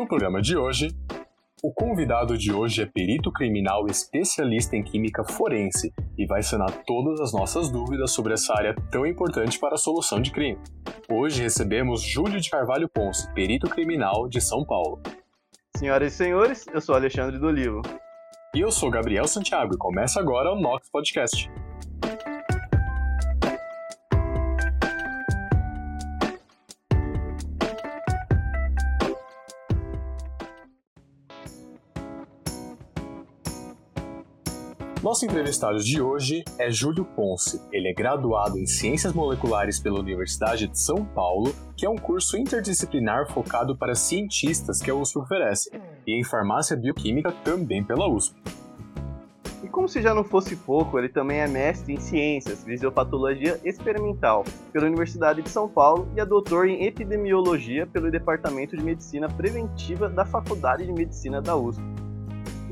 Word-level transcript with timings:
No 0.00 0.08
programa 0.08 0.40
de 0.40 0.56
hoje, 0.56 0.88
o 1.62 1.70
convidado 1.74 2.38
de 2.38 2.50
hoje 2.50 2.80
é 2.80 2.86
perito 2.86 3.30
criminal 3.30 3.86
especialista 3.86 4.74
em 4.74 4.82
química 4.82 5.22
forense 5.22 5.92
e 6.16 6.26
vai 6.26 6.42
sanar 6.42 6.72
todas 6.86 7.20
as 7.20 7.34
nossas 7.34 7.70
dúvidas 7.70 8.10
sobre 8.10 8.32
essa 8.32 8.54
área 8.54 8.74
tão 8.90 9.04
importante 9.04 9.58
para 9.58 9.74
a 9.74 9.76
solução 9.76 10.18
de 10.18 10.30
crime. 10.30 10.58
Hoje 11.06 11.42
recebemos 11.42 12.00
Júlio 12.00 12.40
de 12.40 12.48
Carvalho 12.48 12.88
Ponce, 12.88 13.30
perito 13.34 13.68
criminal 13.68 14.26
de 14.26 14.40
São 14.40 14.64
Paulo. 14.64 15.02
Senhoras 15.76 16.14
e 16.14 16.16
senhores, 16.16 16.64
eu 16.72 16.80
sou 16.80 16.94
Alexandre 16.94 17.38
do 17.38 17.48
Olivo. 17.48 17.82
E 18.54 18.60
eu 18.60 18.70
sou 18.70 18.90
Gabriel 18.90 19.28
Santiago 19.28 19.74
e 19.74 19.78
começa 19.78 20.18
agora 20.18 20.50
o 20.50 20.58
Nox 20.58 20.88
Podcast. 20.90 21.50
Nosso 35.10 35.24
entrevistado 35.24 35.80
de 35.80 36.00
hoje 36.00 36.44
é 36.56 36.70
Júlio 36.70 37.04
Ponce. 37.04 37.60
Ele 37.72 37.88
é 37.88 37.92
graduado 37.92 38.56
em 38.56 38.64
Ciências 38.64 39.12
Moleculares 39.12 39.80
pela 39.80 39.98
Universidade 39.98 40.68
de 40.68 40.78
São 40.78 41.04
Paulo, 41.04 41.52
que 41.76 41.84
é 41.84 41.90
um 41.90 41.96
curso 41.96 42.36
interdisciplinar 42.36 43.28
focado 43.28 43.76
para 43.76 43.96
cientistas 43.96 44.80
que 44.80 44.88
a 44.88 44.94
USP 44.94 45.18
oferece, 45.18 45.68
e 46.06 46.12
em 46.16 46.22
Farmácia 46.22 46.76
Bioquímica 46.76 47.32
também 47.42 47.82
pela 47.82 48.08
USP. 48.08 48.40
E 49.64 49.68
como 49.68 49.88
se 49.88 50.00
já 50.00 50.14
não 50.14 50.22
fosse 50.22 50.54
pouco, 50.54 50.96
ele 50.96 51.08
também 51.08 51.40
é 51.40 51.48
mestre 51.48 51.92
em 51.92 51.98
Ciências, 51.98 52.62
Fisiopatologia 52.62 53.58
Experimental 53.64 54.44
pela 54.72 54.86
Universidade 54.86 55.42
de 55.42 55.50
São 55.50 55.68
Paulo 55.68 56.08
e 56.16 56.20
é 56.20 56.24
doutor 56.24 56.68
em 56.68 56.84
Epidemiologia 56.84 57.84
pelo 57.84 58.12
Departamento 58.12 58.76
de 58.76 58.84
Medicina 58.84 59.28
Preventiva 59.28 60.08
da 60.08 60.24
Faculdade 60.24 60.86
de 60.86 60.92
Medicina 60.92 61.42
da 61.42 61.56
USP. 61.56 61.82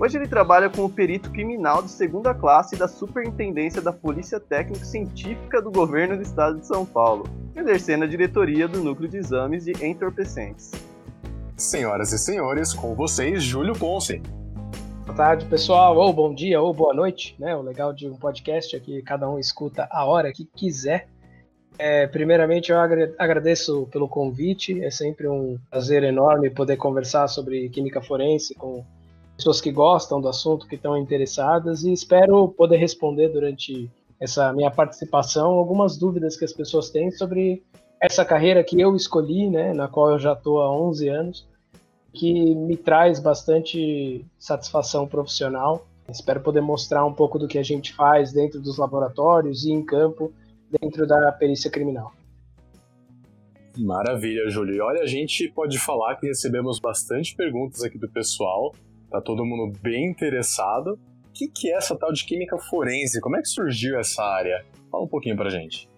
Hoje 0.00 0.16
ele 0.16 0.28
trabalha 0.28 0.70
como 0.70 0.88
perito 0.88 1.28
criminal 1.32 1.82
de 1.82 1.90
segunda 1.90 2.32
classe 2.32 2.76
da 2.76 2.86
Superintendência 2.86 3.82
da 3.82 3.92
Polícia 3.92 4.38
Técnico 4.38 4.86
Científica 4.86 5.60
do 5.60 5.72
Governo 5.72 6.16
do 6.16 6.22
Estado 6.22 6.60
de 6.60 6.68
São 6.68 6.86
Paulo, 6.86 7.24
exercendo 7.56 8.04
a 8.04 8.06
diretoria 8.06 8.68
do 8.68 8.78
Núcleo 8.80 9.08
de 9.08 9.16
Exames 9.16 9.64
de 9.64 9.72
Entorpecentes. 9.84 10.70
Senhoras 11.56 12.12
e 12.12 12.18
senhores, 12.18 12.72
com 12.72 12.94
vocês, 12.94 13.42
Júlio 13.42 13.72
Ponce. 13.76 14.22
Boa 15.04 15.16
tarde, 15.16 15.46
pessoal, 15.46 15.96
ou 15.96 16.12
bom 16.12 16.32
dia, 16.32 16.60
ou 16.60 16.72
boa 16.72 16.94
noite, 16.94 17.34
né? 17.36 17.56
O 17.56 17.62
legal 17.62 17.92
de 17.92 18.08
um 18.08 18.14
podcast 18.14 18.76
é 18.76 18.78
que 18.78 19.02
cada 19.02 19.28
um 19.28 19.36
escuta 19.36 19.88
a 19.90 20.04
hora 20.04 20.32
que 20.32 20.44
quiser. 20.44 21.08
É, 21.76 22.06
primeiramente, 22.06 22.70
eu 22.70 22.78
agradeço 22.78 23.88
pelo 23.90 24.08
convite, 24.08 24.80
é 24.80 24.92
sempre 24.92 25.26
um 25.26 25.58
prazer 25.68 26.04
enorme 26.04 26.50
poder 26.50 26.76
conversar 26.76 27.26
sobre 27.26 27.68
química 27.68 28.00
forense 28.00 28.54
com 28.54 28.84
pessoas 29.38 29.60
que 29.60 29.70
gostam 29.70 30.20
do 30.20 30.28
assunto, 30.28 30.66
que 30.66 30.74
estão 30.74 30.98
interessadas, 30.98 31.84
e 31.84 31.92
espero 31.92 32.48
poder 32.48 32.76
responder 32.76 33.28
durante 33.28 33.88
essa 34.18 34.52
minha 34.52 34.68
participação 34.68 35.52
algumas 35.52 35.96
dúvidas 35.96 36.36
que 36.36 36.44
as 36.44 36.52
pessoas 36.52 36.90
têm 36.90 37.12
sobre 37.12 37.62
essa 38.02 38.24
carreira 38.24 38.64
que 38.64 38.80
eu 38.80 38.96
escolhi, 38.96 39.48
né, 39.48 39.72
na 39.72 39.86
qual 39.86 40.10
eu 40.10 40.18
já 40.18 40.32
estou 40.32 40.60
há 40.60 40.68
11 40.76 41.08
anos, 41.08 41.48
que 42.12 42.52
me 42.56 42.76
traz 42.76 43.20
bastante 43.20 44.26
satisfação 44.40 45.06
profissional. 45.06 45.86
Espero 46.08 46.40
poder 46.40 46.60
mostrar 46.60 47.04
um 47.04 47.12
pouco 47.12 47.38
do 47.38 47.46
que 47.46 47.58
a 47.58 47.62
gente 47.62 47.94
faz 47.94 48.32
dentro 48.32 48.60
dos 48.60 48.76
laboratórios 48.76 49.64
e 49.64 49.70
em 49.70 49.84
campo, 49.84 50.32
dentro 50.80 51.06
da 51.06 51.30
perícia 51.30 51.70
criminal. 51.70 52.12
Maravilha, 53.76 54.50
Júlio. 54.50 54.82
Olha, 54.84 55.02
a 55.02 55.06
gente 55.06 55.48
pode 55.54 55.78
falar 55.78 56.16
que 56.16 56.26
recebemos 56.26 56.80
bastante 56.80 57.36
perguntas 57.36 57.84
aqui 57.84 57.96
do 57.96 58.08
pessoal 58.08 58.72
Tá 59.10 59.20
todo 59.20 59.44
mundo 59.44 59.72
bem 59.80 60.10
interessado. 60.10 60.98
O 61.28 61.32
que, 61.32 61.48
que 61.48 61.70
é 61.70 61.76
essa 61.76 61.96
tal 61.96 62.12
de 62.12 62.24
química 62.24 62.58
forense? 62.58 63.20
Como 63.20 63.36
é 63.36 63.40
que 63.40 63.48
surgiu 63.48 63.98
essa 63.98 64.22
área? 64.22 64.64
Fala 64.90 65.04
um 65.04 65.08
pouquinho 65.08 65.36
pra 65.36 65.50
gente. 65.50 65.88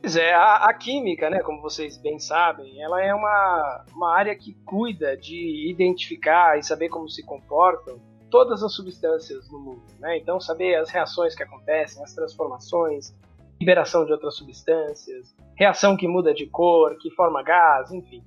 Pois 0.00 0.16
é, 0.16 0.34
a, 0.34 0.56
a, 0.64 0.74
química, 0.74 1.30
né, 1.30 1.40
como 1.40 1.62
vocês 1.62 1.96
bem 1.96 2.18
sabem, 2.18 2.82
ela 2.82 3.00
é 3.00 3.14
uma, 3.14 3.84
uma 3.94 4.12
área 4.12 4.34
que 4.34 4.52
cuida 4.64 5.16
de 5.16 5.70
identificar 5.70 6.58
e 6.58 6.62
saber 6.62 6.88
como 6.88 7.08
se 7.08 7.22
comportam 7.22 8.00
todas 8.28 8.64
as 8.64 8.74
substâncias 8.74 9.48
no 9.48 9.60
mundo. 9.60 9.82
Né? 10.00 10.18
Então, 10.18 10.40
saber 10.40 10.74
as 10.74 10.90
reações 10.90 11.36
que 11.36 11.42
acontecem, 11.44 12.02
as 12.02 12.12
transformações, 12.12 13.14
liberação 13.60 14.04
de 14.04 14.10
outras 14.10 14.34
substâncias, 14.34 15.32
reação 15.54 15.96
que 15.96 16.08
muda 16.08 16.34
de 16.34 16.46
cor, 16.46 16.96
que 16.98 17.08
forma 17.12 17.40
gás, 17.44 17.92
enfim. 17.92 18.24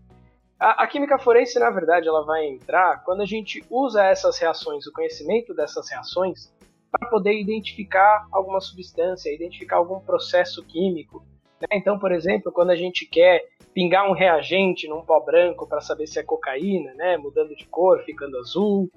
A, 0.59 0.83
a, 0.83 0.87
química 0.87 1.17
forense, 1.19 1.59
na 1.59 1.69
verdade, 1.69 2.07
ela 2.07 2.23
vai 2.23 2.45
entrar 2.47 3.03
quando 3.03 3.21
a 3.21 3.25
gente 3.25 3.63
usa 3.69 4.03
essas 4.05 4.37
reações, 4.39 4.87
o 4.87 4.93
conhecimento 4.93 5.53
dessas 5.53 5.89
reações, 5.89 6.53
para 6.91 7.09
poder 7.09 7.33
identificar 7.39 8.25
alguma 8.31 8.61
substância, 8.61 9.33
identificar 9.33 9.77
algum 9.77 9.99
processo 9.99 10.63
químico. 10.63 11.25
Né? 11.59 11.67
Então, 11.73 11.99
por 11.99 12.11
exemplo, 12.11 12.51
quando 12.51 12.69
a 12.69 12.75
gente 12.75 13.05
quer 13.05 13.43
pingar 13.73 14.09
um 14.09 14.13
reagente 14.13 14.87
num 14.87 15.01
pó 15.01 15.19
branco 15.19 15.67
para 15.67 15.81
saber 15.81 16.07
se 16.07 16.19
é 16.19 16.23
cocaína, 16.23 16.93
né? 16.93 17.17
mudando 17.17 17.53
de 17.53 17.65
cor, 17.65 18.01
ficando 18.03 18.37
azul. 18.37 18.89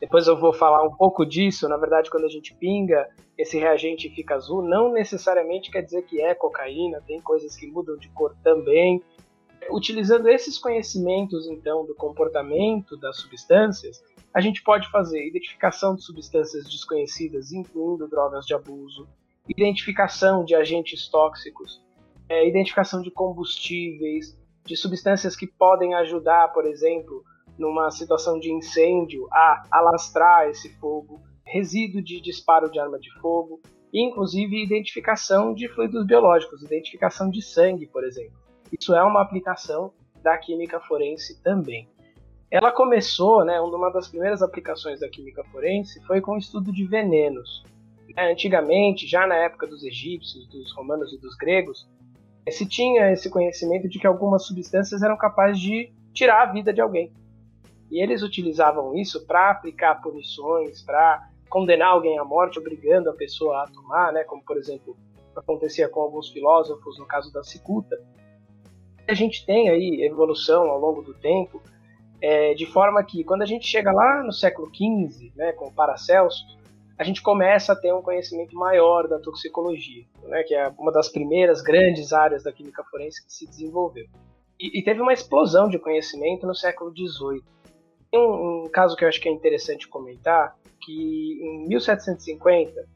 Depois 0.00 0.26
eu 0.26 0.36
vou 0.36 0.52
falar 0.52 0.82
um 0.82 0.96
pouco 0.96 1.26
disso. 1.26 1.68
Na 1.68 1.76
verdade, 1.76 2.10
quando 2.10 2.24
a 2.24 2.30
gente 2.30 2.54
pinga 2.54 3.06
esse 3.36 3.58
reagente 3.58 4.08
fica 4.08 4.34
azul, 4.34 4.62
não 4.62 4.90
necessariamente 4.90 5.70
quer 5.70 5.82
dizer 5.82 6.02
que 6.02 6.20
é 6.22 6.34
cocaína, 6.34 7.02
tem 7.06 7.20
coisas 7.20 7.54
que 7.54 7.66
mudam 7.66 7.96
de 7.98 8.08
cor 8.08 8.34
também. 8.42 9.02
Utilizando 9.70 10.28
esses 10.28 10.58
conhecimentos, 10.58 11.46
então, 11.46 11.86
do 11.86 11.94
comportamento 11.94 12.96
das 12.96 13.18
substâncias, 13.18 14.02
a 14.34 14.40
gente 14.40 14.62
pode 14.62 14.90
fazer 14.90 15.26
identificação 15.26 15.94
de 15.94 16.02
substâncias 16.02 16.64
desconhecidas, 16.64 17.52
incluindo 17.52 18.08
drogas 18.08 18.46
de 18.46 18.54
abuso, 18.54 19.06
identificação 19.48 20.44
de 20.44 20.54
agentes 20.54 21.08
tóxicos, 21.08 21.82
é, 22.28 22.48
identificação 22.48 23.02
de 23.02 23.10
combustíveis, 23.10 24.36
de 24.64 24.76
substâncias 24.76 25.36
que 25.36 25.46
podem 25.46 25.94
ajudar, 25.94 26.52
por 26.52 26.64
exemplo, 26.64 27.24
numa 27.58 27.90
situação 27.90 28.38
de 28.38 28.50
incêndio, 28.50 29.28
a 29.30 29.66
alastrar 29.70 30.48
esse 30.48 30.70
fogo, 30.78 31.20
resíduo 31.44 32.02
de 32.02 32.20
disparo 32.20 32.70
de 32.70 32.78
arma 32.78 32.98
de 32.98 33.12
fogo, 33.20 33.60
e 33.92 34.02
inclusive 34.02 34.62
identificação 34.62 35.52
de 35.52 35.68
fluidos 35.68 36.06
biológicos, 36.06 36.62
identificação 36.62 37.28
de 37.28 37.42
sangue, 37.42 37.86
por 37.86 38.04
exemplo. 38.04 38.41
Isso 38.72 38.94
é 38.94 39.02
uma 39.02 39.20
aplicação 39.20 39.92
da 40.22 40.36
química 40.38 40.80
forense 40.80 41.40
também. 41.42 41.88
Ela 42.50 42.70
começou, 42.70 43.44
né, 43.44 43.60
uma 43.60 43.90
das 43.90 44.08
primeiras 44.08 44.42
aplicações 44.42 45.00
da 45.00 45.08
química 45.08 45.42
forense 45.44 46.02
foi 46.06 46.20
com 46.20 46.32
o 46.32 46.38
estudo 46.38 46.72
de 46.72 46.84
venenos. 46.84 47.64
É, 48.16 48.30
antigamente, 48.30 49.06
já 49.06 49.26
na 49.26 49.36
época 49.36 49.66
dos 49.66 49.82
egípcios, 49.82 50.46
dos 50.48 50.72
romanos 50.72 51.12
e 51.12 51.18
dos 51.18 51.34
gregos, 51.34 51.88
eh, 52.44 52.50
se 52.50 52.66
tinha 52.66 53.10
esse 53.10 53.30
conhecimento 53.30 53.88
de 53.88 53.98
que 53.98 54.06
algumas 54.06 54.44
substâncias 54.46 55.02
eram 55.02 55.16
capazes 55.16 55.60
de 55.60 55.92
tirar 56.12 56.42
a 56.42 56.52
vida 56.52 56.72
de 56.72 56.80
alguém. 56.80 57.10
E 57.90 58.02
eles 58.02 58.22
utilizavam 58.22 58.94
isso 58.94 59.26
para 59.26 59.50
aplicar 59.50 60.02
punições, 60.02 60.82
para 60.82 61.26
condenar 61.48 61.88
alguém 61.88 62.18
à 62.18 62.24
morte, 62.24 62.58
obrigando 62.58 63.10
a 63.10 63.14
pessoa 63.14 63.64
a 63.64 63.66
tomar, 63.68 64.12
né, 64.12 64.24
como 64.24 64.42
por 64.42 64.56
exemplo 64.56 64.96
acontecia 65.36 65.88
com 65.88 66.00
alguns 66.00 66.28
filósofos 66.28 66.98
no 66.98 67.06
caso 67.06 67.32
da 67.32 67.42
cicuta, 67.42 67.98
a 69.06 69.14
gente 69.14 69.44
tem 69.44 69.68
aí 69.68 70.02
evolução 70.04 70.70
ao 70.70 70.78
longo 70.78 71.02
do 71.02 71.14
tempo, 71.14 71.62
é, 72.20 72.54
de 72.54 72.66
forma 72.66 73.02
que 73.02 73.24
quando 73.24 73.42
a 73.42 73.46
gente 73.46 73.66
chega 73.66 73.90
lá 73.90 74.22
no 74.22 74.32
século 74.32 74.68
XV, 74.68 75.32
né, 75.34 75.52
com 75.52 75.72
Paracelso, 75.72 76.44
a 76.96 77.04
gente 77.04 77.20
começa 77.20 77.72
a 77.72 77.76
ter 77.76 77.92
um 77.92 78.02
conhecimento 78.02 78.54
maior 78.54 79.08
da 79.08 79.18
toxicologia, 79.18 80.04
né, 80.24 80.42
que 80.44 80.54
é 80.54 80.68
uma 80.78 80.92
das 80.92 81.08
primeiras 81.08 81.60
grandes 81.60 82.12
áreas 82.12 82.44
da 82.44 82.52
química 82.52 82.84
forense 82.84 83.24
que 83.24 83.32
se 83.32 83.46
desenvolveu. 83.46 84.06
E, 84.60 84.78
e 84.78 84.84
teve 84.84 85.00
uma 85.00 85.12
explosão 85.12 85.68
de 85.68 85.78
conhecimento 85.78 86.46
no 86.46 86.54
século 86.54 86.92
XVIII. 86.92 87.42
Tem 88.10 88.20
um, 88.20 88.64
um 88.64 88.68
caso 88.68 88.94
que 88.96 89.04
eu 89.04 89.08
acho 89.08 89.20
que 89.20 89.28
é 89.28 89.32
interessante 89.32 89.88
comentar, 89.88 90.56
que 90.80 91.40
em 91.42 91.66
1750 91.68 92.86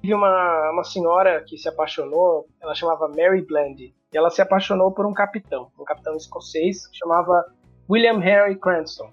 Tive 0.00 0.14
uma, 0.14 0.70
uma 0.70 0.84
senhora 0.84 1.44
que 1.44 1.58
se 1.58 1.68
apaixonou, 1.68 2.46
ela 2.60 2.74
chamava 2.74 3.06
Mary 3.06 3.42
Blandy, 3.42 3.94
e 4.12 4.16
ela 4.16 4.30
se 4.30 4.42
apaixonou 4.42 4.92
por 4.92 5.06
um 5.06 5.12
capitão, 5.12 5.70
um 5.78 5.84
capitão 5.84 6.16
escocês 6.16 6.86
que 6.86 6.98
chamava 6.98 7.44
William 7.88 8.16
Henry 8.16 8.56
Cranston. 8.58 9.10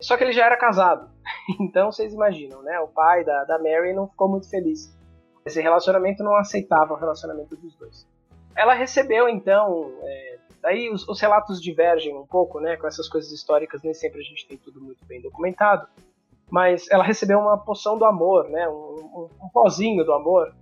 Só 0.00 0.16
que 0.16 0.24
ele 0.24 0.32
já 0.32 0.46
era 0.46 0.56
casado, 0.56 1.10
então 1.60 1.90
vocês 1.90 2.14
imaginam, 2.14 2.62
né? 2.62 2.78
O 2.80 2.88
pai 2.88 3.24
da, 3.24 3.44
da 3.44 3.58
Mary 3.58 3.92
não 3.92 4.08
ficou 4.08 4.28
muito 4.28 4.48
feliz. 4.48 4.96
Esse 5.44 5.60
relacionamento 5.60 6.22
não 6.22 6.36
aceitava 6.36 6.94
o 6.94 6.96
relacionamento 6.96 7.56
dos 7.56 7.74
dois. 7.76 8.06
Ela 8.56 8.74
recebeu 8.74 9.28
então, 9.28 9.92
é, 10.02 10.38
daí 10.62 10.90
os, 10.90 11.08
os 11.08 11.20
relatos 11.20 11.60
divergem 11.60 12.16
um 12.16 12.26
pouco, 12.26 12.60
né? 12.60 12.76
Com 12.76 12.86
essas 12.86 13.08
coisas 13.08 13.32
históricas 13.32 13.82
nem 13.82 13.94
sempre 13.94 14.20
a 14.20 14.24
gente 14.24 14.46
tem 14.46 14.56
tudo 14.56 14.80
muito 14.80 15.04
bem 15.06 15.20
documentado 15.20 15.88
mas 16.50 16.90
ela 16.90 17.04
recebeu 17.04 17.38
uma 17.38 17.58
poção 17.58 17.98
do 17.98 18.04
amor, 18.04 18.48
né, 18.48 18.68
um, 18.68 18.72
um, 18.72 19.28
um 19.44 19.48
pozinho 19.52 20.04
do 20.04 20.12
amor 20.12 20.54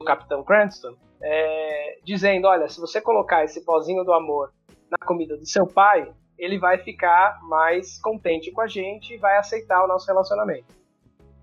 do 0.00 0.06
Capitão 0.06 0.42
Cranston, 0.42 0.94
é, 1.22 1.98
dizendo, 2.02 2.48
olha, 2.48 2.66
se 2.68 2.80
você 2.80 3.00
colocar 3.02 3.44
esse 3.44 3.62
pozinho 3.62 4.02
do 4.02 4.14
amor 4.14 4.50
na 4.90 5.06
comida 5.06 5.36
do 5.36 5.44
seu 5.46 5.66
pai, 5.66 6.10
ele 6.38 6.58
vai 6.58 6.78
ficar 6.78 7.38
mais 7.42 8.00
contente 8.00 8.50
com 8.50 8.62
a 8.62 8.66
gente 8.66 9.12
e 9.12 9.18
vai 9.18 9.36
aceitar 9.36 9.84
o 9.84 9.86
nosso 9.86 10.06
relacionamento. 10.06 10.74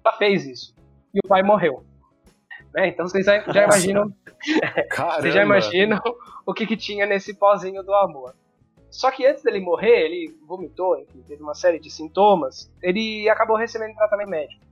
Ela 0.03 0.17
fez 0.17 0.45
isso. 0.47 0.75
E 1.13 1.19
o 1.23 1.27
pai 1.27 1.43
morreu. 1.43 1.85
Né? 2.73 2.87
Então 2.87 3.07
vocês 3.07 3.25
já, 3.25 3.39
já 3.41 3.65
imaginam. 3.65 4.11
vocês 5.19 5.33
já 5.33 5.43
imaginam 5.43 6.01
o 6.43 6.53
que, 6.53 6.65
que 6.65 6.75
tinha 6.75 7.05
nesse 7.05 7.35
pozinho 7.35 7.83
do 7.83 7.93
amor. 7.93 8.33
Só 8.89 9.11
que 9.11 9.25
antes 9.27 9.43
dele 9.43 9.59
morrer, 9.59 10.05
ele 10.05 10.35
vomitou, 10.47 10.97
enfim, 10.97 11.21
teve 11.27 11.43
uma 11.43 11.53
série 11.53 11.79
de 11.79 11.91
sintomas. 11.91 12.73
Ele 12.81 13.29
acabou 13.29 13.55
recebendo 13.55 13.95
tratamento 13.95 14.29
médico. 14.29 14.66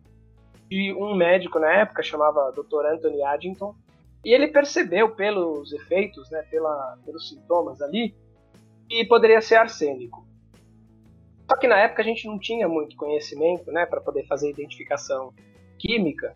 E 0.70 0.94
um 0.94 1.16
médico 1.16 1.60
na 1.60 1.72
época 1.72 2.04
chamava 2.04 2.52
Dr. 2.52 2.86
Anthony 2.86 3.22
Addington. 3.24 3.76
E 4.24 4.34
ele 4.34 4.48
percebeu 4.48 5.14
pelos 5.16 5.72
efeitos, 5.72 6.30
né, 6.32 6.42
pela, 6.50 6.98
pelos 7.06 7.30
sintomas 7.30 7.82
ali, 7.82 8.16
que 8.90 9.06
poderia 9.06 9.40
ser 9.40 9.56
arsênico. 9.56 10.26
Só 11.48 11.56
que 11.58 11.68
na 11.68 11.78
época 11.78 12.02
a 12.02 12.06
gente 12.06 12.26
não 12.28 12.40
tinha 12.40 12.68
muito 12.68 12.96
conhecimento, 12.96 13.72
né, 13.72 13.86
para 13.86 14.02
poder 14.02 14.26
fazer 14.26 14.50
identificação 14.50 15.32
química. 15.78 16.34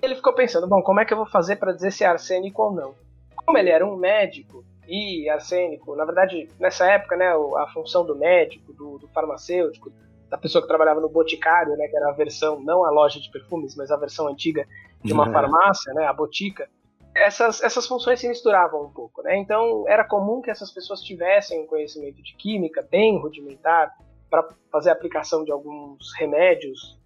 Ele 0.00 0.14
ficou 0.14 0.32
pensando, 0.34 0.66
bom, 0.66 0.80
como 0.82 1.00
é 1.00 1.04
que 1.04 1.12
eu 1.12 1.18
vou 1.18 1.26
fazer 1.26 1.56
para 1.56 1.72
dizer 1.72 1.92
se 1.92 2.04
é 2.04 2.06
arsênico 2.06 2.62
ou 2.62 2.72
não? 2.72 2.94
Como 3.36 3.58
ele 3.58 3.68
era 3.68 3.86
um 3.86 3.96
médico 3.96 4.64
e 4.88 5.28
arsênico, 5.28 5.94
na 5.94 6.06
verdade, 6.06 6.48
nessa 6.58 6.90
época, 6.90 7.16
né, 7.16 7.26
a 7.28 7.66
função 7.72 8.04
do 8.04 8.16
médico, 8.16 8.72
do, 8.72 8.98
do 8.98 9.08
farmacêutico, 9.08 9.92
da 10.30 10.38
pessoa 10.38 10.62
que 10.62 10.68
trabalhava 10.68 11.00
no 11.00 11.08
boticário, 11.08 11.76
né, 11.76 11.88
que 11.88 11.96
era 11.96 12.08
a 12.08 12.12
versão, 12.12 12.60
não 12.60 12.84
a 12.84 12.90
loja 12.90 13.20
de 13.20 13.28
perfumes, 13.30 13.74
mas 13.76 13.90
a 13.90 13.96
versão 13.96 14.28
antiga 14.28 14.64
de 15.02 15.12
uma 15.12 15.26
uhum. 15.26 15.32
farmácia, 15.32 15.92
né, 15.92 16.06
a 16.06 16.12
botica, 16.12 16.68
essas, 17.14 17.60
essas 17.62 17.86
funções 17.86 18.20
se 18.20 18.28
misturavam 18.28 18.84
um 18.84 18.90
pouco, 18.90 19.20
né? 19.22 19.36
Então 19.36 19.84
era 19.88 20.04
comum 20.04 20.40
que 20.40 20.48
essas 20.48 20.70
pessoas 20.70 21.00
tivessem 21.00 21.60
um 21.60 21.66
conhecimento 21.66 22.22
de 22.22 22.34
química 22.36 22.86
bem 22.88 23.18
rudimentar 23.18 23.92
para 24.30 24.48
fazer 24.70 24.90
a 24.90 24.92
aplicação 24.92 25.44
de 25.44 25.50
alguns 25.50 26.14
remédios, 26.16 26.96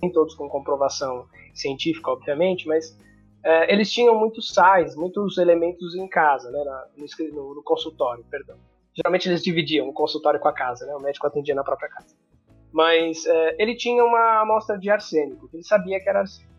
nem 0.00 0.10
todos 0.10 0.34
com 0.34 0.48
comprovação 0.48 1.26
científica, 1.52 2.10
obviamente, 2.10 2.66
mas 2.66 2.98
é, 3.44 3.70
eles 3.70 3.92
tinham 3.92 4.18
muitos 4.18 4.52
sais, 4.54 4.96
muitos 4.96 5.36
elementos 5.36 5.94
em 5.94 6.08
casa, 6.08 6.50
né, 6.50 6.64
na, 6.64 6.86
no, 6.96 7.54
no, 7.54 7.62
consultório, 7.62 8.24
perdão. 8.30 8.56
Geralmente 8.94 9.28
eles 9.28 9.42
dividiam 9.42 9.88
o 9.88 9.92
consultório 9.92 10.40
com 10.40 10.48
a 10.48 10.54
casa, 10.54 10.86
né, 10.86 10.94
o 10.94 11.00
médico 11.00 11.26
atendia 11.26 11.54
na 11.54 11.62
própria 11.62 11.88
casa. 11.90 12.14
Mas 12.72 13.26
é, 13.26 13.56
ele 13.58 13.76
tinha 13.76 14.04
uma 14.04 14.42
amostra 14.42 14.78
de 14.78 14.90
arsênico, 14.90 15.48
ele 15.52 15.62
sabia 15.62 16.00
que 16.00 16.08
era 16.08 16.20
arsênico. 16.20 16.50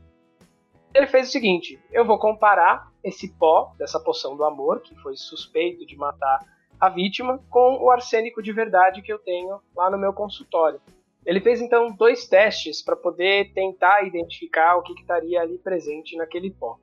Ele 0.93 1.07
fez 1.07 1.29
o 1.29 1.31
seguinte: 1.31 1.79
eu 1.91 2.05
vou 2.05 2.19
comparar 2.19 2.91
esse 3.03 3.33
pó 3.37 3.73
dessa 3.77 3.99
poção 3.99 4.35
do 4.35 4.43
amor, 4.43 4.81
que 4.81 4.95
foi 5.01 5.15
suspeito 5.15 5.85
de 5.85 5.95
matar 5.95 6.39
a 6.79 6.89
vítima, 6.89 7.39
com 7.49 7.77
o 7.83 7.91
arsênico 7.91 8.41
de 8.41 8.51
verdade 8.51 9.01
que 9.01 9.13
eu 9.13 9.19
tenho 9.19 9.59
lá 9.75 9.89
no 9.89 9.97
meu 9.97 10.13
consultório. 10.13 10.81
Ele 11.25 11.39
fez 11.39 11.61
então 11.61 11.91
dois 11.95 12.27
testes 12.27 12.81
para 12.81 12.95
poder 12.95 13.53
tentar 13.53 14.03
identificar 14.03 14.75
o 14.77 14.81
que, 14.81 14.93
estaria 14.93 15.39
ali 15.39 15.59
presente 15.59 16.17
naquele 16.17 16.49
pó. 16.49 16.79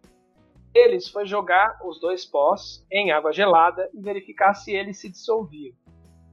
Eles 0.73 1.09
foi 1.09 1.27
jogar 1.27 1.81
os 1.85 2.01
dois 2.01 2.25
pós 2.25 2.87
em 2.91 3.11
água 3.11 3.33
gelada 3.33 3.91
e 3.93 4.01
verificar 4.01 4.55
se 4.55 4.73
eles 4.73 5.01
se 5.01 5.09
dissolviam. 5.11 5.75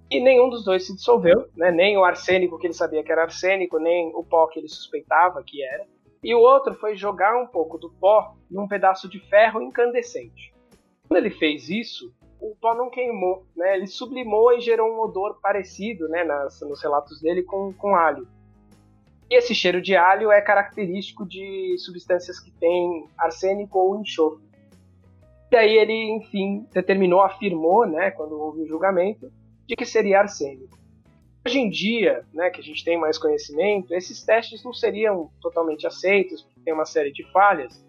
E 0.10 0.19
nenhum 0.19 0.50
dos 0.50 0.63
dois 0.63 0.86
se 0.86 0.96
dissolveu, 0.96 1.48
né? 1.56 1.72
nem 1.72 1.98
o 1.98 2.04
arsênico 2.04 2.60
que 2.60 2.68
ele 2.68 2.74
sabia 2.74 3.04
que 3.04 3.12
era 3.12 3.24
arsênico, 3.24 3.80
nem 3.80 4.12
o 4.13 4.24
pó 4.24 4.48
que 4.48 4.60
ele 4.60 4.68
suspeitava 4.68 5.44
que 5.44 5.63
era. 5.63 5.86
E 6.24 6.34
o 6.34 6.40
outro 6.40 6.74
foi 6.75 6.96
jogar 6.96 7.36
um 7.38 7.48
pouco 7.48 7.78
do 7.78 7.90
pó 7.90 8.36
num 8.50 8.68
pedaço 8.68 9.10
de 9.10 9.19
ferro 9.19 9.62
incandescente. 9.62 10.54
Quando 11.07 11.24
ele 11.24 11.31
fez 11.31 11.69
isso, 11.69 12.13
o 12.40 12.56
pó 12.56 12.75
não 12.75 12.90
queimou, 12.90 13.46
né? 13.56 13.75
Ele 13.75 13.88
sublimou 13.88 14.52
e 14.54 14.62
gerou 14.62 14.92
um 14.92 15.00
odor 15.00 15.40
parecido, 15.42 16.07
né, 16.07 16.24
nas, 16.24 16.62
nos 16.62 16.81
relatos 16.81 17.22
dele 17.22 17.44
com, 17.44 17.74
com 17.74 17.96
alho. 17.96 18.28
E 19.30 19.36
esse 19.36 19.56
cheiro 19.56 19.81
de 19.81 19.96
alho 19.96 20.31
é 20.31 20.42
característico 20.42 21.28
de 21.28 21.75
substâncias 21.80 22.40
que 22.40 22.52
têm 22.52 23.07
arsênico 23.18 23.80
ou 23.80 24.00
enxofre. 24.00 24.46
E 25.52 25.56
aí 25.56 25.78
ele, 25.78 26.12
enfim, 26.12 26.68
determinou, 26.72 27.22
afirmou, 27.22 27.88
né, 27.88 28.12
quando 28.12 28.40
houve 28.40 28.62
o 28.62 28.68
julgamento, 28.68 29.31
de 29.68 29.76
que 29.76 29.86
seria 29.86 30.20
arsênico. 30.20 30.78
Hoje 31.46 31.60
em 31.60 31.70
dia, 31.70 32.26
né, 32.34 32.50
que 32.50 32.60
a 32.60 32.64
gente 32.64 32.84
tem 32.84 33.00
mais 33.00 33.18
conhecimento, 33.18 33.94
esses 33.94 34.24
testes 34.24 34.64
não 34.64 34.74
seriam 34.74 35.30
totalmente 35.42 35.86
aceitos, 35.86 36.42
porque 36.42 36.62
tem 36.62 36.74
uma 36.74 36.86
série 36.86 37.12
de 37.12 37.24
falhas, 37.32 37.86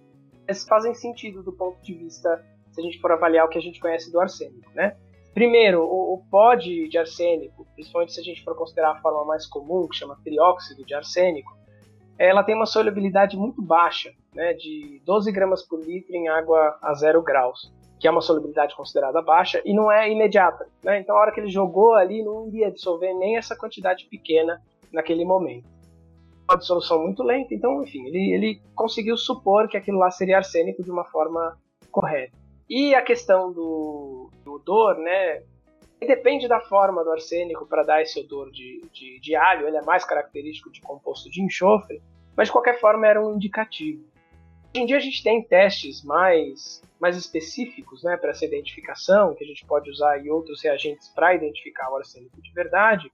mas 0.46 0.64
fazem 0.64 0.94
sentido 0.94 1.42
do 1.42 1.52
ponto 1.52 1.80
de 1.82 1.94
vista 1.94 2.44
se 2.70 2.80
a 2.80 2.84
gente 2.84 3.00
for 3.00 3.10
avaliar 3.10 3.46
o 3.46 3.48
que 3.48 3.56
a 3.56 3.62
gente 3.62 3.80
conhece 3.80 4.12
do 4.12 4.20
arsênico, 4.20 4.70
né? 4.74 4.94
Primeiro, 5.32 5.82
o, 5.82 6.14
o 6.14 6.24
pó 6.30 6.54
de, 6.54 6.88
de 6.88 6.98
arsênico, 6.98 7.66
principalmente 7.74 8.12
se 8.12 8.20
a 8.20 8.22
gente 8.22 8.44
for 8.44 8.54
considerar 8.54 8.92
a 8.92 9.00
forma 9.00 9.24
mais 9.24 9.46
comum, 9.46 9.88
que 9.88 9.96
chama 9.96 10.18
trióxido 10.22 10.84
de 10.84 10.94
arsênico, 10.94 11.56
ela 12.18 12.42
tem 12.42 12.54
uma 12.54 12.66
solubilidade 12.66 13.36
muito 13.36 13.60
baixa, 13.62 14.12
né, 14.34 14.52
de 14.54 15.00
12 15.04 15.32
gramas 15.32 15.62
por 15.62 15.80
litro 15.82 16.14
em 16.14 16.28
água 16.28 16.78
a 16.82 16.94
zero 16.94 17.22
graus, 17.22 17.72
que 17.98 18.06
é 18.06 18.10
uma 18.10 18.20
solubilidade 18.20 18.74
considerada 18.74 19.22
baixa 19.22 19.62
e 19.64 19.72
não 19.72 19.90
é 19.90 20.10
imediata. 20.10 20.68
Né? 20.84 21.00
Então, 21.00 21.16
a 21.16 21.20
hora 21.20 21.32
que 21.32 21.40
ele 21.40 21.50
jogou 21.50 21.94
ali, 21.94 22.22
não 22.22 22.46
iria 22.48 22.70
dissolver 22.70 23.14
nem 23.14 23.36
essa 23.36 23.56
quantidade 23.56 24.06
pequena 24.06 24.62
naquele 24.92 25.24
momento. 25.24 25.66
Uma 26.48 26.58
dissolução 26.58 27.02
muito 27.02 27.22
lenta, 27.22 27.54
então, 27.54 27.82
enfim, 27.82 28.06
ele, 28.06 28.32
ele 28.32 28.62
conseguiu 28.74 29.16
supor 29.16 29.68
que 29.68 29.76
aquilo 29.76 29.98
lá 29.98 30.10
seria 30.10 30.36
arsênico 30.36 30.82
de 30.82 30.90
uma 30.90 31.04
forma 31.04 31.58
correta. 31.90 32.36
E 32.68 32.94
a 32.94 33.02
questão 33.02 33.52
do, 33.52 34.30
do 34.44 34.54
odor, 34.54 34.96
né? 34.98 35.42
Depende 35.98 36.46
da 36.46 36.60
forma 36.60 37.02
do 37.02 37.10
arsênico 37.10 37.66
para 37.66 37.82
dar 37.82 38.02
esse 38.02 38.20
odor 38.20 38.50
de, 38.50 38.82
de, 38.92 39.18
de, 39.18 39.34
alho, 39.34 39.66
ele 39.66 39.78
é 39.78 39.82
mais 39.82 40.04
característico 40.04 40.70
de 40.70 40.80
composto 40.80 41.30
de 41.30 41.42
enxofre, 41.42 42.02
mas 42.36 42.48
de 42.48 42.52
qualquer 42.52 42.78
forma 42.78 43.06
era 43.06 43.24
um 43.24 43.34
indicativo. 43.34 44.04
Hoje 44.76 44.82
em 44.82 44.86
dia 44.88 44.98
a 44.98 45.00
gente 45.00 45.22
tem 45.22 45.42
testes 45.42 46.04
mais, 46.04 46.82
mais 47.00 47.16
específicos 47.16 48.02
né, 48.02 48.14
para 48.18 48.32
essa 48.32 48.44
identificação, 48.44 49.34
que 49.34 49.42
a 49.42 49.46
gente 49.46 49.64
pode 49.64 49.88
usar 49.90 50.22
em 50.22 50.28
outros 50.28 50.62
reagentes 50.62 51.08
para 51.08 51.34
identificar 51.34 51.90
o 51.90 51.96
arsênico 51.96 52.42
de 52.42 52.52
verdade, 52.52 53.10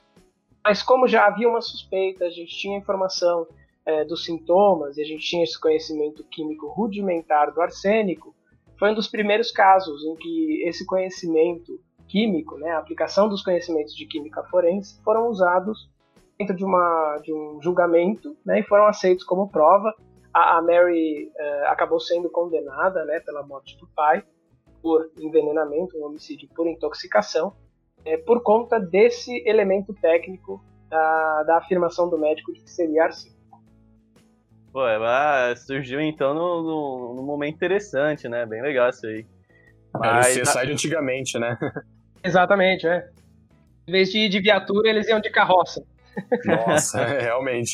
mas 0.64 0.82
como 0.82 1.06
já 1.06 1.25
havia 1.25 1.49
uma 1.49 1.61
suspeita, 1.61 2.25
a 2.25 2.31
gente 2.31 2.53
tinha 2.59 2.76
informação 2.76 3.47
é, 3.87 4.05
dos 4.05 4.25
sintomas 4.25 4.97
e 4.97 5.03
a 5.03 5.05
gente 5.05 5.25
tinha 5.25 5.44
esse 5.44 5.61
conhecimento 5.61 6.25
químico 6.25 6.67
rudimentar 6.67 7.55
do 7.55 7.62
arsênico, 7.62 8.35
foi 8.76 8.90
um 8.90 8.95
dos 8.95 9.07
primeiros 9.07 9.52
casos 9.52 10.04
em 10.04 10.16
que 10.16 10.64
esse 10.66 10.85
conhecimento 10.85 11.81
químico, 12.09 12.59
né, 12.59 12.73
a 12.73 12.78
aplicação 12.78 13.28
dos 13.28 13.40
conhecimentos 13.40 13.95
de 13.95 14.04
química 14.07 14.42
forense, 14.50 15.00
foram 15.04 15.28
usados 15.28 15.88
dentro 16.37 16.57
de, 16.57 16.64
uma, 16.64 17.19
de 17.23 17.33
um 17.33 17.62
julgamento 17.62 18.37
né, 18.45 18.59
e 18.59 18.64
foram 18.64 18.88
aceitos 18.88 19.23
como 19.23 19.49
prova. 19.49 19.95
A, 20.32 20.58
a 20.58 20.62
Mary 20.62 21.26
uh, 21.26 21.66
acabou 21.66 22.00
sendo 22.00 22.30
condenada 22.30 23.04
né, 23.04 23.20
pela 23.20 23.42
morte 23.42 23.76
do 23.78 23.86
pai 23.88 24.24
por 24.82 25.10
envenenamento, 25.18 25.96
um 25.96 26.04
homicídio 26.06 26.48
por 26.54 26.66
intoxicação, 26.66 27.54
é, 28.04 28.16
por 28.16 28.42
conta 28.42 28.80
desse 28.80 29.30
elemento 29.46 29.94
técnico 29.94 30.62
da, 30.88 31.42
da 31.44 31.58
afirmação 31.58 32.10
do 32.10 32.18
médico 32.18 32.52
de 32.52 32.60
que 32.60 32.70
seria 32.70 33.04
arsênico. 33.04 33.40
Pô, 34.72 34.86
ela 34.86 35.54
surgiu 35.54 36.00
então 36.00 36.34
no, 36.34 36.62
no, 36.62 37.14
no, 37.14 37.22
momento 37.22 37.54
interessante, 37.54 38.28
né? 38.28 38.46
Bem 38.46 38.62
legal 38.62 38.88
isso 38.88 39.06
aí. 39.06 39.26
Mas, 39.94 40.34
Era 40.34 40.44
o 40.44 40.46
CSI 40.46 40.66
de 40.66 40.72
antigamente, 40.72 41.38
né? 41.38 41.58
Exatamente, 42.24 42.86
é. 42.86 43.08
Em 43.86 43.92
vez 43.92 44.10
de 44.10 44.18
ir 44.18 44.28
de 44.30 44.40
viatura, 44.40 44.88
eles 44.88 45.06
iam 45.08 45.20
de 45.20 45.30
carroça. 45.30 45.84
Nossa, 46.44 47.04
realmente. 47.20 47.72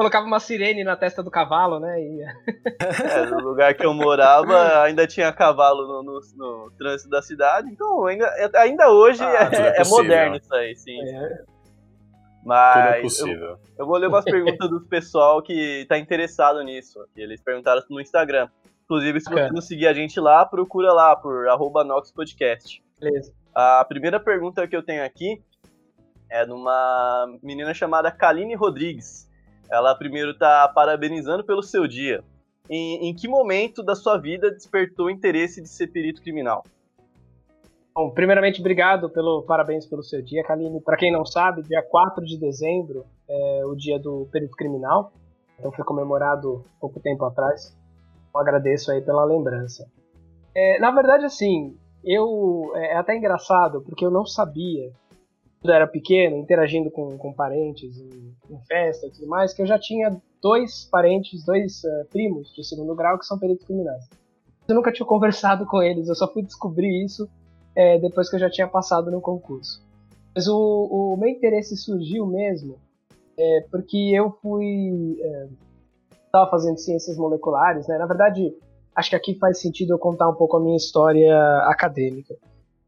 Colocava 0.00 0.26
uma 0.26 0.40
sirene 0.40 0.82
na 0.82 0.96
testa 0.96 1.22
do 1.22 1.30
cavalo, 1.30 1.78
né? 1.78 2.00
E... 2.00 2.22
É, 2.22 3.26
no 3.26 3.40
lugar 3.40 3.74
que 3.74 3.84
eu 3.84 3.92
morava 3.92 4.80
ainda 4.82 5.06
tinha 5.06 5.30
cavalo 5.30 5.86
no, 5.86 6.02
no, 6.02 6.20
no 6.36 6.70
trânsito 6.78 7.10
da 7.10 7.20
cidade, 7.20 7.68
então 7.70 8.06
ainda, 8.06 8.26
ainda 8.54 8.90
hoje 8.90 9.22
ah, 9.22 9.50
é, 9.52 9.78
é, 9.78 9.82
é, 9.82 9.84
moderno 9.84 10.36
isso 10.36 10.54
aí, 10.54 10.74
sim. 10.74 10.98
É. 11.06 11.44
Mas 12.42 13.20
é 13.20 13.30
eu, 13.30 13.58
eu, 13.78 13.86
vou 13.86 13.98
ler 13.98 14.06
umas 14.06 14.24
perguntas 14.26 14.70
do 14.70 14.80
pessoal 14.80 15.42
que 15.42 15.84
tá 15.86 15.98
interessado 15.98 16.62
nisso. 16.62 16.98
Eles 17.14 17.42
perguntaram 17.42 17.82
no 17.90 18.00
Instagram. 18.00 18.48
Inclusive, 18.84 19.20
se 19.20 19.30
você 19.30 19.50
não 19.50 19.60
seguir 19.60 19.86
a 19.86 19.92
gente 19.92 20.18
lá, 20.18 20.46
procura 20.46 20.94
lá 20.94 21.14
por 21.14 21.46
arroba 21.46 21.84
NoxPodcast. 21.84 22.82
Beleza. 22.98 23.34
A 23.54 23.84
primeira 23.84 24.18
pergunta 24.18 24.66
que 24.66 24.74
eu 24.74 24.82
tenho 24.82 25.04
aqui 25.04 25.42
é 26.30 26.46
de 26.46 26.52
uma 26.52 27.26
menina 27.42 27.74
chamada 27.74 28.10
Kaline 28.10 28.54
Rodrigues. 28.54 29.29
Ela 29.70 29.94
primeiro 29.94 30.36
tá 30.36 30.68
parabenizando 30.74 31.44
pelo 31.44 31.62
seu 31.62 31.86
dia. 31.86 32.24
Em, 32.68 33.08
em 33.08 33.14
que 33.14 33.28
momento 33.28 33.82
da 33.82 33.94
sua 33.94 34.18
vida 34.18 34.50
despertou 34.50 35.06
o 35.06 35.10
interesse 35.10 35.62
de 35.62 35.68
ser 35.68 35.88
perito 35.88 36.22
criminal? 36.22 36.64
Bom, 37.94 38.10
primeiramente, 38.10 38.60
obrigado 38.60 39.10
pelo 39.10 39.42
parabéns 39.42 39.86
pelo 39.86 40.02
seu 40.02 40.22
dia, 40.22 40.44
Kaline. 40.44 40.80
Para 40.80 40.96
quem 40.96 41.12
não 41.12 41.24
sabe, 41.24 41.62
dia 41.62 41.82
4 41.82 42.24
de 42.24 42.38
dezembro 42.38 43.04
é 43.28 43.62
o 43.66 43.74
dia 43.74 43.98
do 43.98 44.28
perito 44.30 44.56
criminal, 44.56 45.12
então 45.58 45.72
foi 45.72 45.84
comemorado 45.84 46.64
pouco 46.80 47.00
tempo 47.00 47.24
atrás. 47.24 47.76
Eu 48.32 48.40
agradeço 48.40 48.92
aí 48.92 49.00
pela 49.00 49.24
lembrança. 49.24 49.86
É, 50.54 50.78
na 50.78 50.92
verdade, 50.92 51.24
assim, 51.24 51.76
eu 52.04 52.72
é, 52.76 52.92
é 52.92 52.96
até 52.96 53.16
engraçado 53.16 53.82
porque 53.82 54.04
eu 54.04 54.10
não 54.10 54.24
sabia 54.24 54.92
quando 55.60 55.74
era 55.74 55.86
pequeno, 55.86 56.36
interagindo 56.36 56.90
com, 56.90 57.16
com 57.18 57.32
parentes 57.32 57.98
em, 57.98 58.34
em 58.50 58.60
festa 58.66 59.06
e 59.06 59.10
tudo 59.10 59.26
mais, 59.26 59.52
que 59.52 59.62
eu 59.62 59.66
já 59.66 59.78
tinha 59.78 60.16
dois 60.42 60.88
parentes, 60.90 61.44
dois 61.44 61.84
uh, 61.84 62.06
primos 62.10 62.52
de 62.54 62.64
segundo 62.64 62.94
grau 62.94 63.18
que 63.18 63.26
são 63.26 63.38
peritos 63.38 63.66
criminais. 63.66 64.08
Eu 64.66 64.74
nunca 64.74 64.92
tinha 64.92 65.06
conversado 65.06 65.66
com 65.66 65.82
eles, 65.82 66.08
eu 66.08 66.14
só 66.14 66.32
fui 66.32 66.42
descobrir 66.42 67.04
isso 67.04 67.28
é, 67.76 67.98
depois 67.98 68.30
que 68.30 68.36
eu 68.36 68.40
já 68.40 68.50
tinha 68.50 68.66
passado 68.66 69.10
no 69.10 69.20
concurso. 69.20 69.84
Mas 70.34 70.46
o, 70.46 70.56
o 70.56 71.16
meu 71.16 71.28
interesse 71.28 71.76
surgiu 71.76 72.26
mesmo 72.26 72.78
é, 73.38 73.66
porque 73.70 73.96
eu 74.14 74.30
fui. 74.42 75.16
Estava 76.26 76.46
é, 76.46 76.50
fazendo 76.50 76.78
ciências 76.78 77.16
moleculares, 77.16 77.86
né? 77.88 77.98
Na 77.98 78.06
verdade, 78.06 78.54
acho 78.94 79.10
que 79.10 79.16
aqui 79.16 79.34
faz 79.38 79.60
sentido 79.60 79.92
eu 79.92 79.98
contar 79.98 80.28
um 80.28 80.34
pouco 80.34 80.56
a 80.56 80.60
minha 80.60 80.76
história 80.76 81.36
acadêmica. 81.64 82.36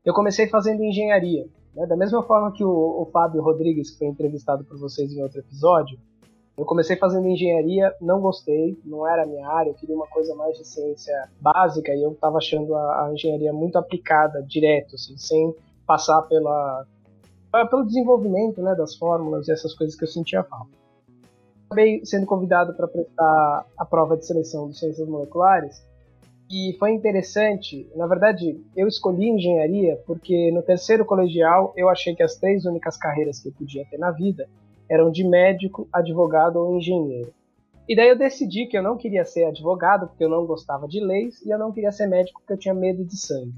Eu 0.05 0.14
comecei 0.14 0.49
fazendo 0.49 0.83
engenharia, 0.83 1.47
né? 1.75 1.87
da 1.87 1.97
mesma 1.97 2.23
forma 2.23 2.52
que 2.52 2.64
o, 2.64 2.71
o 2.71 3.09
Fábio 3.12 3.43
Rodrigues, 3.43 3.91
que 3.91 3.99
foi 3.99 4.07
entrevistado 4.07 4.64
por 4.64 4.79
vocês 4.79 5.12
em 5.12 5.23
outro 5.23 5.41
episódio. 5.41 5.99
Eu 6.57 6.67
comecei 6.67 6.97
fazendo 6.97 7.26
engenharia, 7.26 7.95
não 8.00 8.21
gostei, 8.21 8.79
não 8.85 9.09
era 9.09 9.23
a 9.23 9.26
minha 9.26 9.49
área, 9.49 9.71
eu 9.71 9.75
queria 9.75 9.97
uma 9.97 10.07
coisa 10.07 10.35
mais 10.35 10.57
de 10.59 10.67
ciência 10.67 11.29
básica 11.41 11.95
e 11.95 12.02
eu 12.02 12.12
estava 12.12 12.37
achando 12.37 12.75
a, 12.75 13.07
a, 13.07 13.12
engenharia 13.12 13.52
muito 13.52 13.79
aplicada, 13.79 14.43
direto, 14.43 14.97
assim, 14.97 15.17
sem 15.17 15.55
passar 15.87 16.21
pela, 16.23 16.87
pelo 17.71 17.87
desenvolvimento 17.87 18.61
né, 18.62 18.75
das 18.75 18.95
fórmulas 18.97 19.49
e 19.49 19.52
essas 19.52 19.75
coisas 19.75 19.97
que 19.97 20.05
eu 20.05 20.09
sentia 20.09 20.45
falta. 20.45 20.71
Acabei 21.67 22.05
sendo 22.05 22.26
convidado 22.26 22.75
para 22.75 22.87
prestar 22.87 23.67
a 23.79 23.85
prova 23.87 24.14
de 24.14 24.26
seleção 24.26 24.69
de 24.69 24.79
ciências 24.79 25.09
moleculares 25.09 25.83
e 26.52 26.76
foi 26.78 26.90
interessante. 26.92 27.88
Na 27.97 28.06
verdade, 28.06 28.62
eu 28.76 28.87
escolhi 28.87 29.30
engenharia 29.30 29.97
porque 30.06 30.50
no 30.52 30.62
terceiro 30.62 31.02
colegial 31.02 31.73
eu 31.75 31.88
achei 31.88 32.14
que 32.14 32.23
as 32.23 32.37
três 32.37 32.66
únicas 32.66 32.99
carreiras 32.99 33.40
que 33.40 33.49
eu 33.49 33.52
podia 33.52 33.87
ter 33.87 33.97
na 33.97 34.11
vida 34.11 34.47
eram 34.90 35.11
de 35.11 35.25
médico, 35.25 35.88
advogado 35.90 36.56
ou 36.56 36.76
engenheiro. 36.76 37.32
E 37.88 37.97
daí 37.97 38.11
eu 38.11 38.18
decidi 38.18 38.66
que 38.66 38.76
eu 38.76 38.82
não 38.82 38.99
queria 38.99 39.25
ser 39.25 39.44
advogado 39.44 40.09
porque 40.09 40.25
eu 40.25 40.28
não 40.28 40.44
gostava 40.44 40.87
de 40.87 41.00
leis 41.00 41.40
e 41.40 41.50
eu 41.50 41.59
não 41.59 41.73
queria 41.73 41.90
ser 41.90 42.06
médico 42.06 42.38
porque 42.40 42.52
eu 42.52 42.59
tinha 42.59 42.75
medo 42.75 43.02
de 43.02 43.16
sangue. 43.16 43.54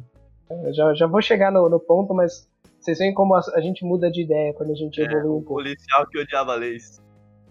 Eu 0.49 0.73
já, 0.73 0.95
já 0.95 1.07
vou 1.09 1.21
chegar 1.21 1.51
no, 1.51 1.69
no 1.69 1.81
ponto, 1.81 2.15
mas 2.15 2.49
vocês 2.79 2.99
veem 2.99 3.13
como 3.13 3.35
a, 3.35 3.41
a, 3.55 3.61
gente 3.61 3.85
muda 3.85 4.09
de 4.09 4.23
ideia 4.23 4.55
quando 4.55 4.71
a 4.71 4.77
gente 4.77 5.01
é, 5.01 5.05
evolui 5.05 5.31
um 5.31 5.43
pouco. 5.43 5.55
policial 5.55 6.07
que 6.07 6.19
odiava 6.19 6.55
leis. 6.55 7.03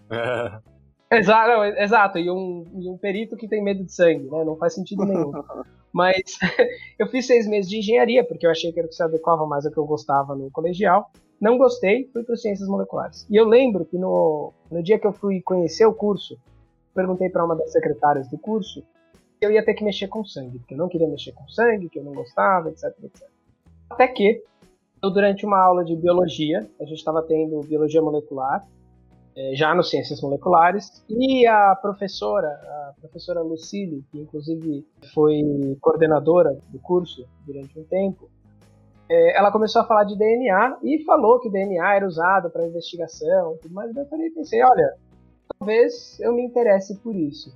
Exato, 1.16 1.48
não, 1.48 1.64
exato. 1.64 2.18
E, 2.18 2.30
um, 2.30 2.64
e 2.74 2.88
um 2.88 2.96
perito 2.96 3.36
que 3.36 3.48
tem 3.48 3.62
medo 3.62 3.84
de 3.84 3.92
sangue, 3.92 4.28
né? 4.30 4.44
Não 4.44 4.56
faz 4.56 4.74
sentido 4.74 5.04
nenhum. 5.04 5.32
Mas 5.92 6.36
eu 6.98 7.06
fiz 7.06 7.26
seis 7.26 7.46
meses 7.46 7.70
de 7.70 7.78
engenharia, 7.78 8.24
porque 8.24 8.46
eu 8.46 8.50
achei 8.50 8.72
que 8.72 8.78
era 8.78 8.86
o 8.86 8.88
que 8.88 8.96
se 8.96 9.02
adequava 9.02 9.46
mais 9.46 9.64
ao 9.64 9.70
que 9.70 9.78
eu 9.78 9.86
gostava 9.86 10.34
no 10.34 10.50
colegial. 10.50 11.10
Não 11.40 11.56
gostei, 11.56 12.08
fui 12.12 12.24
para 12.24 12.36
ciências 12.36 12.68
moleculares. 12.68 13.26
E 13.30 13.36
eu 13.36 13.44
lembro 13.44 13.84
que 13.84 13.96
no, 13.96 14.52
no 14.70 14.82
dia 14.82 14.98
que 14.98 15.06
eu 15.06 15.12
fui 15.12 15.40
conhecer 15.40 15.86
o 15.86 15.94
curso, 15.94 16.36
perguntei 16.94 17.28
para 17.28 17.44
uma 17.44 17.54
das 17.54 17.70
secretárias 17.70 18.28
do 18.28 18.38
curso 18.38 18.80
se 18.80 19.44
eu 19.44 19.50
ia 19.50 19.64
ter 19.64 19.74
que 19.74 19.84
mexer 19.84 20.08
com 20.08 20.24
sangue, 20.24 20.58
porque 20.58 20.74
eu 20.74 20.78
não 20.78 20.88
queria 20.88 21.08
mexer 21.08 21.32
com 21.32 21.46
sangue, 21.48 21.88
que 21.88 21.98
eu 21.98 22.04
não 22.04 22.12
gostava, 22.12 22.70
etc, 22.70 22.84
etc. 23.02 23.28
Até 23.90 24.08
que, 24.08 24.42
eu, 25.02 25.10
durante 25.10 25.44
uma 25.44 25.58
aula 25.58 25.84
de 25.84 25.94
biologia, 25.94 26.66
a 26.80 26.84
gente 26.84 26.98
estava 26.98 27.22
tendo 27.22 27.60
biologia 27.60 28.00
molecular, 28.00 28.66
já 29.54 29.74
no 29.74 29.82
Ciências 29.82 30.20
Moleculares, 30.20 31.04
e 31.08 31.46
a 31.46 31.74
professora, 31.74 32.48
a 32.48 32.92
professora 33.00 33.42
Lucille, 33.42 34.04
que 34.10 34.20
inclusive 34.20 34.86
foi 35.12 35.42
coordenadora 35.80 36.56
do 36.68 36.78
curso 36.78 37.26
durante 37.46 37.78
um 37.78 37.84
tempo, 37.84 38.28
é, 39.08 39.36
ela 39.36 39.52
começou 39.52 39.82
a 39.82 39.84
falar 39.84 40.04
de 40.04 40.16
DNA 40.16 40.78
e 40.82 41.02
falou 41.04 41.38
que 41.40 41.50
DNA 41.50 41.96
era 41.96 42.06
usado 42.06 42.50
para 42.50 42.66
investigação, 42.66 43.58
mas 43.70 43.94
eu 43.94 44.06
falei, 44.06 44.30
pensei, 44.30 44.62
olha, 44.62 44.94
talvez 45.58 46.18
eu 46.20 46.32
me 46.32 46.42
interesse 46.42 46.96
por 46.96 47.14
isso. 47.14 47.52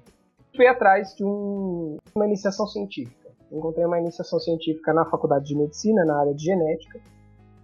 Fui 0.55 0.67
atrás 0.67 1.15
de 1.15 1.25
um, 1.25 1.97
uma 2.15 2.27
iniciação 2.27 2.67
científica. 2.67 3.29
Encontrei 3.51 3.87
uma 3.87 3.99
iniciação 3.99 4.39
científica 4.39 4.93
na 4.93 5.07
Faculdade 5.07 5.47
de 5.47 5.57
Medicina, 5.57 6.05
na 6.05 6.21
área 6.21 6.35
de 6.35 6.45
genética, 6.45 7.01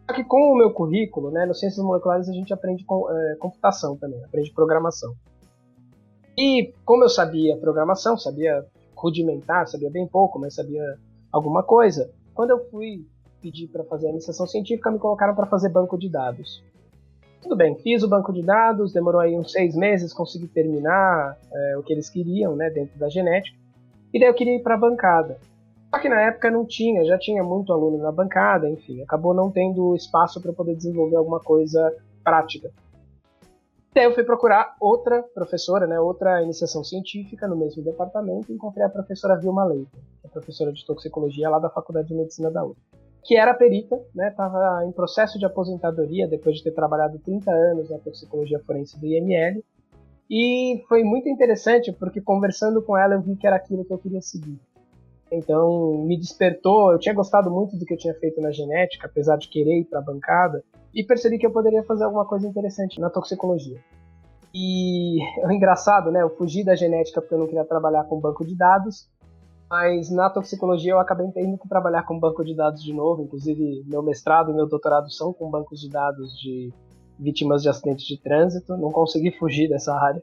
só 0.07 0.15
que 0.15 0.25
com 0.25 0.53
o 0.53 0.57
meu 0.57 0.71
currículo, 0.71 1.31
né, 1.31 1.47
no 1.47 1.55
Ciências 1.55 1.85
Moleculares 1.85 2.29
a 2.29 2.33
gente 2.33 2.53
aprende 2.53 2.85
com, 2.85 3.11
é, 3.11 3.37
computação 3.37 3.97
também, 3.97 4.23
aprende 4.25 4.53
programação. 4.53 5.15
E 6.37 6.73
como 6.85 7.05
eu 7.05 7.09
sabia 7.09 7.57
programação, 7.57 8.17
sabia 8.17 8.65
rudimentar, 8.95 9.67
sabia 9.67 9.91
bem 9.91 10.07
pouco, 10.07 10.39
mas 10.39 10.55
sabia 10.55 10.83
alguma 11.33 11.63
coisa, 11.63 12.11
quando 12.35 12.51
eu 12.51 12.59
fui 12.71 13.07
pedir 13.41 13.69
para 13.69 13.85
fazer 13.85 14.09
a 14.09 14.11
iniciação 14.11 14.47
científica, 14.47 14.91
me 14.91 14.99
colocaram 14.99 15.35
para 15.35 15.47
fazer 15.47 15.69
banco 15.69 15.99
de 15.99 16.09
dados. 16.09 16.63
Tudo 17.43 17.57
bem, 17.57 17.77
fiz 17.77 18.03
o 18.03 18.09
banco 18.09 18.33
de 18.33 18.43
dados, 18.43 18.93
demorou 18.93 19.21
aí 19.21 19.37
uns 19.37 19.53
seis 19.53 19.77
meses, 19.77 20.15
consegui 20.15 20.49
terminar 20.49 21.39
é, 21.53 21.77
o 21.77 21.83
que 21.83 21.93
eles 21.93 22.09
queriam, 22.09 22.57
né, 22.57 22.71
dentro 22.71 22.99
da 22.99 23.09
genética, 23.09 23.57
e 24.13 24.19
daí 24.19 24.29
eu 24.29 24.35
queria 24.35 24.57
ir 24.57 24.63
para 24.63 24.75
a 24.75 24.79
bancada. 24.79 25.39
Só 25.95 26.01
que 26.01 26.09
na 26.09 26.21
época 26.23 26.51
não 26.51 26.67
tinha, 26.67 27.05
já 27.05 27.17
tinha 27.17 27.41
muito 27.45 27.73
aluno 27.73 27.99
na 27.99 28.11
bancada, 28.11 28.69
enfim, 28.69 29.01
acabou 29.01 29.33
não 29.33 29.49
tendo 29.49 29.95
espaço 29.95 30.43
para 30.43 30.53
poder 30.53 30.75
desenvolver 30.75 31.15
alguma 31.15 31.39
coisa 31.39 31.95
prática. 32.25 32.69
Daí 33.95 34.03
eu 34.03 34.13
fui 34.13 34.25
procurar 34.25 34.75
outra 34.81 35.23
professora, 35.23 35.87
né, 35.87 36.01
outra 36.01 36.43
iniciação 36.43 36.83
científica 36.83 37.47
no 37.47 37.55
mesmo 37.55 37.81
departamento 37.85 38.51
e 38.51 38.57
encontrei 38.57 38.85
a 38.85 38.89
professora 38.89 39.39
Vilma 39.39 39.65
Leite, 39.65 39.93
que 40.21 40.27
é 40.27 40.29
professora 40.29 40.73
de 40.73 40.85
toxicologia 40.85 41.49
lá 41.49 41.61
da 41.61 41.71
Faculdade 41.71 42.09
de 42.09 42.15
Medicina 42.15 42.51
da 42.51 42.65
UF, 42.65 42.77
que 43.23 43.37
era 43.37 43.55
perita, 43.55 43.97
né, 44.13 44.31
estava 44.31 44.85
em 44.85 44.91
processo 44.91 45.39
de 45.39 45.47
aposentadoria 45.47 46.27
depois 46.27 46.57
de 46.57 46.65
ter 46.65 46.73
trabalhado 46.73 47.21
30 47.21 47.53
anos 47.53 47.89
na 47.89 47.99
toxicologia 47.99 48.59
forense 48.67 48.99
do 48.99 49.07
IML. 49.07 49.63
E 50.29 50.83
foi 50.89 51.05
muito 51.05 51.29
interessante 51.29 51.93
porque 51.93 52.21
conversando 52.21 52.83
com 52.83 52.99
ela 52.99 53.15
eu 53.15 53.21
vi 53.21 53.37
que 53.37 53.47
era 53.47 53.55
aquilo 53.55 53.85
que 53.85 53.93
eu 53.93 53.99
queria 53.99 54.21
seguir. 54.21 54.59
Então 55.35 56.05
me 56.05 56.19
despertou. 56.19 56.93
Eu 56.93 56.99
tinha 56.99 57.15
gostado 57.15 57.51
muito 57.51 57.77
do 57.77 57.85
que 57.85 57.95
eu 57.95 57.99
tinha 57.99 58.15
feito 58.15 58.41
na 58.41 58.51
genética, 58.51 59.07
apesar 59.07 59.37
de 59.37 59.49
querer 59.49 59.81
ir 59.81 59.85
para 59.85 59.99
a 59.99 60.03
bancada, 60.03 60.63
e 60.95 61.05
percebi 61.05 61.39
que 61.39 61.47
eu 61.47 61.53
poderia 61.53 61.83
fazer 61.83 62.05
alguma 62.05 62.25
coisa 62.25 62.47
interessante 62.47 63.01
na 63.01 63.11
toxicologia. 63.11 63.79
E 64.55 65.21
é 65.21 65.53
engraçado, 65.53 66.13
né? 66.13 66.23
Eu 66.23 66.31
fugi 66.31 66.63
da 66.63 66.77
genética 66.77 67.21
porque 67.21 67.35
eu 67.35 67.39
não 67.39 67.47
queria 67.47 67.65
trabalhar 67.65 68.05
com 68.05 68.21
banco 68.21 68.45
de 68.45 68.57
dados, 68.57 69.09
mas 69.69 70.11
na 70.11 70.31
toxicologia 70.31 70.93
eu 70.93 71.01
acabei 71.01 71.27
tendo 71.33 71.59
que 71.59 71.69
trabalhar 71.69 72.05
com 72.05 72.19
banco 72.21 72.45
de 72.45 72.55
dados 72.55 72.83
de 72.83 72.93
novo. 72.93 73.23
Inclusive, 73.23 73.83
meu 73.87 74.03
mestrado 74.03 74.53
e 74.53 74.55
meu 74.55 74.69
doutorado 74.69 75.11
são 75.11 75.33
com 75.33 75.51
bancos 75.51 75.81
de 75.81 75.91
dados 75.91 76.39
de 76.39 76.73
vítimas 77.19 77.63
de 77.63 77.69
acidentes 77.69 78.07
de 78.07 78.17
trânsito. 78.21 78.77
Não 78.77 78.93
consegui 78.93 79.33
fugir 79.33 79.69
dessa 79.69 79.93
área, 79.93 80.23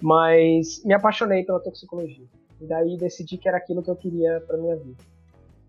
mas 0.00 0.82
me 0.84 0.92
apaixonei 0.92 1.44
pela 1.44 1.60
toxicologia. 1.60 2.26
E 2.62 2.66
daí 2.66 2.96
decidi 2.96 3.36
que 3.36 3.48
era 3.48 3.58
aquilo 3.58 3.82
que 3.82 3.90
eu 3.90 3.96
queria 3.96 4.40
para 4.46 4.56
minha 4.56 4.76
vida. 4.76 5.02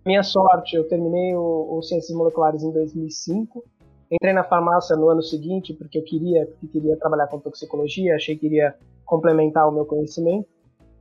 Minha 0.05 0.21
sorte, 0.21 0.75
eu 0.75 0.87
terminei 0.87 1.35
o, 1.35 1.77
o 1.77 1.81
Ciências 1.81 2.15
Moleculares 2.15 2.61
em 2.61 2.71
2005. 2.71 3.63
Entrei 4.11 4.31
na 4.31 4.43
farmácia 4.43 4.95
no 4.95 5.09
ano 5.09 5.23
seguinte 5.23 5.73
porque 5.73 5.97
eu 5.97 6.03
queria, 6.03 6.45
porque 6.45 6.67
queria 6.67 6.95
trabalhar 6.95 7.27
com 7.27 7.39
toxicologia, 7.39 8.15
achei 8.15 8.37
que 8.37 8.45
iria 8.45 8.75
complementar 9.05 9.67
o 9.67 9.71
meu 9.71 9.85
conhecimento. 9.85 10.47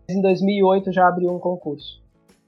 Em 0.08 0.22
2008 0.22 0.90
já 0.92 1.06
abri 1.06 1.28
um 1.28 1.38
concurso. 1.38 2.00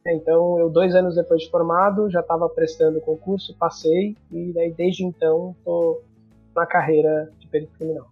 Então, 0.07 0.59
eu 0.59 0.71
dois 0.71 0.95
anos 0.95 1.15
depois 1.15 1.43
de 1.43 1.51
formado, 1.51 2.11
já 2.11 2.21
estava 2.21 2.49
prestando 2.49 2.99
o 2.99 3.03
concurso, 3.03 3.55
passei 3.59 4.17
e 4.33 4.53
daí 4.55 4.73
desde 4.73 5.05
então 5.05 5.55
estou 5.59 6.03
na 6.57 6.67
carreira 6.67 7.31
de 7.39 7.47
perito 7.47 7.73
criminal. 7.77 8.07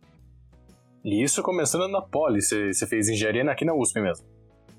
E 1.03 1.23
isso 1.23 1.43
começando 1.43 1.89
na 1.89 2.03
Poli, 2.03 2.43
você 2.43 2.87
fez 2.87 3.09
engenharia 3.09 3.51
aqui 3.51 3.65
na 3.65 3.75
USP 3.75 4.01
mesmo? 4.01 4.32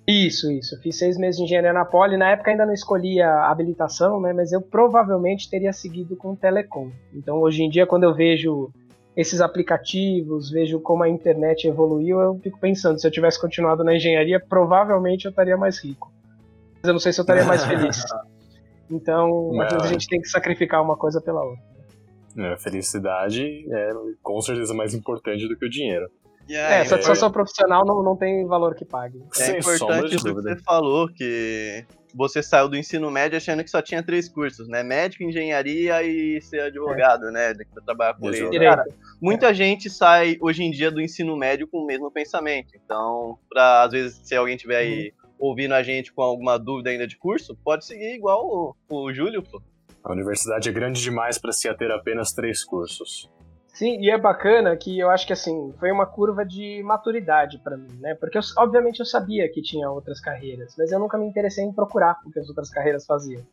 Isso, 0.08 0.52
isso. 0.52 0.78
fiz 0.82 0.98
seis 0.98 1.18
meses 1.18 1.38
de 1.38 1.44
engenharia 1.44 1.72
na 1.72 1.86
Poli. 1.86 2.18
Na 2.18 2.32
época 2.32 2.52
ainda 2.52 2.66
não 2.66 2.74
escolhia 2.74 3.28
habilitação, 3.46 4.20
né? 4.20 4.34
Mas 4.34 4.52
eu 4.52 4.62
provavelmente 4.62 5.50
teria 5.50 5.72
seguido 5.72 6.16
com 6.16 6.36
telecom. 6.36 6.92
Então 7.14 7.40
hoje 7.40 7.64
em 7.64 7.70
dia, 7.70 7.88
quando 7.88 8.04
eu 8.04 8.14
vejo 8.14 8.70
esses 9.16 9.40
aplicativos, 9.40 10.50
vejo 10.50 10.80
como 10.80 11.04
a 11.04 11.10
internet 11.10 11.68
evoluiu, 11.68 12.20
eu 12.20 12.40
fico 12.40 12.60
pensando, 12.60 13.00
se 13.00 13.08
eu 13.08 13.12
tivesse 13.12 13.40
continuado 13.40 13.84
na 13.84 13.96
engenharia, 13.96 14.40
provavelmente 14.40 15.26
eu 15.26 15.30
estaria 15.30 15.56
mais 15.56 15.82
rico. 15.84 16.12
Mas 16.82 16.88
eu 16.88 16.94
não 16.94 17.00
sei 17.00 17.14
se 17.14 17.20
eu 17.20 17.24
estaria 17.24 17.46
mais 17.46 17.64
feliz. 17.64 18.04
Então, 18.92 19.50
às 19.62 19.72
vezes 19.72 19.88
a 19.88 19.92
gente 19.94 20.08
tem 20.08 20.22
que 20.22 20.28
sacrificar 20.28 20.84
uma 20.84 20.96
coisa 20.96 21.20
pela 21.20 21.44
outra. 21.44 21.64
É, 22.38 22.58
felicidade 22.58 23.66
é 23.72 23.90
com 24.22 24.40
certeza 24.42 24.74
mais 24.74 24.94
importante 24.94 25.48
do 25.48 25.58
que 25.58 25.66
o 25.66 25.70
dinheiro. 25.70 26.06
Yeah, 26.50 26.76
é, 26.76 26.86
satisfação 26.86 27.30
é... 27.30 27.32
profissional 27.32 27.86
não, 27.86 28.04
não 28.04 28.18
tem 28.18 28.46
valor 28.46 28.76
que 28.76 28.84
pague. 28.84 29.24
É 29.34 29.36
Sem 29.36 29.60
importante 29.60 30.16
isso 30.16 30.26
que 30.26 30.34
você 30.34 30.56
falou, 30.58 31.08
que 31.08 31.86
você 32.14 32.44
saiu 32.44 32.70
do 32.70 32.78
ensino 32.78 33.10
médio 33.10 33.38
achando 33.38 33.64
que 33.64 33.70
só 33.70 33.82
tinha 33.82 34.04
três 34.04 34.30
cursos, 34.30 34.68
né? 34.68 34.84
Médico, 34.84 35.24
engenharia 35.24 36.04
e 36.04 36.40
ser 36.42 36.62
advogado, 36.62 37.30
é. 37.30 37.32
né? 37.32 37.54
De 37.54 37.66
trabalhar 37.86 38.14
com 38.14 38.28
lei. 38.28 38.50
Cara, 38.60 38.86
muita 39.22 39.50
é. 39.50 39.54
gente 39.54 39.90
sai 39.90 40.38
hoje 40.40 40.64
em 40.64 40.72
dia 40.72 40.92
do 40.92 41.02
ensino 41.02 41.36
médio 41.36 41.68
com 41.68 41.80
o 41.80 41.86
mesmo 41.86 42.12
pensamento. 42.12 42.74
Então, 42.76 43.38
pra, 43.50 43.84
às 43.84 43.92
vezes, 43.92 44.22
se 44.24 44.36
alguém 44.36 44.56
tiver 44.56 44.78
aí 44.78 45.14
uhum. 45.24 45.30
ouvindo 45.40 45.74
a 45.74 45.82
gente 45.82 46.14
com 46.14 46.22
alguma 46.22 46.60
dúvida 46.60 46.92
ainda 46.92 47.08
de 47.08 47.18
curso, 47.18 47.58
pode 47.64 47.86
seguir 47.86 48.14
igual 48.14 48.46
o, 48.46 48.76
o 48.90 49.14
Júlio, 49.14 49.42
pô. 49.42 49.62
A 50.04 50.12
universidade 50.12 50.68
é 50.68 50.72
grande 50.72 51.02
demais 51.02 51.38
para 51.38 51.52
se 51.52 51.74
ter 51.76 51.90
apenas 51.92 52.34
três 52.34 52.64
cursos. 52.64 53.30
Sim, 53.74 54.00
e 54.00 54.12
é 54.12 54.18
bacana 54.20 54.78
que 54.78 55.00
eu 55.00 55.10
acho 55.10 55.26
que 55.26 55.34
assim, 55.34 55.74
foi 55.80 55.92
uma 55.92 56.06
curva 56.06 56.46
de 56.46 56.84
maturidade 56.84 57.58
para 57.58 57.76
mim, 57.76 57.92
né? 58.00 58.14
Porque 58.14 58.38
eu, 58.38 58.42
obviamente 58.60 59.00
eu 59.00 59.06
sabia 59.06 59.50
que 59.52 59.64
tinha 59.64 59.90
outras 59.90 60.22
carreiras, 60.22 60.76
mas 60.78 60.92
eu 60.92 61.00
nunca 61.00 61.18
me 61.18 61.26
interessei 61.26 61.66
em 61.66 61.74
procurar 61.74 62.20
o 62.24 62.30
que 62.30 62.40
as 62.40 62.48
outras 62.48 62.70
carreiras 62.70 63.04
faziam. 63.04 63.44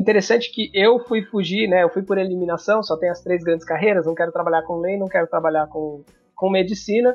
Interessante 0.00 0.50
que 0.50 0.70
eu 0.72 0.98
fui 0.98 1.22
fugir, 1.22 1.68
né? 1.68 1.82
Eu 1.82 1.90
fui 1.90 2.02
por 2.02 2.16
eliminação, 2.16 2.82
só 2.82 2.96
tem 2.96 3.10
as 3.10 3.20
três 3.20 3.44
grandes 3.44 3.66
carreiras, 3.66 4.06
não 4.06 4.14
quero 4.14 4.32
trabalhar 4.32 4.62
com 4.62 4.80
lei, 4.80 4.96
não 4.96 5.08
quero 5.08 5.26
trabalhar 5.26 5.66
com, 5.66 6.02
com 6.34 6.48
medicina. 6.48 7.14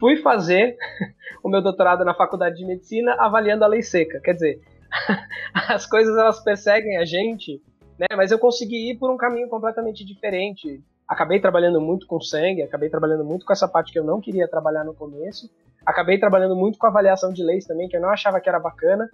Fui 0.00 0.16
fazer 0.16 0.74
o 1.44 1.50
meu 1.50 1.60
doutorado 1.60 2.02
na 2.02 2.14
faculdade 2.14 2.56
de 2.56 2.64
medicina 2.64 3.14
avaliando 3.18 3.62
a 3.62 3.68
lei 3.68 3.82
seca. 3.82 4.20
Quer 4.20 4.32
dizer, 4.32 4.60
as 5.52 5.86
coisas 5.86 6.16
elas 6.16 6.42
perseguem 6.42 6.96
a 6.96 7.04
gente, 7.04 7.62
né? 7.98 8.06
Mas 8.16 8.30
eu 8.32 8.38
consegui 8.38 8.90
ir 8.90 8.98
por 8.98 9.10
um 9.10 9.18
caminho 9.18 9.50
completamente 9.50 10.02
diferente 10.02 10.82
acabei 11.08 11.40
trabalhando 11.40 11.80
muito 11.80 12.06
com 12.06 12.20
sangue, 12.20 12.62
acabei 12.62 12.90
trabalhando 12.90 13.24
muito 13.24 13.46
com 13.46 13.52
essa 13.52 13.66
parte 13.66 13.92
que 13.92 13.98
eu 13.98 14.04
não 14.04 14.20
queria 14.20 14.46
trabalhar 14.46 14.84
no 14.84 14.92
começo, 14.92 15.50
acabei 15.84 16.18
trabalhando 16.18 16.54
muito 16.54 16.78
com 16.78 16.86
avaliação 16.86 17.32
de 17.32 17.42
leis 17.42 17.64
também, 17.64 17.88
que 17.88 17.96
eu 17.96 18.00
não 18.00 18.10
achava 18.10 18.40
que 18.40 18.48
era 18.48 18.60
bacana, 18.60 19.10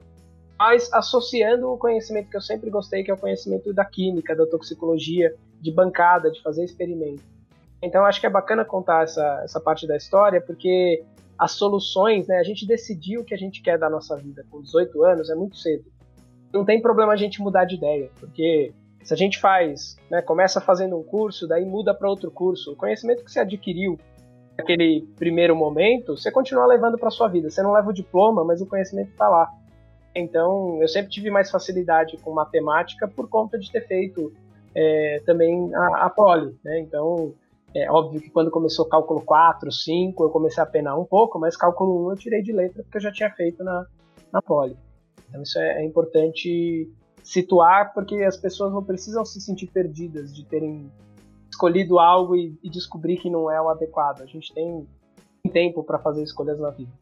mas 0.58 0.92
associando 0.92 1.70
o 1.70 1.78
conhecimento 1.78 2.28
que 2.28 2.36
eu 2.36 2.40
sempre 2.40 2.68
gostei, 2.68 3.04
que 3.04 3.10
é 3.10 3.14
o 3.14 3.18
conhecimento 3.18 3.72
da 3.72 3.84
química, 3.84 4.34
da 4.34 4.46
toxicologia, 4.46 5.34
de 5.60 5.72
bancada, 5.72 6.30
de 6.30 6.42
fazer 6.42 6.64
experimento. 6.64 7.22
Então 7.80 8.04
acho 8.04 8.20
que 8.20 8.26
é 8.26 8.30
bacana 8.30 8.64
contar 8.64 9.04
essa, 9.04 9.42
essa 9.44 9.60
parte 9.60 9.86
da 9.86 9.96
história, 9.96 10.40
porque 10.40 11.04
as 11.38 11.52
soluções, 11.52 12.26
né, 12.26 12.38
a 12.38 12.42
gente 12.42 12.66
decidiu 12.66 13.20
o 13.20 13.24
que 13.24 13.34
a 13.34 13.38
gente 13.38 13.62
quer 13.62 13.78
da 13.78 13.90
nossa 13.90 14.16
vida 14.16 14.44
com 14.50 14.60
18 14.60 15.04
anos, 15.04 15.30
é 15.30 15.34
muito 15.34 15.56
cedo. 15.56 15.84
Não 16.52 16.64
tem 16.64 16.80
problema 16.80 17.12
a 17.12 17.16
gente 17.16 17.40
mudar 17.40 17.64
de 17.64 17.74
ideia, 17.74 18.10
porque 18.18 18.72
se 19.04 19.12
a 19.12 19.16
gente 19.16 19.38
faz, 19.38 19.96
né, 20.10 20.22
começa 20.22 20.60
fazendo 20.60 20.96
um 20.96 21.02
curso, 21.02 21.46
daí 21.46 21.64
muda 21.64 21.94
para 21.94 22.08
outro 22.08 22.30
curso, 22.30 22.72
o 22.72 22.76
conhecimento 22.76 23.22
que 23.22 23.30
você 23.30 23.38
adquiriu 23.38 23.98
naquele 24.56 25.02
primeiro 25.16 25.54
momento, 25.54 26.16
você 26.16 26.30
continua 26.30 26.66
levando 26.66 26.96
para 26.96 27.10
sua 27.10 27.28
vida. 27.28 27.50
Você 27.50 27.62
não 27.62 27.72
leva 27.72 27.90
o 27.90 27.92
diploma, 27.92 28.44
mas 28.44 28.60
o 28.62 28.66
conhecimento 28.66 29.10
está 29.10 29.28
lá. 29.28 29.52
Então, 30.14 30.80
eu 30.80 30.88
sempre 30.88 31.10
tive 31.10 31.30
mais 31.30 31.50
facilidade 31.50 32.16
com 32.18 32.32
matemática 32.32 33.06
por 33.06 33.28
conta 33.28 33.58
de 33.58 33.70
ter 33.70 33.86
feito 33.86 34.32
é, 34.74 35.20
também 35.26 35.74
a, 35.74 36.06
a 36.06 36.10
poli, 36.10 36.56
né? 36.64 36.80
Então, 36.80 37.34
é 37.74 37.90
óbvio 37.90 38.20
que 38.20 38.30
quando 38.30 38.50
começou 38.50 38.86
cálculo 38.86 39.20
4, 39.20 39.70
5, 39.70 40.22
eu 40.22 40.30
comecei 40.30 40.62
a 40.62 40.66
penar 40.66 40.98
um 40.98 41.04
pouco, 41.04 41.38
mas 41.38 41.56
cálculo 41.56 42.06
1 42.06 42.10
eu 42.10 42.16
tirei 42.16 42.42
de 42.42 42.52
letra 42.52 42.82
porque 42.84 42.98
eu 42.98 43.02
já 43.02 43.12
tinha 43.12 43.30
feito 43.30 43.64
na, 43.64 43.86
na 44.32 44.40
poli. 44.40 44.76
Então, 45.28 45.42
isso 45.42 45.58
é, 45.58 45.82
é 45.82 45.84
importante 45.84 46.88
situar, 47.24 47.92
porque 47.94 48.22
as 48.22 48.36
pessoas 48.36 48.72
não 48.72 48.84
precisam 48.84 49.24
se 49.24 49.40
sentir 49.40 49.66
perdidas 49.66 50.32
de 50.32 50.44
terem 50.44 50.92
escolhido 51.50 51.98
algo 51.98 52.36
e, 52.36 52.56
e 52.62 52.68
descobrir 52.68 53.16
que 53.16 53.30
não 53.30 53.50
é 53.50 53.60
o 53.60 53.68
adequado. 53.68 54.22
A 54.22 54.26
gente 54.26 54.52
tem 54.52 54.86
tempo 55.50 55.82
para 55.82 55.98
fazer 55.98 56.22
escolhas 56.22 56.60
na 56.60 56.70
vida. 56.70 56.92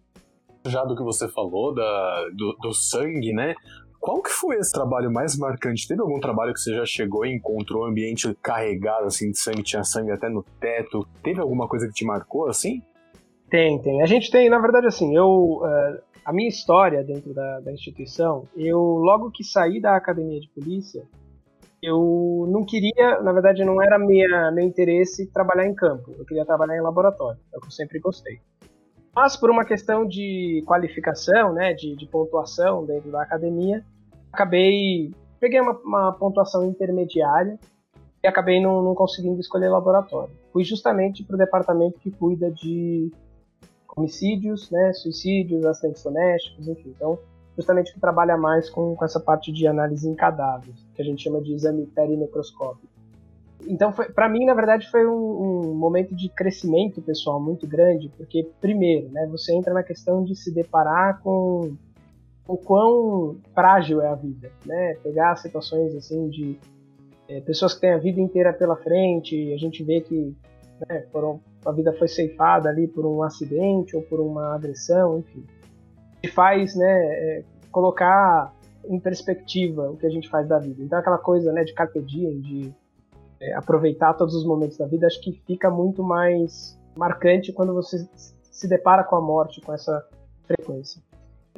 Já 0.66 0.84
do 0.84 0.94
que 0.94 1.02
você 1.02 1.28
falou, 1.28 1.74
da, 1.74 2.28
do, 2.34 2.56
do 2.60 2.72
sangue, 2.72 3.32
né? 3.32 3.54
Qual 3.98 4.20
que 4.20 4.30
foi 4.30 4.56
esse 4.56 4.72
trabalho 4.72 5.12
mais 5.12 5.36
marcante? 5.36 5.86
Teve 5.86 6.00
algum 6.00 6.20
trabalho 6.20 6.52
que 6.52 6.60
você 6.60 6.74
já 6.74 6.84
chegou 6.84 7.24
e 7.24 7.34
encontrou 7.34 7.84
um 7.84 7.86
ambiente 7.86 8.32
carregado 8.42 9.06
assim 9.06 9.30
de 9.30 9.38
sangue, 9.38 9.62
tinha 9.62 9.84
sangue 9.84 10.10
até 10.10 10.28
no 10.28 10.44
teto? 10.60 11.06
Teve 11.22 11.40
alguma 11.40 11.68
coisa 11.68 11.86
que 11.86 11.92
te 11.92 12.04
marcou 12.04 12.48
assim? 12.48 12.82
Tem, 13.48 13.80
tem. 13.80 14.02
A 14.02 14.06
gente 14.06 14.30
tem, 14.30 14.48
na 14.48 14.58
verdade, 14.58 14.86
assim, 14.86 15.14
eu 15.16 15.60
uh, 15.62 16.11
a 16.24 16.32
minha 16.32 16.48
história 16.48 17.02
dentro 17.02 17.34
da, 17.34 17.60
da 17.60 17.72
instituição, 17.72 18.46
eu 18.56 18.78
logo 18.78 19.30
que 19.30 19.42
saí 19.42 19.80
da 19.80 19.96
academia 19.96 20.40
de 20.40 20.48
polícia, 20.48 21.04
eu 21.82 22.46
não 22.48 22.64
queria, 22.64 23.20
na 23.22 23.32
verdade, 23.32 23.64
não 23.64 23.82
era 23.82 23.98
minha, 23.98 24.52
meu 24.52 24.64
interesse 24.64 25.26
trabalhar 25.32 25.66
em 25.66 25.74
campo. 25.74 26.14
Eu 26.16 26.24
queria 26.24 26.46
trabalhar 26.46 26.76
em 26.76 26.80
laboratório, 26.80 27.40
é 27.52 27.58
o 27.58 27.60
que 27.60 27.66
eu 27.66 27.72
sempre 27.72 27.98
gostei. 27.98 28.40
Mas 29.14 29.36
por 29.36 29.50
uma 29.50 29.64
questão 29.64 30.06
de 30.06 30.62
qualificação, 30.64 31.52
né, 31.52 31.74
de, 31.74 31.96
de 31.96 32.06
pontuação 32.06 32.86
dentro 32.86 33.10
da 33.10 33.22
academia, 33.22 33.84
acabei 34.32 35.10
peguei 35.40 35.60
uma, 35.60 35.72
uma 35.84 36.12
pontuação 36.12 36.64
intermediária 36.64 37.58
e 38.22 38.28
acabei 38.28 38.62
não, 38.62 38.80
não 38.80 38.94
conseguindo 38.94 39.40
escolher 39.40 39.68
laboratório. 39.68 40.32
Fui 40.52 40.62
justamente 40.62 41.24
para 41.24 41.34
o 41.34 41.38
departamento 41.38 41.98
que 41.98 42.12
cuida 42.12 42.48
de 42.48 43.10
homicídios, 43.96 44.70
né, 44.70 44.92
suicídios, 44.92 45.64
acidentes 45.64 46.02
domésticos, 46.02 46.68
enfim. 46.68 46.92
Então, 46.96 47.18
justamente 47.56 47.92
que 47.92 48.00
trabalha 48.00 48.36
mais 48.36 48.70
com, 48.70 48.96
com 48.96 49.04
essa 49.04 49.20
parte 49.20 49.52
de 49.52 49.66
análise 49.66 50.08
em 50.08 50.14
cadáveres, 50.14 50.86
que 50.94 51.02
a 51.02 51.04
gente 51.04 51.22
chama 51.22 51.40
de 51.40 51.52
exame 51.52 51.86
perimicroscópico. 51.86 52.90
Então, 53.66 53.92
para 53.92 54.28
mim, 54.28 54.44
na 54.44 54.54
verdade, 54.54 54.90
foi 54.90 55.06
um, 55.06 55.12
um, 55.12 55.74
momento 55.74 56.16
de 56.16 56.28
crescimento 56.28 57.00
pessoal 57.00 57.40
muito 57.40 57.66
grande, 57.66 58.10
porque, 58.16 58.50
primeiro, 58.60 59.08
né, 59.10 59.26
você 59.30 59.54
entra 59.54 59.72
na 59.72 59.84
questão 59.84 60.24
de 60.24 60.34
se 60.34 60.52
deparar 60.52 61.20
com 61.22 61.76
o 62.48 62.56
quão 62.56 63.36
frágil 63.54 64.00
é 64.00 64.08
a 64.08 64.16
vida, 64.16 64.50
né? 64.66 64.94
Pegar 65.02 65.36
situações 65.36 65.94
assim 65.94 66.28
de 66.28 66.58
é, 67.28 67.40
pessoas 67.40 67.72
que 67.72 67.82
têm 67.82 67.92
a 67.92 67.98
vida 67.98 68.20
inteira 68.20 68.52
pela 68.52 68.74
frente, 68.76 69.52
a 69.52 69.56
gente 69.56 69.84
vê 69.84 70.00
que 70.00 70.34
né, 70.88 71.06
foram 71.12 71.40
a 71.64 71.72
vida 71.72 71.92
foi 71.92 72.08
ceifada 72.08 72.68
ali 72.68 72.88
por 72.88 73.06
um 73.06 73.22
acidente 73.22 73.96
ou 73.96 74.02
por 74.02 74.20
uma 74.20 74.54
agressão, 74.54 75.18
enfim. 75.18 75.44
E 76.22 76.28
faz, 76.28 76.74
né, 76.74 76.86
é, 76.86 77.44
colocar 77.70 78.52
em 78.84 78.98
perspectiva 78.98 79.90
o 79.90 79.96
que 79.96 80.06
a 80.06 80.10
gente 80.10 80.28
faz 80.28 80.48
da 80.48 80.58
vida. 80.58 80.82
Então 80.82 80.98
aquela 80.98 81.18
coisa, 81.18 81.52
né, 81.52 81.64
de 81.64 81.72
carpe 81.72 82.00
diem, 82.02 82.40
de 82.40 82.74
é, 83.40 83.54
aproveitar 83.54 84.14
todos 84.14 84.34
os 84.34 84.44
momentos 84.44 84.76
da 84.76 84.86
vida, 84.86 85.06
acho 85.06 85.20
que 85.20 85.32
fica 85.46 85.70
muito 85.70 86.02
mais 86.02 86.78
marcante 86.96 87.52
quando 87.52 87.72
você 87.72 88.08
se 88.14 88.68
depara 88.68 89.04
com 89.04 89.16
a 89.16 89.20
morte 89.20 89.60
com 89.60 89.72
essa 89.72 90.06
frequência. 90.44 91.02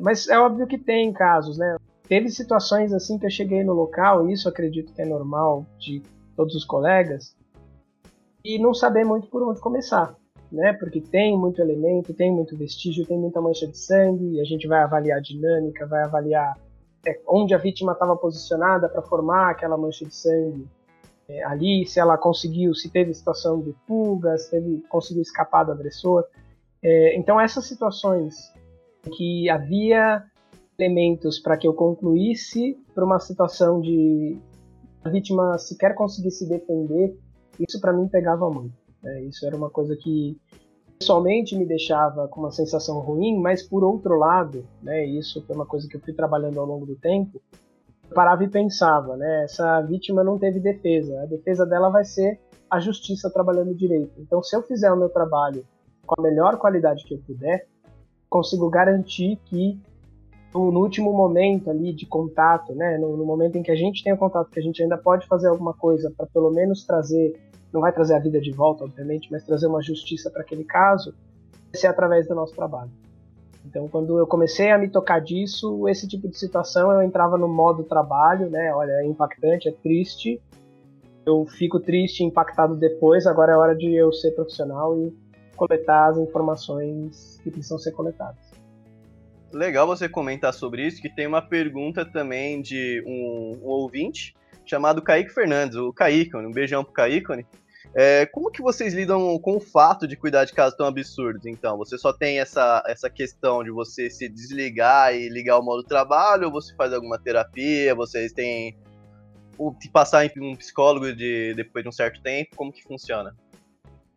Mas 0.00 0.28
é 0.28 0.38
óbvio 0.38 0.66
que 0.66 0.78
tem 0.78 1.12
casos, 1.12 1.58
né? 1.58 1.76
Teve 2.08 2.28
situações 2.28 2.92
assim 2.92 3.18
que 3.18 3.26
eu 3.26 3.30
cheguei 3.30 3.64
no 3.64 3.72
local, 3.72 4.28
e 4.28 4.32
isso 4.32 4.48
acredito 4.48 4.92
que 4.92 5.00
é 5.00 5.04
normal 5.04 5.64
de 5.78 6.02
todos 6.36 6.54
os 6.54 6.64
colegas, 6.64 7.34
e 8.44 8.58
não 8.58 8.74
saber 8.74 9.04
muito 9.04 9.28
por 9.28 9.42
onde 9.42 9.60
começar, 9.60 10.14
né? 10.52 10.72
Porque 10.74 11.00
tem 11.00 11.36
muito 11.36 11.62
elemento, 11.62 12.12
tem 12.12 12.30
muito 12.30 12.56
vestígio, 12.56 13.06
tem 13.06 13.18
muita 13.18 13.40
mancha 13.40 13.66
de 13.66 13.78
sangue, 13.78 14.34
e 14.34 14.40
a 14.40 14.44
gente 14.44 14.68
vai 14.68 14.82
avaliar 14.82 15.18
a 15.18 15.22
dinâmica, 15.22 15.86
vai 15.86 16.02
avaliar 16.02 16.54
é, 17.06 17.20
onde 17.26 17.54
a 17.54 17.58
vítima 17.58 17.92
estava 17.92 18.16
posicionada 18.16 18.88
para 18.88 19.02
formar 19.02 19.50
aquela 19.50 19.76
mancha 19.76 20.04
de 20.04 20.14
sangue 20.14 20.68
é, 21.28 21.42
ali, 21.44 21.86
se 21.86 21.98
ela 21.98 22.18
conseguiu, 22.18 22.74
se 22.74 22.90
teve 22.90 23.14
situação 23.14 23.60
de 23.60 23.74
fuga, 23.86 24.36
se 24.36 24.50
teve, 24.50 24.82
conseguiu 24.88 25.22
escapar 25.22 25.64
do 25.64 25.72
agressor. 25.72 26.24
É, 26.82 27.16
então 27.16 27.40
essas 27.40 27.66
situações 27.66 28.52
que 29.16 29.48
havia 29.48 30.22
elementos 30.78 31.38
para 31.38 31.56
que 31.56 31.66
eu 31.66 31.72
concluísse 31.72 32.76
para 32.94 33.04
uma 33.04 33.18
situação 33.18 33.80
de 33.80 34.38
a 35.02 35.08
vítima 35.08 35.58
sequer 35.58 35.94
conseguir 35.94 36.30
se 36.30 36.48
defender 36.48 37.16
isso 37.58 37.80
para 37.80 37.92
mim 37.92 38.08
pegava 38.08 38.48
muito. 38.50 38.74
Né? 39.02 39.22
Isso 39.24 39.46
era 39.46 39.56
uma 39.56 39.70
coisa 39.70 39.96
que 39.96 40.36
pessoalmente 40.98 41.56
me 41.56 41.66
deixava 41.66 42.28
com 42.28 42.40
uma 42.40 42.50
sensação 42.50 42.98
ruim, 43.00 43.38
mas 43.38 43.62
por 43.62 43.84
outro 43.84 44.16
lado, 44.16 44.64
né, 44.82 45.04
isso 45.04 45.42
foi 45.42 45.54
uma 45.54 45.66
coisa 45.66 45.88
que 45.88 45.96
eu 45.96 46.00
fui 46.00 46.12
trabalhando 46.12 46.58
ao 46.58 46.66
longo 46.66 46.86
do 46.86 46.96
tempo, 46.96 47.42
eu 48.08 48.14
parava 48.14 48.44
e 48.44 48.48
pensava, 48.48 49.16
né, 49.16 49.44
essa 49.44 49.80
vítima 49.82 50.22
não 50.22 50.38
teve 50.38 50.60
defesa, 50.60 51.22
a 51.22 51.26
defesa 51.26 51.66
dela 51.66 51.90
vai 51.90 52.04
ser 52.04 52.40
a 52.70 52.80
justiça 52.80 53.30
trabalhando 53.30 53.74
direito. 53.74 54.12
Então, 54.18 54.42
se 54.42 54.56
eu 54.56 54.62
fizer 54.62 54.90
o 54.90 54.96
meu 54.96 55.08
trabalho 55.08 55.66
com 56.06 56.20
a 56.20 56.22
melhor 56.22 56.58
qualidade 56.58 57.04
que 57.04 57.14
eu 57.14 57.18
puder, 57.18 57.66
consigo 58.28 58.68
garantir 58.70 59.36
que 59.44 59.80
no, 60.54 60.70
no 60.70 60.80
último 60.80 61.12
momento 61.12 61.68
ali 61.68 61.92
de 61.92 62.06
contato, 62.06 62.72
né, 62.74 62.96
no, 62.96 63.16
no, 63.16 63.24
momento 63.24 63.56
em 63.58 63.62
que 63.62 63.72
a 63.72 63.76
gente 63.76 64.04
tem 64.04 64.12
o 64.12 64.16
contato, 64.16 64.50
que 64.50 64.60
a 64.60 64.62
gente 64.62 64.80
ainda 64.80 64.96
pode 64.96 65.26
fazer 65.26 65.48
alguma 65.48 65.74
coisa 65.74 66.12
para 66.16 66.26
pelo 66.26 66.50
menos 66.50 66.84
trazer, 66.84 67.34
não 67.72 67.80
vai 67.80 67.92
trazer 67.92 68.14
a 68.14 68.20
vida 68.20 68.40
de 68.40 68.52
volta, 68.52 68.84
obviamente, 68.84 69.28
mas 69.32 69.42
trazer 69.42 69.66
uma 69.66 69.82
justiça 69.82 70.30
para 70.30 70.42
aquele 70.42 70.62
caso, 70.62 71.12
ser 71.74 71.88
através 71.88 72.28
do 72.28 72.34
nosso 72.36 72.54
trabalho. 72.54 72.90
Então, 73.66 73.88
quando 73.88 74.16
eu 74.18 74.26
comecei 74.26 74.70
a 74.70 74.78
me 74.78 74.88
tocar 74.88 75.20
disso, 75.20 75.88
esse 75.88 76.06
tipo 76.06 76.28
de 76.28 76.38
situação, 76.38 76.92
eu 76.92 77.02
entrava 77.02 77.36
no 77.36 77.48
modo 77.48 77.82
trabalho, 77.82 78.48
né? 78.50 78.72
Olha, 78.74 78.92
é 78.92 79.06
impactante, 79.06 79.68
é 79.68 79.72
triste. 79.72 80.40
Eu 81.24 81.46
fico 81.46 81.80
triste, 81.80 82.22
impactado 82.22 82.76
depois. 82.76 83.26
Agora 83.26 83.52
é 83.52 83.56
hora 83.56 83.74
de 83.74 83.90
eu 83.92 84.12
ser 84.12 84.32
profissional 84.32 84.94
e 85.00 85.16
coletar 85.56 86.10
as 86.10 86.18
informações 86.18 87.40
que 87.42 87.50
precisam 87.50 87.78
ser 87.78 87.92
coletadas 87.92 88.53
legal 89.54 89.86
você 89.86 90.08
comentar 90.08 90.52
sobre 90.52 90.86
isso, 90.86 91.00
que 91.00 91.08
tem 91.08 91.26
uma 91.26 91.42
pergunta 91.42 92.04
também 92.04 92.60
de 92.60 93.02
um, 93.06 93.58
um 93.62 93.68
ouvinte 93.68 94.34
chamado 94.66 95.02
Kaique 95.02 95.32
Fernandes, 95.32 95.76
o 95.76 95.92
Kaique, 95.92 96.36
um 96.36 96.50
beijão 96.50 96.82
pro 96.82 96.92
Kaique. 96.92 97.46
É, 97.94 98.26
como 98.26 98.50
que 98.50 98.60
vocês 98.60 98.92
lidam 98.92 99.38
com 99.38 99.56
o 99.56 99.60
fato 99.60 100.08
de 100.08 100.16
cuidar 100.16 100.44
de 100.44 100.52
casos 100.52 100.76
tão 100.76 100.86
absurdos? 100.86 101.46
Então, 101.46 101.76
você 101.76 101.96
só 101.96 102.12
tem 102.12 102.40
essa, 102.40 102.82
essa 102.86 103.08
questão 103.08 103.62
de 103.62 103.70
você 103.70 104.10
se 104.10 104.28
desligar 104.28 105.14
e 105.14 105.28
ligar 105.28 105.58
o 105.58 105.62
modo 105.62 105.84
trabalho, 105.84 106.46
ou 106.46 106.52
você 106.52 106.74
faz 106.74 106.92
alguma 106.92 107.18
terapia, 107.18 107.94
vocês 107.94 108.32
têm 108.32 108.76
ou 109.56 109.72
te 109.72 109.88
passar 109.88 110.24
em 110.24 110.30
um 110.40 110.56
psicólogo 110.56 111.12
de, 111.14 111.54
depois 111.54 111.84
de 111.84 111.88
um 111.88 111.92
certo 111.92 112.20
tempo? 112.20 112.56
Como 112.56 112.72
que 112.72 112.82
funciona? 112.82 113.36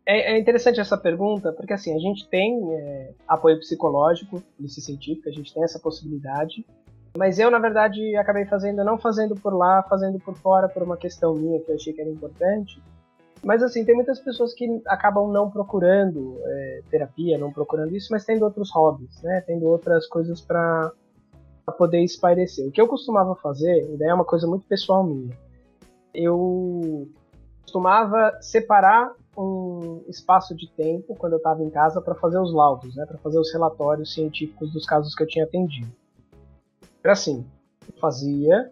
É, 0.10 0.36
é 0.36 0.40
interessante 0.40 0.80
essa 0.80 0.98
pergunta, 0.98 1.52
porque 1.52 1.74
assim, 1.74 1.94
a 1.94 2.00
gente 2.00 2.30
tem 2.30 2.58
é, 2.74 3.12
apoio 3.28 3.60
psicológico, 3.60 4.42
polícia 4.56 4.82
científica, 4.82 5.30
a 5.30 5.34
gente 5.34 5.54
tem 5.54 5.62
essa 5.66 5.78
possibilidade, 5.80 6.66
mas 7.18 7.40
eu, 7.40 7.52
na 7.52 7.60
verdade, 7.60 8.16
acabei 8.16 8.46
fazendo, 8.46 8.86
não 8.86 8.98
fazendo 8.98 9.36
por 9.36 9.54
lá, 9.54 9.84
fazendo 9.84 10.18
por 10.18 10.34
fora, 10.38 10.70
por 10.70 10.82
uma 10.82 10.96
questão 10.96 11.34
minha 11.34 11.60
que 11.60 11.72
eu 11.72 11.76
achei 11.76 11.92
que 11.92 12.00
era 12.00 12.10
importante. 12.10 12.82
Mas 13.44 13.62
assim, 13.62 13.84
tem 13.84 13.96
muitas 13.96 14.20
pessoas 14.20 14.54
que 14.54 14.82
acabam 14.88 15.30
não 15.32 15.50
procurando 15.50 16.38
é, 16.44 16.82
terapia, 16.90 17.38
não 17.38 17.52
procurando 17.52 17.96
isso, 17.96 18.08
mas 18.12 18.24
tendo 18.24 18.44
outros 18.44 18.72
hobbies, 18.72 19.22
né? 19.22 19.42
Tendo 19.42 19.68
outras 19.68 20.08
coisas 20.08 20.42
para 20.42 20.92
poder 21.78 22.02
espairecer. 22.02 22.68
O 22.68 22.72
que 22.72 22.80
eu 22.80 22.88
costumava 22.88 23.36
fazer, 23.36 23.84
e 23.92 23.98
daí 23.98 24.10
é 24.10 24.14
uma 24.14 24.26
coisa 24.26 24.48
muito 24.48 24.66
pessoal 24.68 25.04
minha, 25.04 25.36
eu 26.14 27.10
costumava 27.62 28.38
separar 28.42 29.12
um 29.38 30.04
espaço 30.08 30.56
de 30.56 30.68
tempo 30.72 31.16
quando 31.16 31.34
eu 31.34 31.38
estava 31.38 31.64
em 31.64 31.70
casa 31.70 32.02
para 32.02 32.16
fazer 32.16 32.40
os 32.40 32.54
laudos, 32.54 32.96
né, 32.96 33.06
para 33.06 33.18
fazer 33.20 33.40
os 33.40 33.52
relatórios 33.54 34.14
científicos 34.14 34.72
dos 34.74 34.86
casos 34.86 35.14
que 35.14 35.24
eu 35.24 35.28
tinha 35.28 35.46
atendido. 35.46 35.92
Era 37.04 37.14
assim, 37.14 37.46
eu 37.88 38.00
fazia, 38.00 38.72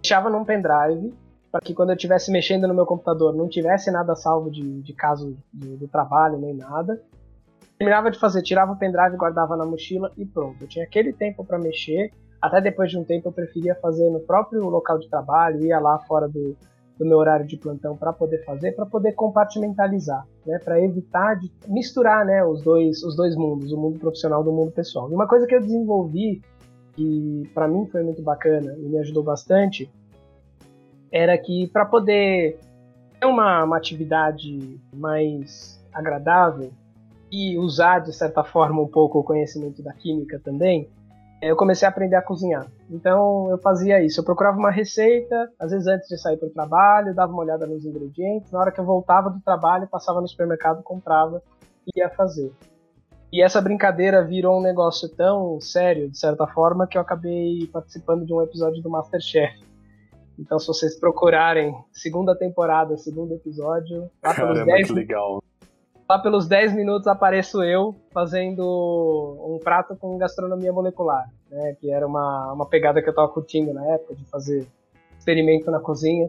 deixava 0.00 0.30
num 0.30 0.44
pendrive 0.44 1.14
para 1.52 1.60
que 1.60 1.74
quando 1.74 1.90
eu 1.90 1.96
estivesse 1.96 2.30
mexendo 2.30 2.66
no 2.66 2.74
meu 2.74 2.86
computador 2.86 3.34
não 3.34 3.48
tivesse 3.48 3.90
nada 3.90 4.14
salvo 4.14 4.50
de, 4.50 4.82
de 4.82 4.92
caso 4.92 5.36
do 5.52 5.86
trabalho 5.88 6.38
nem 6.38 6.54
nada. 6.54 7.00
Terminava 7.78 8.10
de 8.10 8.18
fazer, 8.18 8.42
tirava 8.42 8.72
o 8.72 8.76
pendrive, 8.76 9.16
guardava 9.16 9.56
na 9.56 9.64
mochila 9.64 10.10
e 10.16 10.24
pronto. 10.24 10.62
Eu 10.62 10.68
tinha 10.68 10.84
aquele 10.84 11.12
tempo 11.12 11.44
para 11.44 11.58
mexer. 11.58 12.10
Até 12.40 12.60
depois 12.60 12.90
de 12.90 12.98
um 12.98 13.04
tempo 13.04 13.28
eu 13.28 13.32
preferia 13.32 13.74
fazer 13.74 14.08
no 14.10 14.20
próprio 14.20 14.68
local 14.68 14.98
de 14.98 15.08
trabalho, 15.08 15.64
ia 15.64 15.78
lá 15.78 15.98
fora 16.00 16.28
do, 16.28 16.56
do 16.98 17.04
meu 17.04 17.18
horário 17.18 17.46
de 17.46 17.56
plantão 17.56 17.96
para 17.96 18.12
poder 18.12 18.44
fazer, 18.44 18.72
para 18.72 18.86
poder 18.86 19.12
compartimentalizar, 19.12 20.26
né, 20.46 20.58
para 20.58 20.80
evitar 20.82 21.34
de 21.34 21.50
misturar, 21.68 22.24
né, 22.24 22.44
os 22.44 22.62
dois, 22.62 23.02
os 23.02 23.14
dois 23.14 23.36
mundos, 23.36 23.72
o 23.72 23.76
mundo 23.76 23.98
profissional 23.98 24.42
do 24.42 24.52
mundo 24.52 24.70
pessoal. 24.70 25.10
E 25.10 25.14
uma 25.14 25.28
coisa 25.28 25.46
que 25.46 25.54
eu 25.54 25.60
desenvolvi 25.60 26.42
que 26.94 27.42
para 27.52 27.68
mim 27.68 27.86
foi 27.86 28.02
muito 28.02 28.22
bacana 28.22 28.74
e 28.78 28.88
me 28.88 28.98
ajudou 28.98 29.22
bastante 29.22 29.90
era 31.12 31.36
que 31.36 31.68
para 31.68 31.84
poder 31.84 32.58
ter 33.20 33.26
uma, 33.26 33.62
uma 33.64 33.76
atividade 33.76 34.80
mais 34.92 35.78
agradável 35.92 36.70
e 37.30 37.58
usar 37.58 38.00
de 38.00 38.12
certa 38.12 38.42
forma 38.42 38.80
um 38.80 38.88
pouco 38.88 39.18
o 39.18 39.24
conhecimento 39.24 39.82
da 39.82 39.92
química 39.92 40.40
também, 40.42 40.88
eu 41.40 41.56
comecei 41.56 41.86
a 41.86 41.90
aprender 41.90 42.16
a 42.16 42.22
cozinhar. 42.22 42.66
Então 42.90 43.50
eu 43.50 43.58
fazia 43.58 44.02
isso. 44.02 44.20
Eu 44.20 44.24
procurava 44.24 44.58
uma 44.58 44.70
receita, 44.70 45.50
às 45.58 45.70
vezes 45.70 45.86
antes 45.86 46.08
de 46.08 46.18
sair 46.18 46.36
para 46.36 46.48
o 46.48 46.52
trabalho, 46.52 47.14
dava 47.14 47.32
uma 47.32 47.42
olhada 47.42 47.66
nos 47.66 47.84
ingredientes. 47.84 48.50
Na 48.50 48.60
hora 48.60 48.72
que 48.72 48.80
eu 48.80 48.84
voltava 48.84 49.30
do 49.30 49.40
trabalho, 49.40 49.88
passava 49.88 50.20
no 50.20 50.28
supermercado, 50.28 50.82
comprava 50.82 51.42
e 51.86 52.00
ia 52.00 52.08
fazer. 52.10 52.52
E 53.32 53.42
essa 53.42 53.60
brincadeira 53.60 54.24
virou 54.24 54.58
um 54.58 54.62
negócio 54.62 55.08
tão 55.08 55.60
sério, 55.60 56.08
de 56.08 56.18
certa 56.18 56.46
forma, 56.46 56.86
que 56.86 56.96
eu 56.96 57.02
acabei 57.02 57.68
participando 57.72 58.24
de 58.24 58.32
um 58.32 58.40
episódio 58.40 58.82
do 58.82 58.88
Masterchef. 58.88 59.60
Então, 60.38 60.58
se 60.58 60.66
vocês 60.66 60.98
procurarem 60.98 61.74
segunda 61.92 62.36
temporada, 62.36 62.96
segundo 62.96 63.34
episódio, 63.34 64.10
lá 64.22 64.34
Caramba, 64.34 64.54
pelos 64.54 64.66
10, 64.66 64.86
que 64.86 64.92
legal. 64.92 65.42
Lá 66.08 66.18
pelos 66.18 66.46
10 66.46 66.74
minutos 66.74 67.06
apareço 67.06 67.62
eu 67.62 67.94
fazendo 68.12 68.62
um 69.44 69.58
prato 69.62 69.96
com 69.96 70.16
gastronomia 70.18 70.72
molecular, 70.72 71.28
né? 71.50 71.76
Que 71.80 71.90
era 71.90 72.06
uma, 72.06 72.52
uma 72.52 72.66
pegada 72.66 73.02
que 73.02 73.08
eu 73.08 73.14
tava 73.14 73.28
curtindo 73.28 73.74
na 73.74 73.84
época, 73.86 74.14
de 74.14 74.24
fazer 74.26 74.66
experimento 75.18 75.70
na 75.70 75.80
cozinha. 75.80 76.28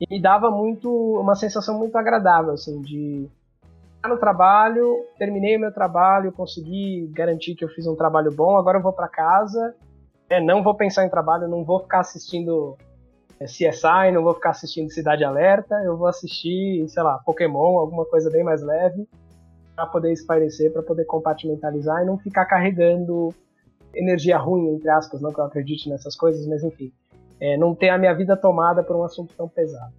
E 0.00 0.06
me 0.08 0.20
dava 0.20 0.50
muito, 0.50 0.90
uma 1.20 1.34
sensação 1.34 1.76
muito 1.76 1.96
agradável, 1.96 2.52
assim, 2.52 2.80
de 2.80 3.28
estar 3.96 4.08
no 4.08 4.16
trabalho, 4.16 5.04
terminei 5.18 5.56
o 5.56 5.60
meu 5.60 5.72
trabalho, 5.72 6.32
consegui 6.32 7.08
garantir 7.12 7.54
que 7.56 7.64
eu 7.64 7.68
fiz 7.68 7.86
um 7.86 7.96
trabalho 7.96 8.30
bom, 8.30 8.56
agora 8.56 8.78
eu 8.78 8.82
vou 8.82 8.92
para 8.92 9.08
casa, 9.08 9.74
é, 10.30 10.40
não 10.40 10.62
vou 10.62 10.74
pensar 10.74 11.04
em 11.04 11.10
trabalho, 11.10 11.48
não 11.48 11.64
vou 11.64 11.80
ficar 11.80 12.00
assistindo 12.00 12.76
CSI, 13.44 14.12
não 14.12 14.22
vou 14.22 14.34
ficar 14.34 14.50
assistindo 14.50 14.90
Cidade 14.90 15.24
Alerta, 15.24 15.74
eu 15.84 15.96
vou 15.96 16.08
assistir, 16.08 16.88
sei 16.88 17.02
lá, 17.02 17.18
Pokémon, 17.18 17.78
alguma 17.78 18.04
coisa 18.04 18.30
bem 18.30 18.42
mais 18.42 18.62
leve, 18.62 19.08
para 19.76 19.86
poder 19.86 20.12
espairecer, 20.12 20.72
para 20.72 20.82
poder 20.82 21.04
compartimentalizar 21.04 22.02
e 22.02 22.06
não 22.06 22.18
ficar 22.18 22.46
carregando 22.46 23.32
energia 23.94 24.36
ruim, 24.36 24.74
entre 24.74 24.90
aspas, 24.90 25.20
não 25.20 25.32
que 25.32 25.40
eu 25.40 25.44
acredite 25.44 25.88
nessas 25.88 26.16
coisas, 26.16 26.46
mas 26.46 26.64
enfim, 26.64 26.92
é, 27.40 27.56
não 27.56 27.74
ter 27.74 27.90
a 27.90 27.98
minha 27.98 28.14
vida 28.14 28.36
tomada 28.36 28.82
por 28.82 28.96
um 28.96 29.04
assunto 29.04 29.34
tão 29.36 29.48
pesado. 29.48 29.92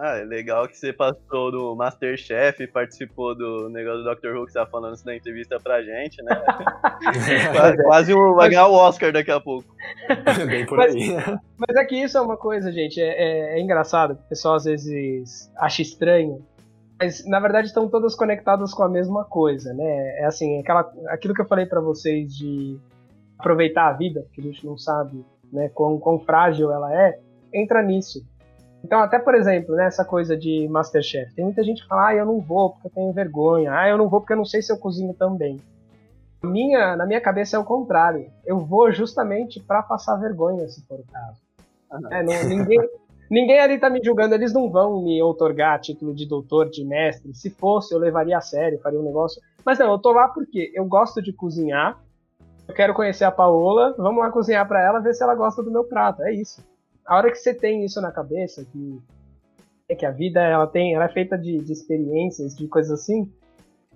Ah, 0.00 0.18
é 0.18 0.24
legal 0.24 0.66
que 0.66 0.76
você 0.76 0.92
passou 0.92 1.50
do 1.50 1.74
Masterchef, 1.76 2.66
participou 2.68 3.34
do 3.34 3.68
negócio 3.68 4.02
do 4.02 4.14
Dr. 4.14 4.36
Who 4.36 4.46
que 4.46 4.52
você 4.52 4.58
tá 4.58 4.66
falando 4.66 4.94
isso 4.94 5.06
na 5.06 5.14
entrevista 5.14 5.60
pra 5.60 5.82
gente, 5.82 6.22
né? 6.22 6.34
quase, 7.54 7.82
quase 7.84 8.14
um, 8.14 8.34
vai 8.34 8.48
ganhar 8.48 8.66
o 8.66 8.74
Oscar 8.74 9.12
daqui 9.12 9.30
a 9.30 9.40
pouco. 9.40 9.68
Bem 10.46 10.66
por 10.66 10.80
aí. 10.80 11.14
Mas 11.56 11.76
é 11.76 11.84
que 11.84 12.02
isso 12.02 12.18
é 12.18 12.20
uma 12.20 12.36
coisa, 12.36 12.72
gente, 12.72 13.00
é, 13.00 13.06
é, 13.06 13.58
é 13.58 13.60
engraçado, 13.60 14.12
o 14.12 14.28
pessoal 14.28 14.56
às 14.56 14.64
vezes 14.64 15.50
acha 15.56 15.82
estranho, 15.82 16.44
mas 16.98 17.24
na 17.26 17.38
verdade 17.38 17.68
estão 17.68 17.88
todas 17.88 18.14
conectadas 18.14 18.74
com 18.74 18.82
a 18.82 18.88
mesma 18.88 19.24
coisa, 19.24 19.72
né? 19.72 20.20
É 20.20 20.24
assim, 20.24 20.58
aquela, 20.60 20.90
aquilo 21.08 21.34
que 21.34 21.42
eu 21.42 21.46
falei 21.46 21.66
para 21.66 21.80
vocês 21.80 22.34
de 22.34 22.78
aproveitar 23.38 23.88
a 23.88 23.92
vida, 23.92 24.26
que 24.32 24.40
a 24.40 24.44
gente 24.44 24.64
não 24.64 24.76
sabe 24.76 25.24
né, 25.52 25.68
quão, 25.74 25.98
quão 25.98 26.18
frágil 26.18 26.72
ela 26.72 26.92
é, 26.94 27.18
entra 27.52 27.82
nisso. 27.82 28.24
Então, 28.86 29.00
até 29.00 29.18
por 29.18 29.34
exemplo, 29.34 29.74
né, 29.74 29.86
essa 29.86 30.04
coisa 30.04 30.36
de 30.36 30.68
Masterchef, 30.68 31.34
tem 31.34 31.44
muita 31.44 31.64
gente 31.64 31.82
que 31.82 31.88
fala, 31.88 32.06
ah, 32.06 32.14
eu 32.14 32.24
não 32.24 32.38
vou 32.38 32.70
porque 32.70 32.86
eu 32.86 32.92
tenho 32.92 33.12
vergonha, 33.12 33.72
ah, 33.76 33.88
eu 33.88 33.98
não 33.98 34.08
vou 34.08 34.20
porque 34.20 34.32
eu 34.32 34.36
não 34.36 34.44
sei 34.44 34.62
se 34.62 34.72
eu 34.72 34.78
cozinho 34.78 35.12
também. 35.12 35.60
Minha, 36.40 36.94
na 36.94 37.04
minha 37.04 37.20
cabeça 37.20 37.56
é 37.56 37.58
o 37.58 37.64
contrário. 37.64 38.30
Eu 38.44 38.60
vou 38.60 38.92
justamente 38.92 39.58
para 39.58 39.82
passar 39.82 40.14
vergonha, 40.18 40.68
se 40.68 40.86
for 40.86 41.00
o 41.00 41.04
caso. 41.12 41.40
É, 42.12 42.22
não, 42.22 42.48
ninguém, 42.48 42.78
ninguém 43.28 43.58
ali 43.58 43.76
tá 43.76 43.90
me 43.90 44.00
julgando, 44.00 44.36
eles 44.36 44.52
não 44.52 44.70
vão 44.70 45.02
me 45.02 45.20
outorgar 45.20 45.80
título 45.80 46.14
de 46.14 46.24
doutor, 46.24 46.70
de 46.70 46.84
mestre. 46.84 47.34
Se 47.34 47.50
fosse, 47.50 47.92
eu 47.92 47.98
levaria 47.98 48.38
a 48.38 48.40
sério, 48.40 48.78
faria 48.78 49.00
um 49.00 49.04
negócio. 49.04 49.42
Mas 49.64 49.80
não, 49.80 49.90
eu 49.90 49.98
tô 49.98 50.12
lá 50.12 50.28
porque 50.28 50.70
eu 50.76 50.84
gosto 50.84 51.20
de 51.20 51.32
cozinhar, 51.32 52.00
eu 52.68 52.74
quero 52.74 52.94
conhecer 52.94 53.24
a 53.24 53.32
Paola, 53.32 53.96
vamos 53.98 54.22
lá 54.22 54.30
cozinhar 54.30 54.68
para 54.68 54.80
ela, 54.80 55.00
ver 55.00 55.12
se 55.12 55.24
ela 55.24 55.34
gosta 55.34 55.60
do 55.60 55.72
meu 55.72 55.82
prato. 55.82 56.22
É 56.22 56.32
isso 56.32 56.62
a 57.06 57.16
hora 57.16 57.30
que 57.30 57.36
você 57.36 57.54
tem 57.54 57.84
isso 57.84 58.00
na 58.00 58.10
cabeça, 58.10 58.64
que 58.64 59.00
é 59.88 59.94
que 59.94 60.04
a 60.04 60.10
vida 60.10 60.40
ela 60.40 60.66
tem, 60.66 60.94
ela 60.94 61.04
é 61.04 61.08
feita 61.08 61.38
de, 61.38 61.58
de 61.58 61.72
experiências, 61.72 62.56
de 62.56 62.66
coisas 62.66 63.00
assim, 63.00 63.30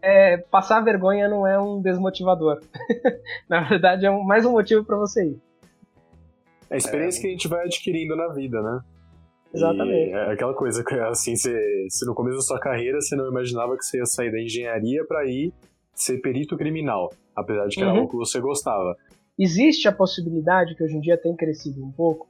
é, 0.00 0.36
passar 0.36 0.80
vergonha 0.80 1.28
não 1.28 1.46
é 1.46 1.60
um 1.60 1.80
desmotivador. 1.80 2.60
na 3.48 3.68
verdade, 3.68 4.06
é 4.06 4.10
um, 4.10 4.22
mais 4.22 4.44
um 4.46 4.52
motivo 4.52 4.84
para 4.84 4.96
você 4.96 5.26
ir. 5.26 5.40
É 6.70 6.74
a 6.74 6.76
experiência 6.76 7.18
é... 7.18 7.22
que 7.22 7.26
a 7.26 7.30
gente 7.30 7.48
vai 7.48 7.64
adquirindo 7.64 8.16
na 8.16 8.28
vida, 8.28 8.62
né? 8.62 8.80
Exatamente. 9.52 10.10
E 10.10 10.12
é 10.12 10.32
aquela 10.32 10.54
coisa 10.54 10.84
que, 10.84 10.94
assim, 11.00 11.34
se, 11.36 11.52
se 11.88 12.06
no 12.06 12.14
começo 12.14 12.36
da 12.36 12.42
sua 12.42 12.60
carreira 12.60 13.00
você 13.00 13.16
não 13.16 13.28
imaginava 13.28 13.76
que 13.76 13.84
você 13.84 13.98
ia 13.98 14.06
sair 14.06 14.30
da 14.30 14.40
engenharia 14.40 15.04
para 15.04 15.26
ir 15.26 15.52
ser 15.92 16.18
perito 16.20 16.56
criminal, 16.56 17.12
apesar 17.36 17.66
de 17.66 17.74
que 17.74 17.82
era 17.82 17.92
uhum. 17.92 17.98
algo 17.98 18.10
que 18.10 18.16
você 18.16 18.40
gostava. 18.40 18.96
Existe 19.38 19.88
a 19.88 19.92
possibilidade, 19.92 20.74
que 20.74 20.82
hoje 20.82 20.96
em 20.96 21.00
dia 21.00 21.18
tem 21.18 21.34
crescido 21.34 21.84
um 21.84 21.90
pouco, 21.90 22.26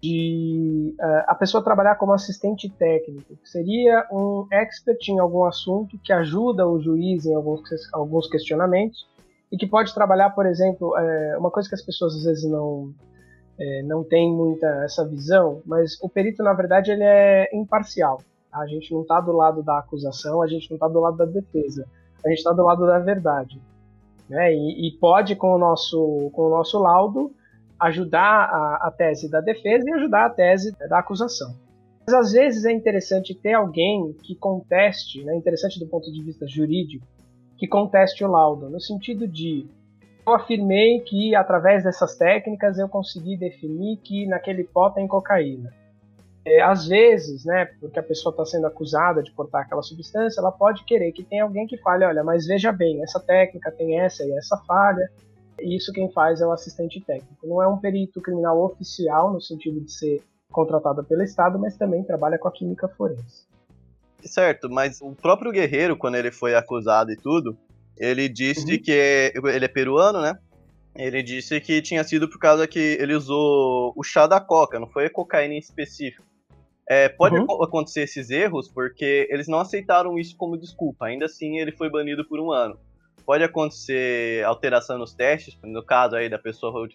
de 0.00 0.94
uh, 1.00 1.24
a 1.26 1.34
pessoa 1.34 1.62
trabalhar 1.62 1.96
como 1.96 2.12
assistente 2.12 2.68
técnico, 2.68 3.36
seria 3.44 4.06
um 4.12 4.46
expert 4.52 5.08
em 5.08 5.18
algum 5.18 5.44
assunto 5.44 5.98
que 6.04 6.12
ajuda 6.12 6.66
o 6.66 6.80
juiz 6.80 7.26
em 7.26 7.34
alguns, 7.34 7.62
alguns 7.92 8.28
questionamentos 8.28 9.06
e 9.50 9.56
que 9.56 9.66
pode 9.66 9.92
trabalhar, 9.92 10.30
por 10.30 10.46
exemplo, 10.46 10.96
é, 10.96 11.38
uma 11.38 11.50
coisa 11.50 11.68
que 11.68 11.74
as 11.74 11.82
pessoas 11.82 12.14
às 12.14 12.24
vezes 12.24 12.44
não 12.44 12.92
é, 13.58 13.82
não 13.82 14.04
tem 14.04 14.30
muita 14.30 14.66
essa 14.84 15.04
visão, 15.06 15.60
mas 15.66 15.98
o 16.00 16.08
perito 16.08 16.42
na 16.42 16.52
verdade 16.52 16.92
ele 16.92 17.02
é 17.02 17.48
imparcial. 17.52 18.22
Tá? 18.50 18.60
A 18.60 18.66
gente 18.66 18.92
não 18.92 19.02
está 19.02 19.20
do 19.20 19.32
lado 19.32 19.62
da 19.62 19.78
acusação, 19.78 20.42
a 20.42 20.46
gente 20.46 20.70
não 20.70 20.76
está 20.76 20.86
do 20.86 21.00
lado 21.00 21.16
da 21.16 21.24
defesa, 21.24 21.86
a 22.24 22.28
gente 22.28 22.38
está 22.38 22.52
do 22.52 22.62
lado 22.62 22.86
da 22.86 22.98
verdade, 23.00 23.60
né? 24.28 24.54
E, 24.54 24.88
e 24.88 24.92
pode 24.98 25.34
com 25.34 25.54
o 25.54 25.58
nosso 25.58 26.30
com 26.32 26.42
o 26.42 26.50
nosso 26.50 26.78
laudo 26.78 27.32
ajudar 27.80 28.44
a, 28.50 28.88
a 28.88 28.90
tese 28.90 29.30
da 29.30 29.40
defesa 29.40 29.88
e 29.88 29.92
ajudar 29.94 30.26
a 30.26 30.30
tese 30.30 30.72
da 30.88 30.98
acusação. 30.98 31.54
Mas 32.06 32.14
às 32.14 32.32
vezes 32.32 32.64
é 32.64 32.72
interessante 32.72 33.34
ter 33.34 33.52
alguém 33.52 34.14
que 34.22 34.34
conteste, 34.34 35.22
né, 35.24 35.36
interessante 35.36 35.78
do 35.78 35.86
ponto 35.86 36.10
de 36.10 36.22
vista 36.22 36.46
jurídico, 36.46 37.06
que 37.56 37.68
conteste 37.68 38.24
o 38.24 38.28
laudo, 38.28 38.70
no 38.70 38.80
sentido 38.80 39.28
de 39.28 39.68
eu 40.26 40.34
afirmei 40.34 41.00
que 41.00 41.34
através 41.34 41.84
dessas 41.84 42.16
técnicas 42.16 42.78
eu 42.78 42.88
consegui 42.88 43.36
definir 43.36 43.96
que 43.98 44.26
naquele 44.26 44.64
pó 44.64 44.90
tem 44.90 45.06
cocaína. 45.06 45.72
É, 46.44 46.62
às 46.62 46.86
vezes, 46.86 47.44
né, 47.44 47.66
porque 47.80 47.98
a 47.98 48.02
pessoa 48.02 48.30
está 48.32 48.44
sendo 48.44 48.66
acusada 48.66 49.22
de 49.22 49.30
portar 49.32 49.62
aquela 49.62 49.82
substância, 49.82 50.40
ela 50.40 50.52
pode 50.52 50.84
querer 50.84 51.12
que 51.12 51.22
tenha 51.22 51.44
alguém 51.44 51.66
que 51.66 51.76
fale, 51.78 52.04
olha, 52.04 52.24
mas 52.24 52.46
veja 52.46 52.72
bem, 52.72 53.02
essa 53.02 53.20
técnica 53.20 53.70
tem 53.70 54.00
essa 54.00 54.24
e 54.24 54.32
essa 54.32 54.56
falha, 54.66 55.10
isso 55.60 55.92
quem 55.92 56.10
faz 56.12 56.40
é 56.40 56.46
o 56.46 56.52
assistente 56.52 57.00
técnico. 57.00 57.46
Não 57.46 57.62
é 57.62 57.68
um 57.68 57.78
perito 57.78 58.20
criminal 58.20 58.62
oficial, 58.64 59.32
no 59.32 59.40
sentido 59.40 59.80
de 59.80 59.92
ser 59.92 60.22
contratada 60.50 61.02
pelo 61.02 61.22
Estado, 61.22 61.58
mas 61.58 61.76
também 61.76 62.02
trabalha 62.02 62.38
com 62.38 62.48
a 62.48 62.52
química 62.52 62.88
forense. 62.88 63.46
Certo, 64.24 64.68
mas 64.68 65.00
o 65.00 65.12
próprio 65.12 65.52
Guerreiro, 65.52 65.96
quando 65.96 66.16
ele 66.16 66.30
foi 66.30 66.54
acusado 66.54 67.12
e 67.12 67.16
tudo, 67.16 67.56
ele 67.96 68.28
disse 68.28 68.72
uhum. 68.72 68.82
que 68.82 68.92
ele 68.92 69.64
é 69.64 69.68
peruano, 69.68 70.20
né? 70.20 70.38
Ele 70.94 71.22
disse 71.22 71.60
que 71.60 71.80
tinha 71.80 72.02
sido 72.02 72.28
por 72.28 72.38
causa 72.38 72.66
que 72.66 72.96
ele 73.00 73.14
usou 73.14 73.92
o 73.96 74.02
chá 74.02 74.26
da 74.26 74.40
coca, 74.40 74.80
não 74.80 74.88
foi 74.88 75.06
a 75.06 75.10
cocaína 75.10 75.54
em 75.54 75.58
específico. 75.58 76.26
É, 76.88 77.08
pode 77.08 77.36
uhum. 77.36 77.62
acontecer 77.62 78.02
esses 78.02 78.30
erros 78.30 78.66
porque 78.66 79.28
eles 79.30 79.46
não 79.46 79.60
aceitaram 79.60 80.18
isso 80.18 80.34
como 80.36 80.56
desculpa. 80.56 81.06
Ainda 81.06 81.26
assim, 81.26 81.58
ele 81.58 81.70
foi 81.70 81.90
banido 81.90 82.26
por 82.26 82.40
um 82.40 82.50
ano. 82.50 82.78
Pode 83.28 83.44
acontecer 83.44 84.42
alteração 84.46 84.96
nos 84.96 85.12
testes, 85.12 85.54
no 85.62 85.84
caso 85.84 86.16
aí 86.16 86.30
da 86.30 86.38
pessoa, 86.38 86.88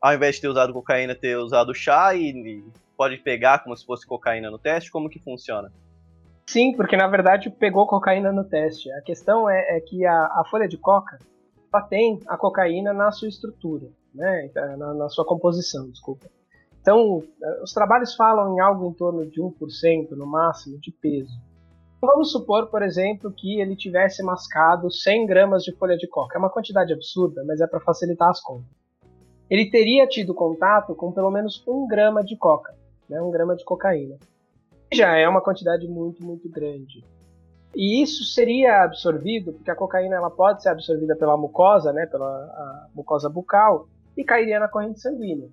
ao 0.00 0.14
invés 0.14 0.36
de 0.36 0.40
ter 0.40 0.48
usado 0.48 0.72
cocaína, 0.72 1.14
ter 1.14 1.36
usado 1.36 1.74
chá 1.74 2.14
e, 2.14 2.30
e 2.30 2.64
pode 2.96 3.18
pegar 3.18 3.62
como 3.62 3.76
se 3.76 3.84
fosse 3.84 4.06
cocaína 4.06 4.50
no 4.50 4.58
teste. 4.58 4.90
Como 4.90 5.10
que 5.10 5.18
funciona? 5.18 5.70
Sim, 6.46 6.74
porque 6.74 6.96
na 6.96 7.06
verdade 7.06 7.50
pegou 7.50 7.86
cocaína 7.86 8.32
no 8.32 8.44
teste. 8.44 8.90
A 8.92 9.02
questão 9.02 9.46
é, 9.46 9.76
é 9.76 9.80
que 9.80 10.06
a, 10.06 10.14
a, 10.14 10.44
folha 10.50 10.66
de 10.66 10.78
coca 10.78 11.18
ela 11.70 11.82
tem 11.82 12.18
a 12.28 12.38
cocaína 12.38 12.94
na 12.94 13.12
sua 13.12 13.28
estrutura, 13.28 13.86
né? 14.14 14.50
na, 14.78 14.94
na 14.94 15.08
sua 15.10 15.26
composição, 15.26 15.90
desculpa. 15.90 16.24
Então, 16.80 17.22
os 17.62 17.74
trabalhos 17.74 18.14
falam 18.14 18.56
em 18.56 18.60
algo 18.60 18.88
em 18.88 18.94
torno 18.94 19.26
de 19.26 19.38
1% 19.38 20.12
no 20.12 20.26
máximo 20.26 20.80
de 20.80 20.90
peso. 20.90 21.38
Vamos 22.06 22.32
supor, 22.32 22.68
por 22.68 22.82
exemplo, 22.82 23.32
que 23.32 23.60
ele 23.60 23.76
tivesse 23.76 24.22
mascado 24.22 24.90
100 24.90 25.26
gramas 25.26 25.62
de 25.62 25.72
folha 25.76 25.96
de 25.96 26.06
coca. 26.06 26.36
É 26.36 26.38
uma 26.38 26.50
quantidade 26.50 26.92
absurda, 26.92 27.44
mas 27.46 27.60
é 27.60 27.66
para 27.66 27.80
facilitar 27.80 28.30
as 28.30 28.40
contas. 28.40 28.70
Ele 29.48 29.70
teria 29.70 30.06
tido 30.06 30.34
contato 30.34 30.94
com 30.94 31.12
pelo 31.12 31.30
menos 31.30 31.62
um 31.66 31.86
grama 31.86 32.22
de 32.24 32.36
coca, 32.36 32.74
né, 33.08 33.20
um 33.20 33.30
grama 33.30 33.54
de 33.54 33.64
cocaína 33.64 34.16
já 34.94 35.16
é 35.16 35.28
uma 35.28 35.40
quantidade 35.40 35.86
muito, 35.88 36.24
muito 36.24 36.48
grande. 36.48 37.04
E 37.74 38.02
isso 38.02 38.24
seria 38.24 38.84
absorvido, 38.84 39.52
porque 39.52 39.70
a 39.70 39.74
cocaína 39.74 40.14
ela 40.14 40.30
pode 40.30 40.62
ser 40.62 40.68
absorvida 40.68 41.16
pela 41.16 41.36
mucosa, 41.36 41.92
né, 41.92 42.06
pela 42.06 42.88
mucosa 42.94 43.28
bucal, 43.28 43.88
e 44.16 44.22
cairia 44.22 44.60
na 44.60 44.68
corrente 44.68 45.00
sanguínea. 45.00 45.48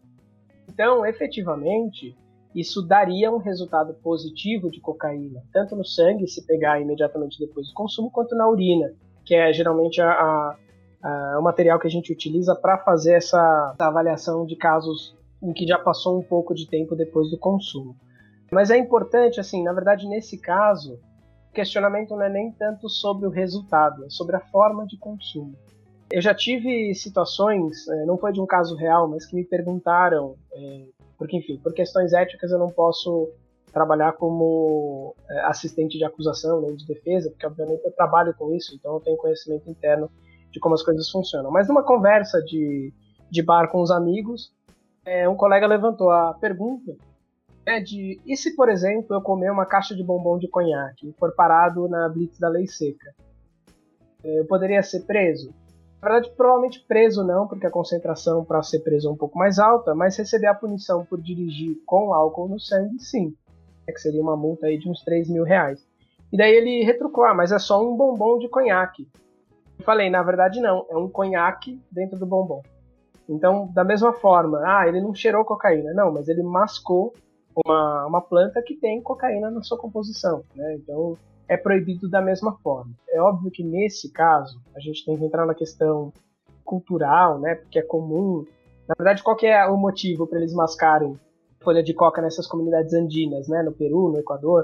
Então, 0.69 1.05
efetivamente, 1.05 2.15
isso 2.53 2.81
daria 2.81 3.31
um 3.31 3.37
resultado 3.37 3.93
positivo 3.95 4.69
de 4.69 4.79
cocaína, 4.81 5.41
tanto 5.53 5.75
no 5.75 5.85
sangue, 5.85 6.27
se 6.27 6.45
pegar 6.45 6.81
imediatamente 6.81 7.39
depois 7.39 7.67
do 7.67 7.73
consumo, 7.73 8.11
quanto 8.11 8.35
na 8.35 8.47
urina, 8.47 8.93
que 9.23 9.33
é 9.33 9.53
geralmente 9.53 10.01
a, 10.01 10.11
a, 10.11 10.57
a, 11.03 11.39
o 11.39 11.41
material 11.41 11.79
que 11.79 11.87
a 11.87 11.89
gente 11.89 12.11
utiliza 12.11 12.55
para 12.55 12.77
fazer 12.77 13.13
essa 13.13 13.75
avaliação 13.79 14.45
de 14.45 14.55
casos 14.55 15.15
em 15.41 15.53
que 15.53 15.65
já 15.65 15.79
passou 15.79 16.19
um 16.19 16.23
pouco 16.23 16.53
de 16.53 16.67
tempo 16.67 16.95
depois 16.95 17.29
do 17.29 17.37
consumo. 17.37 17.95
Mas 18.51 18.69
é 18.69 18.77
importante, 18.77 19.39
assim, 19.39 19.63
na 19.63 19.73
verdade, 19.73 20.07
nesse 20.07 20.37
caso, 20.37 20.99
o 21.49 21.53
questionamento 21.53 22.11
não 22.11 22.23
é 22.23 22.29
nem 22.29 22.51
tanto 22.51 22.89
sobre 22.89 23.25
o 23.25 23.29
resultado, 23.29 24.05
é 24.05 24.09
sobre 24.09 24.35
a 24.35 24.39
forma 24.39 24.85
de 24.85 24.97
consumo. 24.97 25.55
Eu 26.11 26.21
já 26.21 26.35
tive 26.35 26.93
situações, 26.93 27.87
é, 27.87 28.05
não 28.05 28.17
foi 28.17 28.33
de 28.33 28.41
um 28.41 28.45
caso 28.45 28.75
real, 28.75 29.07
mas 29.07 29.25
que 29.25 29.35
me 29.35 29.45
perguntaram, 29.45 30.35
é, 30.53 30.85
porque, 31.21 31.37
enfim, 31.37 31.59
por 31.61 31.71
questões 31.71 32.13
éticas 32.13 32.51
eu 32.51 32.57
não 32.57 32.71
posso 32.71 33.29
trabalhar 33.71 34.13
como 34.13 35.13
é, 35.29 35.41
assistente 35.41 35.95
de 35.95 36.03
acusação 36.03 36.59
nem 36.61 36.75
de 36.75 36.83
defesa, 36.83 37.29
porque 37.29 37.45
obviamente 37.45 37.85
eu 37.85 37.91
trabalho 37.91 38.33
com 38.33 38.51
isso, 38.55 38.73
então 38.73 38.95
eu 38.95 38.99
tenho 39.01 39.15
conhecimento 39.17 39.69
interno 39.69 40.09
de 40.49 40.59
como 40.59 40.73
as 40.73 40.81
coisas 40.81 41.07
funcionam. 41.11 41.51
Mas 41.51 41.67
numa 41.67 41.83
conversa 41.83 42.41
de, 42.41 42.91
de 43.29 43.43
bar 43.43 43.69
com 43.69 43.83
os 43.83 43.91
amigos, 43.91 44.51
um 45.29 45.35
colega 45.35 45.67
levantou 45.67 46.09
a 46.09 46.33
pergunta 46.33 46.91
é 47.67 47.79
de 47.79 48.19
e 48.25 48.35
se, 48.35 48.55
por 48.55 48.67
exemplo, 48.67 49.15
eu 49.15 49.21
comer 49.21 49.51
uma 49.51 49.67
caixa 49.67 49.95
de 49.95 50.03
bombom 50.03 50.39
de 50.39 50.47
conhaque 50.47 51.07
e 51.07 51.13
for 51.13 51.35
parado 51.35 51.87
na 51.87 52.09
blitz 52.09 52.39
da 52.39 52.49
lei 52.49 52.65
seca? 52.65 53.13
Eu 54.23 54.43
poderia 54.45 54.81
ser 54.81 55.01
preso? 55.01 55.53
Na 56.01 56.09
verdade, 56.09 56.33
provavelmente 56.35 56.83
preso 56.87 57.23
não, 57.23 57.47
porque 57.47 57.67
a 57.67 57.71
concentração 57.71 58.43
para 58.43 58.63
ser 58.63 58.79
preso 58.79 59.07
é 59.07 59.11
um 59.11 59.15
pouco 59.15 59.37
mais 59.37 59.59
alta, 59.59 59.93
mas 59.93 60.17
receber 60.17 60.47
a 60.47 60.55
punição 60.55 61.05
por 61.05 61.21
dirigir 61.21 61.77
com 61.85 62.13
álcool 62.13 62.47
no 62.47 62.59
sangue, 62.59 62.99
sim. 62.99 63.35
É 63.87 63.91
que 63.91 64.01
seria 64.01 64.21
uma 64.21 64.35
multa 64.35 64.65
aí 64.65 64.79
de 64.79 64.89
uns 64.89 65.03
3 65.03 65.29
mil 65.29 65.43
reais. 65.43 65.85
E 66.33 66.37
daí 66.37 66.53
ele 66.53 66.83
retrucou, 66.83 67.23
ah, 67.23 67.33
mas 67.33 67.51
é 67.51 67.59
só 67.59 67.83
um 67.83 67.95
bombom 67.95 68.39
de 68.39 68.49
conhaque. 68.49 69.07
Eu 69.77 69.85
falei, 69.85 70.09
na 70.09 70.23
verdade 70.23 70.59
não, 70.59 70.87
é 70.89 70.97
um 70.97 71.07
conhaque 71.07 71.79
dentro 71.91 72.17
do 72.17 72.25
bombom. 72.25 72.63
Então, 73.29 73.69
da 73.71 73.83
mesma 73.83 74.11
forma, 74.11 74.61
ah, 74.65 74.87
ele 74.87 75.01
não 75.01 75.13
cheirou 75.13 75.45
cocaína. 75.45 75.93
Não, 75.93 76.11
mas 76.11 76.27
ele 76.27 76.41
mascou 76.41 77.13
uma, 77.55 78.07
uma 78.07 78.21
planta 78.21 78.61
que 78.61 78.75
tem 78.75 79.01
cocaína 79.01 79.51
na 79.51 79.61
sua 79.61 79.77
composição, 79.77 80.43
né? 80.55 80.75
Então 80.75 81.17
é 81.51 81.57
proibido 81.57 82.09
da 82.09 82.21
mesma 82.21 82.53
forma. 82.63 82.93
É 83.09 83.21
óbvio 83.21 83.51
que 83.51 83.61
nesse 83.61 84.09
caso 84.09 84.61
a 84.73 84.79
gente 84.79 85.03
tem 85.03 85.17
que 85.17 85.25
entrar 85.25 85.45
na 85.45 85.53
questão 85.53 86.13
cultural, 86.63 87.39
né? 87.39 87.55
Porque 87.55 87.77
é 87.77 87.81
comum. 87.81 88.45
Na 88.87 88.95
verdade, 88.97 89.21
qual 89.21 89.35
é 89.43 89.67
o 89.67 89.75
motivo 89.75 90.25
para 90.25 90.39
eles 90.39 90.53
mascarem 90.53 91.19
folha 91.59 91.83
de 91.83 91.93
coca 91.93 92.21
nessas 92.21 92.47
comunidades 92.47 92.93
andinas, 92.93 93.49
né? 93.49 93.61
No 93.63 93.73
Peru, 93.73 94.13
no 94.13 94.19
Equador, 94.19 94.63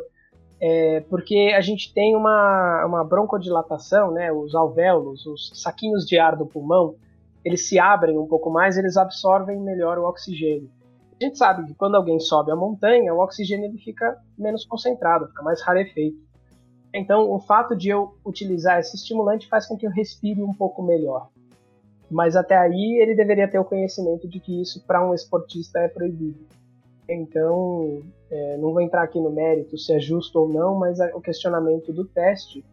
é 0.61 1.01
porque 1.09 1.53
a 1.53 1.59
gente 1.59 1.93
tem 1.93 2.15
uma, 2.15 2.85
uma 2.85 3.03
broncodilatação, 3.03 4.11
né? 4.11 4.31
Os 4.31 4.55
alvéolos, 4.55 5.25
os 5.25 5.61
saquinhos 5.61 6.05
de 6.05 6.17
ar 6.17 6.37
do 6.37 6.45
pulmão, 6.45 6.95
eles 7.43 7.67
se 7.67 7.77
abrem 7.77 8.17
um 8.17 8.27
pouco 8.27 8.49
mais, 8.49 8.77
eles 8.77 8.95
absorvem 8.95 9.59
melhor 9.59 9.97
o 9.97 10.05
oxigênio. 10.05 10.69
A 11.19 11.25
gente 11.25 11.37
sabe 11.37 11.65
que 11.65 11.73
quando 11.73 11.95
alguém 11.95 12.17
sobe 12.17 12.49
a 12.49 12.55
montanha, 12.55 13.13
o 13.13 13.19
oxigênio 13.19 13.65
ele 13.65 13.77
fica 13.77 14.17
menos 14.37 14.63
concentrado, 14.63 15.27
fica 15.27 15.43
mais 15.43 15.61
rarefeito. 15.61 16.26
Então, 16.97 17.31
o 17.31 17.39
fato 17.39 17.75
de 17.75 17.89
eu 17.89 18.15
utilizar 18.25 18.79
esse 18.79 18.95
estimulante 18.95 19.47
faz 19.47 19.67
com 19.67 19.77
que 19.77 19.85
eu 19.85 19.91
respire 19.91 20.41
um 20.41 20.51
pouco 20.51 20.81
melhor. 20.81 21.29
Mas 22.09 22.35
até 22.35 22.57
aí 22.57 22.99
ele 22.99 23.13
deveria 23.13 23.47
ter 23.47 23.59
o 23.59 23.65
conhecimento 23.65 24.27
de 24.27 24.39
que 24.39 24.61
isso 24.63 24.83
para 24.87 25.07
um 25.07 25.13
esportista 25.13 25.77
é 25.79 25.87
proibido. 25.87 26.39
Então, 27.07 28.01
é, 28.31 28.57
não 28.57 28.73
vou 28.73 28.81
entrar 28.81 29.03
aqui 29.03 29.19
no 29.19 29.29
mérito 29.29 29.77
se 29.77 29.93
é 29.93 29.99
justo 29.99 30.39
ou 30.39 30.49
não, 30.49 30.79
mas 30.79 30.99
o 31.13 31.21
questionamento 31.21 31.93
do 31.93 32.03
teste 32.03 32.65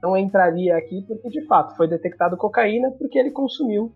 não 0.00 0.16
entraria 0.16 0.76
aqui 0.76 1.02
porque 1.02 1.28
de 1.28 1.44
fato 1.46 1.76
foi 1.76 1.88
detectado 1.88 2.36
cocaína 2.36 2.92
porque 2.92 3.18
ele 3.18 3.32
consumiu 3.32 3.90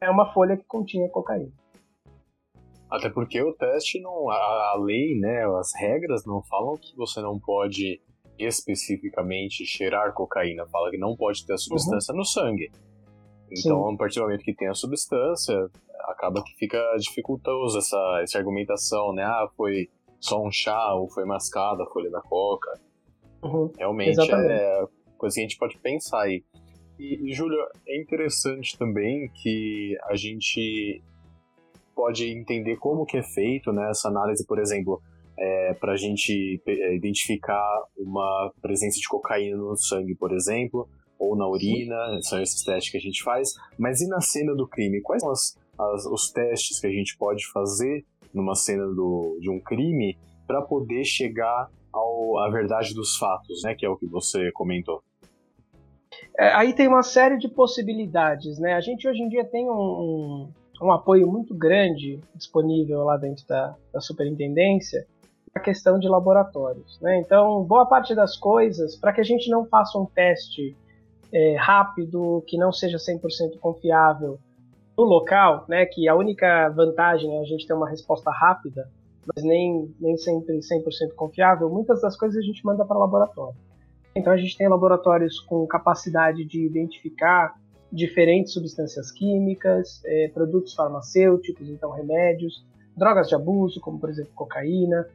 é 0.00 0.08
uma 0.08 0.32
folha 0.32 0.56
que 0.56 0.64
continha 0.64 1.10
cocaína. 1.10 1.52
Até 2.90 3.10
porque 3.10 3.40
o 3.42 3.52
teste 3.52 4.00
não. 4.00 4.30
A, 4.30 4.34
a 4.34 4.78
lei, 4.80 5.14
né? 5.20 5.44
As 5.58 5.72
regras 5.78 6.24
não 6.24 6.42
falam 6.42 6.76
que 6.76 6.96
você 6.96 7.20
não 7.20 7.38
pode 7.38 8.00
especificamente 8.46 9.64
cheirar 9.64 10.12
cocaína. 10.12 10.66
Fala 10.66 10.90
que 10.90 10.98
não 10.98 11.16
pode 11.16 11.44
ter 11.46 11.54
a 11.54 11.58
substância 11.58 12.12
uhum. 12.12 12.18
no 12.18 12.24
sangue. 12.24 12.70
Então, 13.50 13.88
Sim. 13.88 13.94
a 13.94 13.96
partir 13.96 14.18
do 14.20 14.22
momento 14.22 14.44
que 14.44 14.54
tem 14.54 14.68
a 14.68 14.74
substância, 14.74 15.68
acaba 16.08 16.42
que 16.42 16.54
fica 16.54 16.78
dificultoso 16.98 17.78
essa, 17.78 18.20
essa 18.22 18.38
argumentação, 18.38 19.12
né? 19.12 19.24
Ah, 19.24 19.48
foi 19.56 19.88
só 20.20 20.42
um 20.42 20.50
chá 20.50 20.94
ou 20.94 21.08
foi 21.08 21.24
mascada 21.24 21.82
a 21.82 21.86
folha 21.86 22.10
da 22.10 22.20
coca. 22.20 22.78
Uhum. 23.42 23.72
Realmente 23.76 24.20
é 24.20 24.22
Exatamente. 24.22 24.52
é 24.52 24.86
coisa 25.16 25.34
que 25.34 25.40
a 25.40 25.44
gente 25.44 25.58
pode 25.58 25.78
pensar 25.78 26.22
aí. 26.22 26.44
E, 26.98 27.30
e 27.30 27.32
Júlio, 27.32 27.58
é 27.86 28.00
interessante 28.00 28.76
também 28.78 29.30
que 29.42 29.96
a 30.04 30.16
gente 30.16 31.02
pode 31.94 32.26
entender 32.26 32.76
como 32.76 33.06
que 33.06 33.16
é 33.16 33.22
feito 33.22 33.72
né, 33.72 33.90
essa 33.90 34.08
análise, 34.08 34.46
por 34.46 34.58
exemplo, 34.58 35.02
é, 35.40 35.74
para 35.74 35.92
a 35.92 35.96
gente 35.96 36.62
é, 36.66 36.94
identificar 36.94 37.82
uma 37.96 38.52
presença 38.60 38.98
de 39.00 39.08
cocaína 39.08 39.56
no 39.56 39.74
sangue, 39.74 40.14
por 40.14 40.32
exemplo, 40.32 40.86
ou 41.18 41.34
na 41.34 41.48
urina, 41.48 41.96
são 42.22 42.40
esses 42.42 42.62
testes 42.62 42.92
que 42.92 42.98
a 42.98 43.00
gente 43.00 43.22
faz. 43.22 43.54
Mas 43.78 44.02
e 44.02 44.08
na 44.08 44.20
cena 44.20 44.54
do 44.54 44.68
crime? 44.68 45.00
Quais 45.00 45.22
são 45.22 45.30
as, 45.30 45.58
as, 45.78 46.06
os 46.06 46.30
testes 46.30 46.78
que 46.78 46.86
a 46.86 46.90
gente 46.90 47.16
pode 47.16 47.46
fazer 47.52 48.04
numa 48.34 48.54
cena 48.54 48.86
do, 48.86 49.38
de 49.40 49.50
um 49.50 49.58
crime 49.58 50.18
para 50.46 50.60
poder 50.60 51.04
chegar 51.04 51.70
ao, 51.92 52.38
à 52.38 52.50
verdade 52.50 52.94
dos 52.94 53.16
fatos, 53.16 53.62
né, 53.64 53.74
que 53.74 53.84
é 53.84 53.88
o 53.88 53.96
que 53.96 54.06
você 54.06 54.52
comentou? 54.52 55.02
É, 56.38 56.52
aí 56.54 56.74
tem 56.74 56.86
uma 56.86 57.02
série 57.02 57.38
de 57.38 57.48
possibilidades, 57.48 58.58
né? 58.58 58.74
A 58.74 58.80
gente 58.80 59.08
hoje 59.08 59.22
em 59.22 59.28
dia 59.28 59.44
tem 59.44 59.68
um, 59.68 59.72
um, 59.72 60.52
um 60.82 60.92
apoio 60.92 61.26
muito 61.30 61.54
grande 61.54 62.20
disponível 62.34 63.04
lá 63.04 63.16
dentro 63.16 63.46
da, 63.46 63.74
da 63.92 64.00
superintendência 64.00 65.06
a 65.54 65.60
questão 65.60 65.98
de 65.98 66.08
laboratórios. 66.08 66.98
Né? 67.00 67.18
Então, 67.18 67.62
boa 67.64 67.86
parte 67.86 68.14
das 68.14 68.36
coisas, 68.36 68.96
para 68.96 69.12
que 69.12 69.20
a 69.20 69.24
gente 69.24 69.50
não 69.50 69.66
faça 69.66 69.98
um 69.98 70.06
teste 70.06 70.76
é, 71.32 71.56
rápido, 71.56 72.42
que 72.46 72.56
não 72.56 72.72
seja 72.72 72.98
100% 72.98 73.58
confiável 73.60 74.38
no 74.96 75.04
local, 75.04 75.64
né, 75.68 75.86
que 75.86 76.08
a 76.08 76.14
única 76.14 76.68
vantagem 76.70 77.36
é 77.36 77.40
a 77.40 77.44
gente 77.44 77.66
ter 77.66 77.72
uma 77.72 77.88
resposta 77.88 78.30
rápida, 78.30 78.90
mas 79.34 79.44
nem, 79.44 79.94
nem 79.98 80.16
sempre 80.16 80.58
100% 80.58 81.14
confiável, 81.14 81.70
muitas 81.70 82.02
das 82.02 82.16
coisas 82.16 82.36
a 82.36 82.46
gente 82.46 82.64
manda 82.64 82.84
para 82.84 82.98
laboratório. 82.98 83.58
Então, 84.14 84.32
a 84.32 84.36
gente 84.36 84.56
tem 84.58 84.68
laboratórios 84.68 85.38
com 85.40 85.66
capacidade 85.66 86.44
de 86.44 86.66
identificar 86.66 87.54
diferentes 87.92 88.52
substâncias 88.52 89.10
químicas, 89.10 90.00
é, 90.04 90.28
produtos 90.28 90.74
farmacêuticos, 90.74 91.68
então 91.68 91.90
remédios. 91.90 92.64
drogas 92.96 93.28
de 93.28 93.34
abuso, 93.34 93.80
como 93.80 93.98
por 93.98 94.10
exemplo 94.10 94.32
cocaína. 94.34 95.06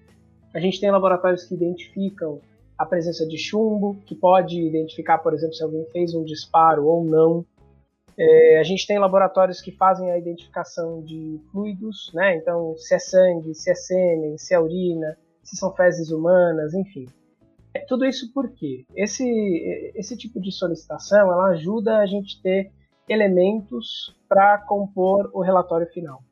A 0.55 0.59
gente 0.59 0.79
tem 0.79 0.89
laboratórios 0.89 1.43
que 1.43 1.53
identificam 1.53 2.39
a 2.77 2.85
presença 2.85 3.27
de 3.27 3.37
chumbo, 3.37 3.97
que 4.05 4.15
pode 4.15 4.57
identificar, 4.57 5.17
por 5.17 5.33
exemplo, 5.33 5.53
se 5.53 5.61
alguém 5.61 5.85
fez 5.91 6.15
um 6.15 6.23
disparo 6.23 6.85
ou 6.85 7.03
não. 7.03 7.45
É, 8.17 8.57
a 8.57 8.63
gente 8.63 8.87
tem 8.87 8.97
laboratórios 8.97 9.59
que 9.59 9.73
fazem 9.73 10.09
a 10.09 10.17
identificação 10.17 11.01
de 11.03 11.41
fluidos, 11.51 12.09
né? 12.13 12.37
Então, 12.37 12.73
se 12.77 12.95
é 12.95 12.99
sangue, 12.99 13.53
se 13.53 13.69
é 13.69 13.75
sêmen, 13.75 14.37
se 14.37 14.53
é 14.53 14.59
urina, 14.59 15.17
se 15.43 15.57
são 15.57 15.75
fezes 15.75 16.09
humanas, 16.09 16.73
enfim. 16.73 17.05
É, 17.73 17.79
tudo 17.79 18.05
isso 18.05 18.31
porque 18.33 18.85
esse, 18.95 19.91
esse 19.93 20.15
tipo 20.15 20.39
de 20.39 20.53
solicitação 20.53 21.33
ela 21.33 21.47
ajuda 21.47 21.97
a 21.97 22.05
gente 22.05 22.41
ter 22.41 22.71
elementos 23.09 24.15
para 24.29 24.57
compor 24.59 25.29
o 25.33 25.41
relatório 25.41 25.87
final. 25.87 26.23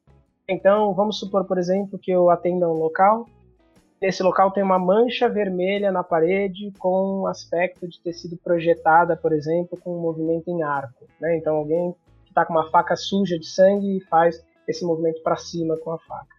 Então, 0.47 0.93
vamos 0.93 1.19
supor, 1.19 1.43
por 1.45 1.57
exemplo, 1.57 1.99
que 1.99 2.11
eu 2.11 2.29
atenda 2.29 2.69
um 2.69 2.77
local. 2.77 3.27
Nesse 4.03 4.21
local 4.21 4.51
tem 4.51 4.61
uma 4.61 4.77
mancha 4.77 5.29
vermelha 5.29 5.89
na 5.89 6.03
parede 6.03 6.73
com 6.77 7.25
aspecto 7.25 7.87
de 7.87 8.01
ter 8.01 8.11
sido 8.11 8.35
projetada, 8.35 9.15
por 9.15 9.31
exemplo, 9.31 9.79
com 9.79 9.95
um 9.95 10.01
movimento 10.01 10.49
em 10.49 10.61
arco. 10.61 11.07
Né? 11.21 11.37
Então, 11.37 11.55
alguém 11.55 11.95
que 12.25 12.31
está 12.31 12.43
com 12.43 12.51
uma 12.51 12.69
faca 12.69 12.97
suja 12.97 13.39
de 13.39 13.47
sangue 13.47 14.01
faz 14.09 14.45
esse 14.67 14.83
movimento 14.83 15.23
para 15.23 15.37
cima 15.37 15.77
com 15.77 15.91
a 15.91 15.97
faca. 15.99 16.35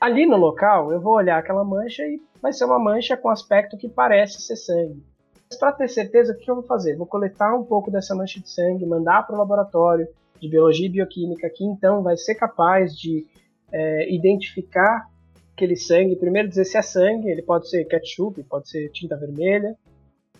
Ali 0.00 0.24
no 0.24 0.38
local, 0.38 0.90
eu 0.90 1.02
vou 1.02 1.12
olhar 1.12 1.36
aquela 1.36 1.62
mancha 1.62 2.02
e 2.04 2.18
vai 2.40 2.50
ser 2.50 2.64
uma 2.64 2.78
mancha 2.78 3.14
com 3.14 3.28
aspecto 3.28 3.76
que 3.76 3.86
parece 3.86 4.40
ser 4.40 4.56
sangue. 4.56 5.04
Mas 5.50 5.58
para 5.58 5.72
ter 5.72 5.88
certeza, 5.88 6.32
o 6.32 6.38
que 6.38 6.50
eu 6.50 6.54
vou 6.54 6.64
fazer? 6.64 6.96
Vou 6.96 7.06
coletar 7.06 7.54
um 7.54 7.62
pouco 7.62 7.90
dessa 7.90 8.14
mancha 8.14 8.40
de 8.40 8.48
sangue, 8.48 8.86
mandar 8.86 9.26
para 9.26 9.36
o 9.36 9.38
laboratório, 9.38 10.08
de 10.40 10.48
biologia 10.48 10.86
e 10.86 10.90
bioquímica, 10.90 11.50
que 11.50 11.62
então 11.62 12.02
vai 12.02 12.16
ser 12.16 12.36
capaz 12.36 12.96
de 12.96 13.26
é, 13.70 14.10
identificar 14.14 15.14
aquele 15.56 15.74
sangue, 15.74 16.14
primeiro 16.16 16.48
dizer 16.48 16.66
se 16.66 16.76
é 16.76 16.82
sangue, 16.82 17.30
ele 17.30 17.40
pode 17.40 17.70
ser 17.70 17.86
ketchup, 17.86 18.42
pode 18.44 18.68
ser 18.68 18.90
tinta 18.90 19.16
vermelha. 19.16 19.74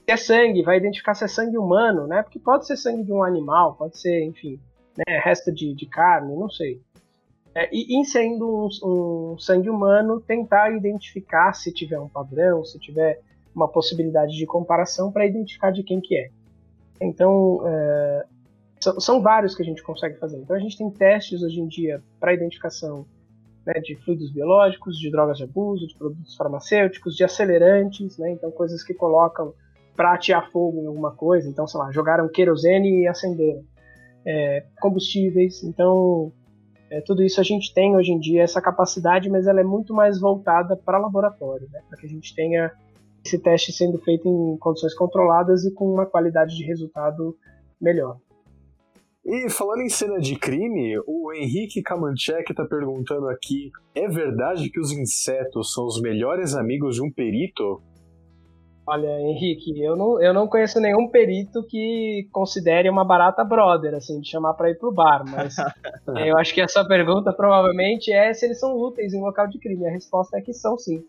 Se 0.05 0.13
é 0.13 0.17
sangue, 0.17 0.63
vai 0.63 0.77
identificar 0.77 1.15
se 1.15 1.25
é 1.25 1.29
sangue 1.29 1.57
humano, 1.57 2.07
né? 2.07 2.23
Porque 2.23 2.39
pode 2.39 2.67
ser 2.67 2.77
sangue 2.77 3.03
de 3.03 3.13
um 3.13 3.23
animal, 3.23 3.75
pode 3.75 3.99
ser, 3.99 4.23
enfim, 4.23 4.61
né, 4.97 5.19
resto 5.25 5.51
de, 5.51 5.75
de 5.75 5.87
carne, 5.87 6.37
não 6.37 6.51
sei. 6.51 6.81
É, 7.55 7.69
e, 7.73 7.99
e 7.99 8.05
sendo 8.05 8.69
um, 8.85 9.33
um, 9.33 9.39
sangue 9.39 9.71
humano, 9.71 10.21
tentar 10.21 10.71
identificar 10.77 11.55
se 11.55 11.73
tiver 11.73 11.99
um 11.99 12.09
padrão, 12.09 12.63
se 12.63 12.79
tiver 12.79 13.19
uma 13.55 13.67
possibilidade 13.67 14.37
de 14.37 14.45
comparação 14.45 15.11
para 15.11 15.25
identificar 15.25 15.71
de 15.71 15.83
quem 15.83 15.99
que 15.99 16.15
é. 16.15 16.29
Então, 17.01 17.63
é, 17.67 18.27
são, 18.79 19.23
vários 19.23 19.55
que 19.55 19.63
a 19.63 19.65
gente 19.65 19.83
consegue 19.83 20.19
fazer. 20.19 20.37
Então 20.37 20.55
a 20.55 20.59
gente 20.59 20.77
tem 20.77 20.91
testes 20.91 21.43
hoje 21.43 21.59
em 21.59 21.67
dia 21.67 22.03
para 22.21 22.35
identificação 22.35 23.07
né, 23.67 23.75
de 23.81 23.97
fluidos 23.97 24.31
biológicos, 24.31 24.99
de 24.99 25.11
drogas 25.11 25.39
de 25.39 25.45
abuso, 25.45 25.87
de 25.87 25.97
produtos 25.97 26.37
farmacêuticos, 26.37 27.17
de 27.17 27.25
acelerantes, 27.25 28.17
né, 28.19 28.31
então 28.31 28.51
coisas 28.51 28.83
que 28.83 28.95
colocam 28.95 29.53
para 29.97 30.15
atear 30.15 30.51
fogo 30.51 30.81
em 30.81 30.87
alguma 30.87 31.13
coisa. 31.13 31.49
Então, 31.49 31.67
sei 31.67 31.81
lá, 31.81 31.91
jogaram 31.91 32.29
querosene 32.29 33.03
e 33.03 33.09
acenderam. 33.09 33.65
É, 34.29 34.65
combustíveis. 34.81 35.63
Então, 35.63 36.33
é, 36.91 37.01
tudo 37.01 37.23
isso 37.23 37.41
a 37.41 37.45
gente 37.45 37.73
tem 37.73 37.97
hoje 37.97 38.11
em 38.11 38.19
dia 38.19 38.43
essa 38.43 38.61
capacidade, 38.61 39.31
mas 39.31 39.47
ela 39.47 39.61
é 39.61 39.65
muito 39.65 39.95
mais 39.95 40.21
voltada 40.21 40.77
para 40.77 40.99
laboratório, 40.99 41.69
né, 41.73 41.81
para 41.89 41.99
que 41.99 42.07
a 42.07 42.09
gente 42.09 42.35
tenha 42.35 42.73
esse 43.25 43.39
teste 43.39 43.73
sendo 43.73 43.99
feito 43.99 44.29
em 44.29 44.57
condições 44.59 44.95
controladas 44.95 45.65
e 45.65 45.73
com 45.73 45.93
uma 45.93 46.07
qualidade 46.07 46.57
de 46.57 46.65
resultado 46.65 47.37
melhor. 47.81 48.19
E 49.29 49.51
falando 49.51 49.81
em 49.81 49.89
cena 49.89 50.21
de 50.21 50.39
crime, 50.39 50.97
o 51.05 51.33
Henrique 51.33 51.83
Kamanchek 51.83 52.53
está 52.53 52.65
perguntando 52.65 53.29
aqui: 53.29 53.73
é 53.93 54.07
verdade 54.07 54.71
que 54.71 54.79
os 54.79 54.93
insetos 54.93 55.73
são 55.73 55.85
os 55.85 56.01
melhores 56.01 56.55
amigos 56.55 56.95
de 56.95 57.03
um 57.03 57.11
perito? 57.11 57.83
Olha, 58.89 59.21
Henrique, 59.21 59.83
eu 59.83 59.97
não, 59.97 60.23
eu 60.23 60.33
não 60.33 60.47
conheço 60.47 60.79
nenhum 60.79 61.09
perito 61.09 61.67
que 61.67 62.29
considere 62.31 62.89
uma 62.89 63.05
barata 63.05 63.43
brother, 63.43 63.95
assim, 63.95 64.21
de 64.21 64.31
chamar 64.31 64.55
para 64.55 64.71
ir 64.71 64.79
pro 64.79 64.93
bar, 64.93 65.25
mas 65.29 65.57
eu 66.25 66.39
acho 66.39 66.55
que 66.55 66.61
a 66.61 66.69
sua 66.69 66.87
pergunta 66.87 67.33
provavelmente 67.33 68.13
é 68.13 68.33
se 68.33 68.47
eles 68.47 68.61
são 68.61 68.79
úteis 68.79 69.13
em 69.13 69.19
um 69.19 69.25
local 69.25 69.49
de 69.49 69.59
crime. 69.59 69.89
A 69.89 69.91
resposta 69.91 70.39
é 70.39 70.41
que 70.41 70.53
são 70.53 70.79
sim. 70.79 71.03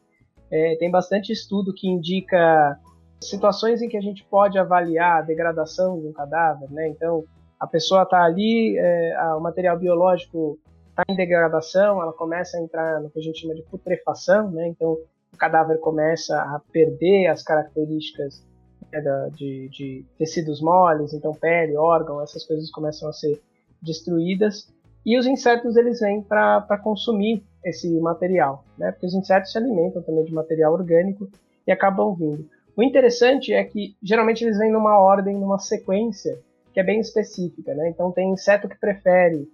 É, 0.49 0.75
tem 0.77 0.89
bastante 0.89 1.31
estudo 1.31 1.71
que 1.71 1.87
indica 1.87 2.79
situações 3.21 3.79
em 3.79 3.87
que 3.87 3.97
a 3.97 4.01
gente 4.01 4.25
pode 4.25 4.57
avaliar 4.57 5.19
a 5.19 5.21
degradação 5.21 5.99
de 5.99 6.07
um 6.07 6.13
cadáver, 6.13 6.71
né? 6.71 6.87
Então, 6.87 7.25
a 7.59 7.65
pessoa 7.65 8.03
está 8.03 8.23
ali, 8.23 8.77
é, 8.77 9.17
o 9.35 9.39
material 9.39 9.77
biológico 9.77 10.59
está 10.89 11.03
em 11.09 11.15
degradação, 11.15 12.01
ela 12.01 12.13
começa 12.13 12.57
a 12.57 12.61
entrar 12.61 13.01
no 13.01 13.09
que 13.09 13.19
a 13.19 13.21
gente 13.21 13.39
chama 13.39 13.55
de 13.55 13.63
putrefação, 13.63 14.49
né? 14.51 14.67
Então 14.67 14.97
o 15.33 15.37
cadáver 15.37 15.79
começa 15.79 16.35
a 16.35 16.61
perder 16.71 17.27
as 17.27 17.43
características 17.43 18.43
né, 18.91 19.01
da, 19.01 19.29
de, 19.29 19.69
de, 19.69 20.05
tecidos 20.17 20.61
moles, 20.61 21.13
então 21.13 21.33
pele, 21.33 21.75
órgão, 21.75 22.21
essas 22.21 22.43
coisas 22.43 22.71
começam 22.71 23.09
a 23.09 23.13
ser 23.13 23.39
destruídas 23.81 24.73
e 25.05 25.17
os 25.17 25.25
insetos 25.25 25.75
eles 25.75 25.99
vêm 25.99 26.21
para 26.21 26.79
consumir 26.83 27.43
esse 27.63 27.99
material, 27.99 28.63
né? 28.77 28.91
Porque 28.91 29.07
os 29.07 29.13
insetos 29.13 29.51
se 29.51 29.57
alimentam 29.57 30.01
também 30.01 30.23
de 30.23 30.33
material 30.33 30.73
orgânico 30.73 31.29
e 31.65 31.71
acabam 31.71 32.15
vindo. 32.15 32.49
O 32.75 32.83
interessante 32.83 33.53
é 33.53 33.63
que 33.63 33.95
geralmente 34.01 34.43
eles 34.43 34.57
vêm 34.57 34.71
numa 34.71 34.99
ordem, 34.99 35.35
numa 35.35 35.59
sequência 35.59 36.39
que 36.77 36.81
é 36.81 36.83
bem 36.83 36.99
específica, 36.99 37.73
né? 37.73 37.89
Então 37.89 38.11
tem 38.11 38.31
inseto 38.31 38.69
que 38.69 38.79
prefere 38.79 39.49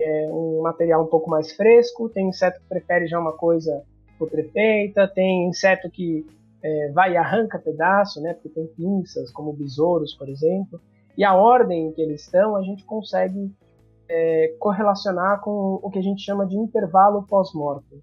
é, 0.00 0.26
um 0.30 0.62
material 0.62 1.04
um 1.04 1.06
pouco 1.06 1.28
mais 1.28 1.52
fresco, 1.52 2.08
tem 2.08 2.30
inseto 2.30 2.58
que 2.62 2.66
prefere 2.66 3.06
já 3.06 3.20
uma 3.20 3.34
coisa 3.34 3.82
putrefeita, 4.18 5.06
tem 5.06 5.50
inseto 5.50 5.90
que 5.90 6.24
é, 6.64 6.90
vai 6.92 7.12
e 7.12 7.16
arranca 7.18 7.58
pedaço, 7.58 8.22
né? 8.22 8.32
Porque 8.32 8.48
tem 8.48 8.66
pinças, 8.68 9.30
como 9.30 9.52
besouros, 9.52 10.14
por 10.14 10.30
exemplo. 10.30 10.80
E 11.14 11.22
a 11.22 11.34
ordem 11.34 11.88
em 11.88 11.92
que 11.92 12.00
eles 12.00 12.22
estão, 12.22 12.56
a 12.56 12.62
gente 12.62 12.86
consegue 12.86 13.52
é, 14.08 14.54
correlacionar 14.58 15.42
com 15.42 15.78
o 15.82 15.90
que 15.90 15.98
a 15.98 16.02
gente 16.02 16.22
chama 16.22 16.46
de 16.46 16.56
intervalo 16.56 17.26
pós-mortem. 17.28 18.00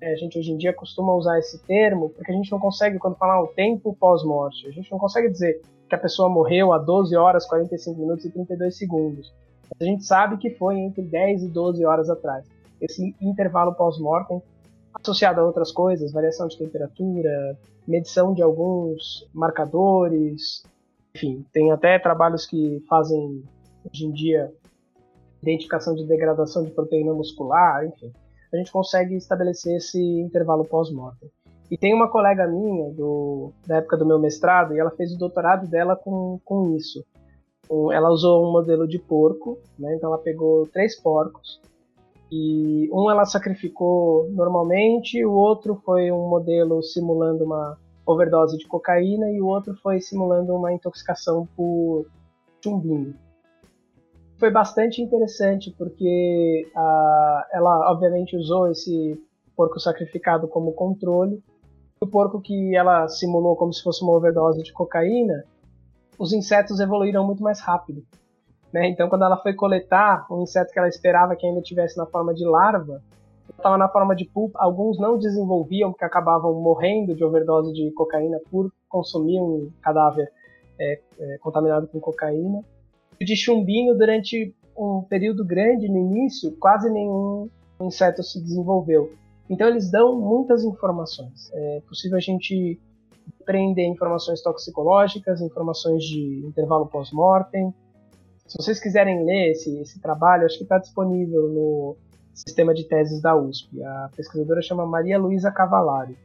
É, 0.00 0.14
a 0.14 0.16
gente 0.16 0.38
hoje 0.38 0.50
em 0.50 0.56
dia 0.56 0.72
costuma 0.72 1.14
usar 1.14 1.38
esse 1.38 1.62
termo 1.66 2.08
porque 2.08 2.32
a 2.32 2.34
gente 2.34 2.50
não 2.50 2.58
consegue, 2.58 2.98
quando 2.98 3.18
falar 3.18 3.42
o 3.42 3.48
tempo 3.48 3.94
pós-morte, 4.00 4.66
a 4.66 4.70
gente 4.70 4.90
não 4.90 4.98
consegue 4.98 5.28
dizer 5.28 5.60
que 5.88 5.94
a 5.94 5.98
pessoa 5.98 6.28
morreu 6.28 6.72
há 6.72 6.78
12 6.78 7.16
horas, 7.16 7.46
45 7.46 7.98
minutos 7.98 8.24
e 8.24 8.30
32 8.30 8.76
segundos. 8.76 9.32
A 9.80 9.84
gente 9.84 10.04
sabe 10.04 10.36
que 10.38 10.50
foi 10.50 10.78
entre 10.78 11.02
10 11.02 11.44
e 11.44 11.48
12 11.48 11.84
horas 11.84 12.08
atrás. 12.08 12.46
Esse 12.80 13.14
intervalo 13.20 13.74
pós-mortem, 13.74 14.40
associado 14.94 15.40
a 15.40 15.44
outras 15.44 15.72
coisas, 15.72 16.12
variação 16.12 16.48
de 16.48 16.56
temperatura, 16.56 17.58
medição 17.86 18.32
de 18.32 18.42
alguns 18.42 19.26
marcadores, 19.32 20.62
enfim, 21.14 21.44
tem 21.52 21.72
até 21.72 21.98
trabalhos 21.98 22.46
que 22.46 22.82
fazem 22.88 23.42
hoje 23.84 24.06
em 24.06 24.12
dia 24.12 24.52
identificação 25.42 25.94
de 25.94 26.04
degradação 26.04 26.64
de 26.64 26.70
proteína 26.70 27.12
muscular, 27.12 27.86
enfim, 27.86 28.12
a 28.52 28.56
gente 28.56 28.72
consegue 28.72 29.14
estabelecer 29.16 29.76
esse 29.76 30.00
intervalo 30.00 30.64
pós-mortem. 30.64 31.30
E 31.70 31.76
tem 31.76 31.92
uma 31.94 32.08
colega 32.08 32.46
minha, 32.46 32.90
do, 32.92 33.52
da 33.66 33.76
época 33.76 33.96
do 33.96 34.06
meu 34.06 34.18
mestrado, 34.18 34.74
e 34.74 34.78
ela 34.78 34.90
fez 34.90 35.12
o 35.12 35.18
doutorado 35.18 35.68
dela 35.68 35.94
com, 35.94 36.40
com 36.44 36.74
isso. 36.74 37.04
Ela 37.92 38.10
usou 38.10 38.48
um 38.48 38.52
modelo 38.52 38.88
de 38.88 38.98
porco, 38.98 39.58
né? 39.78 39.94
então 39.94 40.08
ela 40.08 40.18
pegou 40.18 40.66
três 40.66 40.98
porcos, 40.98 41.60
e 42.32 42.90
um 42.92 43.10
ela 43.10 43.24
sacrificou 43.24 44.28
normalmente, 44.30 45.24
o 45.24 45.32
outro 45.32 45.80
foi 45.84 46.10
um 46.10 46.28
modelo 46.28 46.82
simulando 46.82 47.44
uma 47.44 47.76
overdose 48.06 48.56
de 48.56 48.66
cocaína, 48.66 49.30
e 49.30 49.40
o 49.40 49.46
outro 49.46 49.74
foi 49.82 50.00
simulando 50.00 50.54
uma 50.54 50.72
intoxicação 50.72 51.46
por 51.54 52.06
chumbinho. 52.64 53.14
Foi 54.38 54.50
bastante 54.50 55.02
interessante, 55.02 55.74
porque 55.76 56.70
a, 56.74 57.48
ela 57.52 57.90
obviamente 57.90 58.36
usou 58.36 58.70
esse 58.70 59.20
porco 59.56 59.80
sacrificado 59.80 60.46
como 60.46 60.72
controle, 60.72 61.42
o 62.00 62.06
porco 62.06 62.40
que 62.40 62.76
ela 62.76 63.08
simulou 63.08 63.56
como 63.56 63.72
se 63.72 63.82
fosse 63.82 64.02
uma 64.02 64.14
overdose 64.14 64.62
de 64.62 64.72
cocaína, 64.72 65.44
os 66.18 66.32
insetos 66.32 66.80
evoluíram 66.80 67.24
muito 67.26 67.42
mais 67.42 67.60
rápido. 67.60 68.04
Né? 68.72 68.88
Então, 68.88 69.08
quando 69.08 69.24
ela 69.24 69.36
foi 69.36 69.54
coletar 69.54 70.26
um 70.30 70.42
inseto 70.42 70.72
que 70.72 70.78
ela 70.78 70.88
esperava 70.88 71.36
que 71.36 71.46
ainda 71.46 71.62
tivesse 71.62 71.96
na 71.96 72.06
forma 72.06 72.34
de 72.34 72.44
larva, 72.44 73.02
estava 73.50 73.78
na 73.78 73.88
forma 73.88 74.14
de 74.14 74.24
pulpa. 74.26 74.58
Alguns 74.60 74.98
não 74.98 75.18
desenvolviam 75.18 75.90
porque 75.90 76.04
acabavam 76.04 76.54
morrendo 76.60 77.14
de 77.14 77.24
overdose 77.24 77.72
de 77.72 77.90
cocaína 77.92 78.38
por 78.50 78.70
consumir 78.88 79.40
um 79.40 79.70
cadáver 79.82 80.30
é, 80.78 81.00
é, 81.18 81.38
contaminado 81.38 81.88
com 81.88 81.98
cocaína. 81.98 82.62
De 83.20 83.36
chumbinho, 83.36 83.96
durante 83.96 84.54
um 84.76 85.02
período 85.02 85.44
grande 85.44 85.88
no 85.88 85.98
início, 85.98 86.52
quase 86.58 86.88
nenhum 86.90 87.48
inseto 87.80 88.22
se 88.22 88.40
desenvolveu. 88.40 89.12
Então 89.48 89.66
eles 89.68 89.90
dão 89.90 90.18
muitas 90.20 90.64
informações. 90.64 91.50
É 91.52 91.82
possível 91.88 92.16
a 92.16 92.20
gente 92.20 92.78
prender 93.44 93.86
informações 93.86 94.42
toxicológicas, 94.42 95.40
informações 95.40 96.04
de 96.04 96.44
intervalo 96.46 96.86
pós-mortem. 96.86 97.72
Se 98.46 98.56
vocês 98.58 98.80
quiserem 98.80 99.24
ler 99.24 99.52
esse, 99.52 99.78
esse 99.78 100.00
trabalho, 100.00 100.44
acho 100.44 100.56
que 100.56 100.62
está 100.62 100.78
disponível 100.78 101.48
no 101.48 101.96
sistema 102.34 102.72
de 102.72 102.84
teses 102.84 103.20
da 103.20 103.36
USP. 103.36 103.82
A 103.82 104.10
pesquisadora 104.14 104.62
chama 104.62 104.86
Maria 104.86 105.18
Luísa 105.18 105.50
Cavalari. 105.50 106.16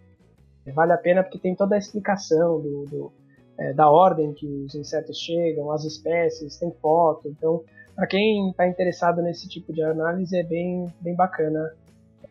Vale 0.73 0.93
a 0.93 0.97
pena 0.97 1.23
porque 1.23 1.39
tem 1.39 1.55
toda 1.55 1.75
a 1.75 1.77
explicação 1.77 2.61
do, 2.61 2.85
do 2.85 3.11
é, 3.57 3.73
da 3.73 3.89
ordem 3.89 4.33
que 4.33 4.47
os 4.47 4.73
insetos 4.75 5.17
chegam, 5.17 5.71
as 5.71 5.83
espécies, 5.83 6.57
tem 6.57 6.71
foto. 6.81 7.27
Então, 7.27 7.63
para 7.95 8.07
quem 8.07 8.49
está 8.49 8.67
interessado 8.67 9.21
nesse 9.21 9.47
tipo 9.47 9.71
de 9.71 9.83
análise, 9.83 10.35
é 10.35 10.43
bem, 10.43 10.91
bem 11.01 11.15
bacana 11.15 11.73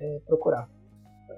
é, 0.01 0.21
procurar. 0.27 0.69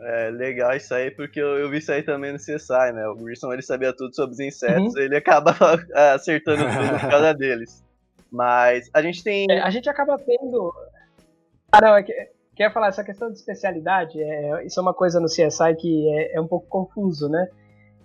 É 0.02 0.30
legal 0.30 0.74
isso 0.74 0.94
aí, 0.94 1.10
porque 1.10 1.40
eu, 1.40 1.58
eu, 1.58 1.70
vi 1.70 1.78
isso 1.78 1.92
aí 1.92 2.02
também 2.02 2.32
no 2.32 2.38
CSI, 2.38 2.92
né? 2.92 3.06
O 3.08 3.14
Grissom 3.14 3.52
ele 3.52 3.62
sabia 3.62 3.94
tudo 3.94 4.14
sobre 4.14 4.32
os 4.32 4.40
insetos, 4.40 4.94
uhum. 4.94 5.00
ele 5.00 5.16
acaba 5.16 5.54
acertando 6.14 6.62
tudo 6.64 7.00
por 7.00 7.10
causa 7.10 7.34
deles. 7.34 7.84
Mas 8.30 8.90
a 8.92 9.00
gente 9.00 9.22
tem. 9.22 9.46
É, 9.50 9.60
a 9.60 9.70
gente 9.70 9.88
acaba 9.88 10.18
tendo. 10.18 10.72
Ah, 11.70 11.80
não, 11.80 11.96
é 11.96 12.02
que, 12.02 12.12
quer 12.56 12.72
falar, 12.72 12.88
essa 12.88 13.04
questão 13.04 13.30
de 13.30 13.38
especialidade, 13.38 14.20
é, 14.20 14.64
isso 14.64 14.78
é 14.78 14.82
uma 14.82 14.94
coisa 14.94 15.20
no 15.20 15.26
CSI 15.26 15.74
que 15.78 16.08
é, 16.10 16.36
é 16.36 16.40
um 16.40 16.46
pouco 16.46 16.66
confuso, 16.68 17.28
né? 17.28 17.48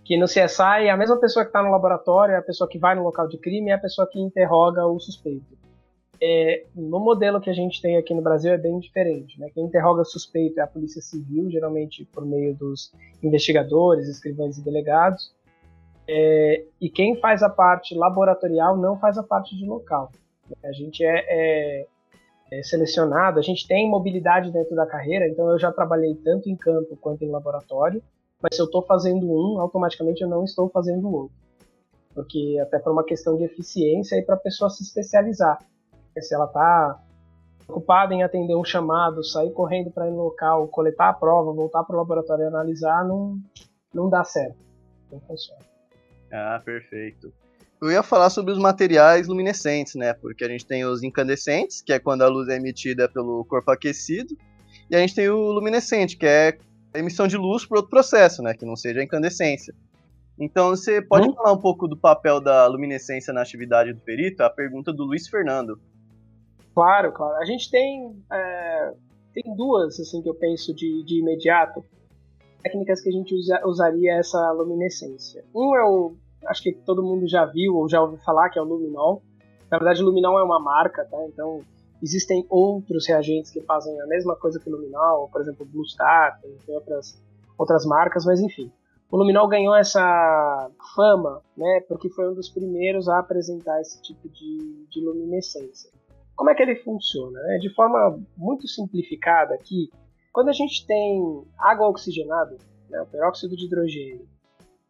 Que 0.04 0.18
no 0.18 0.26
CSI, 0.26 0.90
a 0.90 0.98
mesma 0.98 1.20
pessoa 1.20 1.44
que 1.46 1.50
está 1.50 1.62
no 1.62 1.72
laboratório 1.72 2.34
é 2.34 2.38
a 2.38 2.42
pessoa 2.42 2.70
que 2.70 2.80
vai 2.80 2.96
no 2.96 3.04
local 3.04 3.28
de 3.28 3.38
crime 3.38 3.70
e 3.70 3.72
é 3.72 3.76
a 3.76 3.80
pessoa 3.80 4.08
que 4.10 4.20
interroga 4.20 4.86
o 4.86 5.00
suspeito. 5.00 5.58
É, 6.22 6.66
no 6.76 7.00
modelo 7.00 7.40
que 7.40 7.50
a 7.50 7.54
gente 7.54 7.82
tem 7.82 7.96
aqui 7.96 8.14
no 8.14 8.22
Brasil 8.22 8.52
é 8.52 8.58
bem 8.58 8.78
diferente. 8.80 9.40
Né? 9.40 9.50
Quem 9.54 9.64
interroga 9.64 10.04
suspeito 10.04 10.60
é 10.60 10.64
a 10.64 10.68
Polícia 10.68 11.02
Civil, 11.02 11.50
geralmente 11.50 12.04
por 12.06 12.26
meio 12.26 12.54
dos 12.54 12.92
investigadores, 13.24 14.08
escrivães 14.10 14.58
e 14.58 14.64
delegados. 14.64 15.34
É, 16.08 16.66
e 16.82 16.90
quem 16.90 17.16
faz 17.20 17.42
a 17.42 17.50
parte 17.50 17.96
laboratorial 17.96 18.76
não 18.76 19.00
faz 19.00 19.18
a 19.18 19.24
parte 19.24 19.56
de 19.56 19.66
local. 19.66 20.12
A 20.64 20.72
gente 20.72 21.06
é, 21.06 21.26
é, 21.30 21.88
é 22.52 22.64
selecionado, 22.64 23.40
a 23.40 23.44
gente 23.44 23.68
tem 23.68 23.90
mobilidade 23.90 24.52
dentro 24.52 24.76
da 24.76 24.88
carreira, 24.88 25.28
então 25.28 25.50
eu 25.50 25.60
já 25.60 25.72
trabalhei 25.72 26.16
tanto 26.16 26.50
em 26.50 26.56
campo 26.56 26.98
quanto 26.98 27.24
em 27.24 27.30
laboratório, 27.30 28.02
mas 28.42 28.56
se 28.56 28.62
eu 28.62 28.66
estou 28.66 28.82
fazendo 28.82 29.32
um, 29.32 29.62
automaticamente 29.62 30.22
eu 30.24 30.28
não 30.28 30.44
estou 30.44 30.68
fazendo 30.70 31.08
o 31.08 31.14
outro. 31.14 31.38
Porque 32.14 32.58
até 32.60 32.80
por 32.80 32.92
uma 32.92 33.06
questão 33.06 33.38
de 33.38 33.44
eficiência 33.44 34.16
e 34.16 34.24
para 34.24 34.34
a 34.34 34.40
pessoa 34.40 34.70
se 34.70 34.82
especializar 34.82 35.60
se 36.22 36.34
ela 36.34 36.46
está 36.46 37.00
ocupada 37.68 38.14
em 38.14 38.24
atender 38.24 38.56
um 38.56 38.64
chamado, 38.64 39.24
sair 39.24 39.52
correndo 39.52 39.92
para 39.92 40.08
ir 40.08 40.12
no 40.12 40.24
local, 40.24 40.68
coletar 40.68 41.10
a 41.10 41.14
prova, 41.14 41.54
voltar 41.54 41.84
para 41.84 41.96
o 41.96 42.00
laboratório 42.00 42.44
e 42.44 42.48
analisar, 42.48 43.06
não, 43.06 43.40
não 43.94 44.10
dá 44.10 44.24
certo. 44.24 44.58
Não 45.12 45.20
funciona. 45.22 45.62
Ah, 46.32 46.62
perfeito. 46.64 47.32
Eu 47.82 47.92
ia 47.92 48.04
falar 48.04 48.30
sobre 48.30 48.52
os 48.52 48.60
materiais 48.60 49.28
luminescentes, 49.28 49.96
né? 49.96 50.14
Porque 50.14 50.44
a 50.44 50.50
gente 50.50 50.66
tem 50.66 50.84
os 50.84 51.02
incandescentes, 51.02 51.82
que 51.82 51.94
é 51.94 52.00
quando 52.00 52.24
a 52.24 52.28
luz 52.28 52.50
é 52.50 52.58
emitida 52.58 53.08
pelo 53.08 53.46
corpo 53.46 53.72
aquecido, 53.72 54.36
e 54.90 54.96
a 54.96 55.00
gente 55.00 55.16
tem 55.16 55.30
o 55.30 55.52
luminescente, 55.52 56.18
que 56.18 56.26
é 56.26 56.58
a 56.94 57.00
emissão 57.00 57.28
de 57.28 57.38
luz 57.38 57.66
por 57.66 57.78
outro 57.78 57.90
processo, 57.90 58.42
né? 58.42 58.54
Que 58.54 58.66
não 58.66 58.76
seja 58.76 59.00
a 59.00 59.04
incandescência. 59.04 59.74
Então, 60.38 60.70
você 60.70 61.02
pode 61.02 61.30
hum? 61.30 61.34
falar 61.34 61.54
um 61.54 61.60
pouco 61.60 61.88
do 61.88 61.98
papel 61.98 62.42
da 62.42 62.66
luminescência 62.68 63.34
na 63.34 63.42
atividade 63.42 63.94
do 63.94 64.00
perito? 64.00 64.42
A 64.42 64.50
pergunta 64.50 64.92
do 64.92 65.04
Luiz 65.04 65.28
Fernando. 65.28 65.80
Claro, 66.80 67.12
claro. 67.12 67.36
A 67.36 67.44
gente 67.44 67.70
tem, 67.70 68.24
é, 68.32 68.94
tem 69.34 69.54
duas, 69.54 70.00
assim, 70.00 70.22
que 70.22 70.30
eu 70.30 70.34
penso 70.34 70.74
de, 70.74 71.04
de 71.04 71.20
imediato, 71.20 71.84
técnicas 72.64 73.02
que 73.02 73.10
a 73.10 73.12
gente 73.12 73.36
usa, 73.36 73.62
usaria 73.66 74.14
essa 74.14 74.50
luminescência. 74.54 75.44
Um 75.54 75.76
é 75.76 75.84
o, 75.84 76.16
acho 76.48 76.64
que 76.64 76.72
todo 76.72 77.04
mundo 77.04 77.28
já 77.28 77.44
viu 77.44 77.76
ou 77.76 77.90
já 77.90 78.02
ouviu 78.02 78.18
falar, 78.20 78.50
que 78.50 78.58
é 78.58 78.62
o 78.62 78.66
luminol. 78.66 79.22
Na 79.70 79.78
verdade, 79.78 80.02
o 80.02 80.06
luminol 80.06 80.40
é 80.40 80.44
uma 80.44 80.58
marca, 80.58 81.04
tá? 81.04 81.18
Então, 81.26 81.66
existem 82.02 82.46
outros 82.50 83.06
reagentes 83.06 83.52
que 83.52 83.60
fazem 83.60 84.00
a 84.00 84.08
mesma 84.08 84.38
coisa 84.38 84.58
que 84.58 84.70
o 84.70 84.72
luminol, 84.72 85.28
por 85.28 85.42
exemplo, 85.42 85.66
o 85.66 85.70
Blue 85.70 85.84
tem 86.42 86.76
outras, 86.76 87.22
outras 87.58 87.86
marcas, 87.86 88.24
mas 88.24 88.40
enfim. 88.40 88.72
O 89.12 89.18
luminol 89.18 89.50
ganhou 89.50 89.76
essa 89.76 90.72
fama, 90.96 91.42
né, 91.58 91.82
porque 91.90 92.10
foi 92.10 92.32
um 92.32 92.34
dos 92.34 92.48
primeiros 92.48 93.10
a 93.10 93.20
apresentar 93.20 93.82
esse 93.82 94.02
tipo 94.02 94.30
de, 94.30 94.86
de 94.90 95.04
luminescência. 95.04 95.99
Como 96.40 96.50
é 96.50 96.56
que 96.56 96.64
ele 96.64 96.78
funciona? 96.78 97.38
É, 97.50 97.58
de 97.58 97.70
forma 97.76 98.18
muito 98.38 98.66
simplificada 98.66 99.54
aqui, 99.56 99.90
quando 100.32 100.48
a 100.48 100.54
gente 100.54 100.88
tem 100.88 101.44
água 101.58 101.90
oxigenada, 101.90 102.56
né, 102.90 103.02
o 103.02 103.06
peróxido 103.08 103.58
de 103.58 103.66
hidrogênio, 103.66 104.26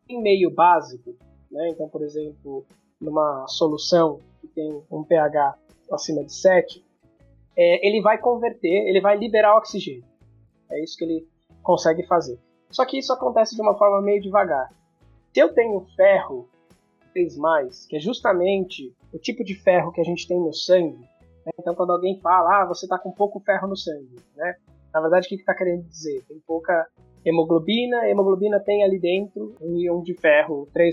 em 0.08 0.22
meio 0.22 0.54
básico, 0.54 1.16
né, 1.50 1.70
então, 1.70 1.90
por 1.90 2.04
exemplo, 2.04 2.64
numa 3.02 3.48
solução 3.48 4.20
que 4.40 4.48
tem 4.50 4.84
um 4.92 5.04
pH 5.04 5.58
acima 5.92 6.24
de 6.24 6.36
7, 6.36 6.86
é, 7.58 7.88
ele 7.88 8.00
vai 8.00 8.20
converter, 8.20 8.88
ele 8.88 9.02
vai 9.02 9.18
liberar 9.18 9.58
oxigênio. 9.58 10.06
É 10.70 10.84
isso 10.84 10.96
que 10.96 11.04
ele 11.04 11.28
consegue 11.64 12.06
fazer. 12.06 12.40
Só 12.70 12.86
que 12.86 13.00
isso 13.00 13.12
acontece 13.12 13.56
de 13.56 13.62
uma 13.64 13.76
forma 13.76 14.04
meio 14.04 14.22
devagar. 14.22 14.70
Se 15.34 15.40
eu 15.40 15.52
tenho 15.52 15.84
ferro 15.96 16.48
3, 17.12 17.88
que 17.88 17.96
é 17.96 18.00
justamente 18.00 18.96
o 19.12 19.18
tipo 19.18 19.44
de 19.44 19.56
ferro 19.56 19.92
que 19.92 20.00
a 20.00 20.04
gente 20.04 20.28
tem 20.28 20.40
no 20.40 20.54
sangue? 20.54 21.10
Então, 21.60 21.76
quando 21.76 21.92
alguém 21.92 22.20
fala, 22.20 22.62
ah, 22.62 22.66
você 22.66 22.86
está 22.86 22.98
com 22.98 23.12
pouco 23.12 23.40
ferro 23.40 23.68
no 23.68 23.76
sangue, 23.76 24.16
né? 24.36 24.56
Na 24.94 25.02
verdade, 25.02 25.28
o 25.28 25.30
que 25.30 25.36
está 25.36 25.54
que 25.54 25.60
tá 25.60 25.66
querendo 25.66 25.84
dizer? 25.88 26.24
Tem 26.28 26.40
pouca 26.46 26.88
hemoglobina, 27.24 28.08
hemoglobina 28.08 28.60
tem 28.60 28.84
ali 28.84 29.00
dentro 29.00 29.54
um 29.62 29.78
íon 29.78 30.02
de 30.02 30.14
ferro 30.16 30.68
3+. 30.76 30.92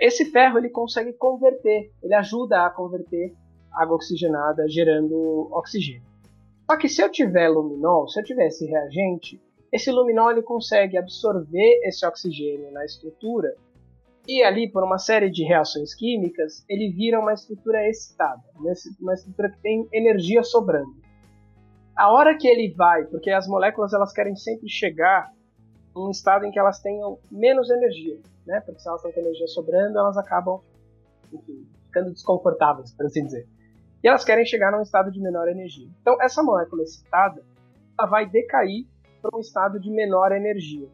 Esse 0.00 0.26
ferro 0.26 0.58
ele 0.58 0.70
consegue 0.70 1.12
converter, 1.12 1.90
ele 2.02 2.14
ajuda 2.14 2.66
a 2.66 2.70
converter 2.70 3.34
água 3.72 3.96
oxigenada 3.96 4.68
gerando 4.68 5.48
oxigênio. 5.52 6.02
Só 6.70 6.76
que 6.76 6.88
se 6.88 7.02
eu 7.02 7.10
tiver 7.10 7.48
luminol, 7.48 8.08
se 8.08 8.18
eu 8.20 8.24
tiver 8.24 8.46
esse 8.46 8.66
reagente, 8.66 9.40
esse 9.72 9.90
luminol 9.90 10.30
ele 10.30 10.42
consegue 10.42 10.96
absorver 10.96 11.80
esse 11.84 12.04
oxigênio 12.06 12.70
na 12.72 12.84
estrutura 12.84 13.54
e 14.28 14.42
ali, 14.42 14.70
por 14.70 14.82
uma 14.82 14.98
série 14.98 15.30
de 15.30 15.44
reações 15.44 15.94
químicas, 15.94 16.64
ele 16.68 16.90
vira 16.90 17.20
uma 17.20 17.32
estrutura 17.32 17.88
excitada, 17.88 18.42
uma 19.00 19.14
estrutura 19.14 19.50
que 19.50 19.60
tem 19.60 19.88
energia 19.92 20.42
sobrando. 20.42 20.94
A 21.96 22.12
hora 22.12 22.36
que 22.36 22.46
ele 22.46 22.74
vai, 22.74 23.04
porque 23.04 23.30
as 23.30 23.46
moléculas 23.46 23.92
elas 23.92 24.12
querem 24.12 24.34
sempre 24.36 24.68
chegar 24.68 25.30
em 25.96 26.00
um 26.00 26.10
estado 26.10 26.44
em 26.44 26.50
que 26.50 26.58
elas 26.58 26.80
tenham 26.80 27.18
menos 27.30 27.70
energia, 27.70 28.18
né? 28.46 28.60
Porque 28.60 28.80
se 28.80 28.88
elas 28.88 29.00
estão 29.00 29.12
com 29.12 29.20
energia 29.20 29.46
sobrando, 29.46 29.98
elas 29.98 30.16
acabam, 30.18 30.60
enfim, 31.32 31.66
ficando 31.86 32.12
desconfortáveis, 32.12 32.92
por 32.92 33.06
assim 33.06 33.24
dizer. 33.24 33.48
E 34.04 34.08
elas 34.08 34.24
querem 34.24 34.44
chegar 34.44 34.70
num 34.72 34.82
estado 34.82 35.10
de 35.10 35.20
menor 35.20 35.48
energia. 35.48 35.88
Então, 36.02 36.20
essa 36.20 36.42
molécula 36.42 36.82
excitada, 36.82 37.42
ela 37.98 38.08
vai 38.08 38.28
decair 38.28 38.86
para 39.22 39.36
um 39.36 39.40
estado 39.40 39.80
de 39.80 39.90
menor 39.90 40.32
energia. 40.32 40.86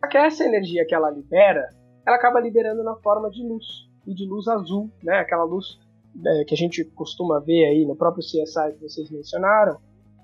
Só 0.00 0.08
que 0.08 0.18
essa 0.18 0.44
energia 0.44 0.84
que 0.84 0.94
ela 0.94 1.10
libera, 1.10 1.68
ela 2.06 2.16
acaba 2.16 2.40
liberando 2.40 2.82
na 2.82 2.94
forma 2.96 3.30
de 3.30 3.42
luz, 3.42 3.88
e 4.06 4.14
de 4.14 4.26
luz 4.26 4.48
azul, 4.48 4.90
né? 5.02 5.18
aquela 5.18 5.44
luz 5.44 5.78
é, 6.24 6.44
que 6.44 6.54
a 6.54 6.56
gente 6.56 6.84
costuma 6.84 7.40
ver 7.40 7.64
aí 7.66 7.86
no 7.86 7.96
próprio 7.96 8.22
CSI 8.22 8.72
que 8.74 8.82
vocês 8.82 9.10
mencionaram, 9.10 9.78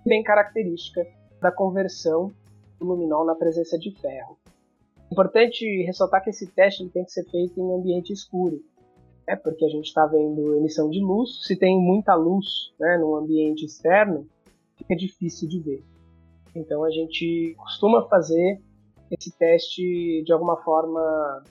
bem 0.05 0.23
característica 0.23 1.07
da 1.41 1.53
conversão 1.53 2.33
do 2.79 2.87
luminol 2.87 3.25
na 3.25 3.35
presença 3.35 3.79
de 3.79 3.91
ferro. 4.01 4.37
Importante 5.11 5.65
ressaltar 5.85 6.23
que 6.23 6.31
esse 6.31 6.47
teste 6.47 6.87
tem 6.91 7.05
que 7.05 7.13
ser 7.13 7.25
feito 7.31 7.59
em 7.59 7.75
ambiente 7.75 8.13
escuro, 8.13 8.61
é 9.27 9.37
porque 9.37 9.65
a 9.65 9.69
gente 9.69 9.87
está 9.87 10.07
vendo 10.07 10.57
emissão 10.57 10.89
de 10.89 11.01
luz. 11.01 11.45
Se 11.47 11.55
tem 11.55 11.79
muita 11.79 12.15
luz 12.15 12.73
né, 12.81 12.97
no 12.99 13.15
ambiente 13.15 13.65
externo, 13.65 14.27
fica 14.77 14.97
difícil 14.97 15.47
de 15.47 15.61
ver. 15.61 15.85
Então 16.55 16.83
a 16.83 16.91
gente 16.91 17.55
costuma 17.59 18.09
fazer 18.09 18.61
esse 19.11 19.31
teste 19.37 20.23
de 20.25 20.33
alguma 20.33 20.57
forma 20.63 21.43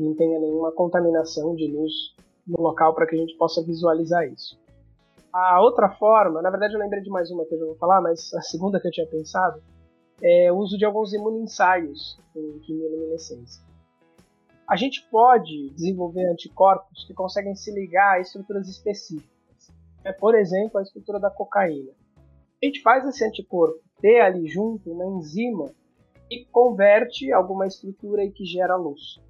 que 0.00 0.02
não 0.02 0.14
tenha 0.14 0.40
nenhuma 0.40 0.72
contaminação 0.72 1.54
de 1.54 1.70
luz 1.70 1.92
no 2.46 2.60
local 2.62 2.94
para 2.94 3.06
que 3.06 3.14
a 3.14 3.18
gente 3.18 3.36
possa 3.36 3.62
visualizar 3.62 4.26
isso. 4.26 4.58
A 5.30 5.60
outra 5.60 5.90
forma, 5.90 6.40
na 6.40 6.50
verdade 6.50 6.74
eu 6.74 6.80
lembrei 6.80 7.02
de 7.02 7.10
mais 7.10 7.30
uma 7.30 7.44
que 7.44 7.54
eu 7.54 7.58
já 7.58 7.64
vou 7.66 7.76
falar, 7.76 8.00
mas 8.00 8.32
a 8.34 8.40
segunda 8.40 8.80
que 8.80 8.88
eu 8.88 8.90
tinha 8.90 9.06
pensado 9.06 9.62
é 10.22 10.50
o 10.50 10.56
uso 10.56 10.76
de 10.78 10.84
alguns 10.84 11.12
imunoensaios 11.12 12.18
em 12.34 12.58
quimioluminescência. 12.60 13.62
A 14.66 14.74
gente 14.76 15.06
pode 15.10 15.70
desenvolver 15.70 16.26
anticorpos 16.26 17.04
que 17.04 17.12
conseguem 17.12 17.54
se 17.54 17.72
ligar 17.72 18.16
a 18.16 18.20
estruturas 18.20 18.68
específicas. 18.68 19.30
É, 20.04 20.12
por 20.12 20.34
exemplo, 20.34 20.78
a 20.78 20.82
estrutura 20.82 21.20
da 21.20 21.30
cocaína. 21.30 21.90
A 22.62 22.66
gente 22.66 22.80
faz 22.80 23.06
esse 23.06 23.24
anticorpo 23.24 23.80
ter 24.00 24.20
ali 24.20 24.46
junto 24.46 24.90
uma 24.92 25.04
enzima 25.04 25.66
que 26.28 26.46
converte 26.50 27.30
alguma 27.32 27.66
estrutura 27.66 28.24
e 28.24 28.30
que 28.30 28.44
gera 28.44 28.76
luz. 28.76 29.20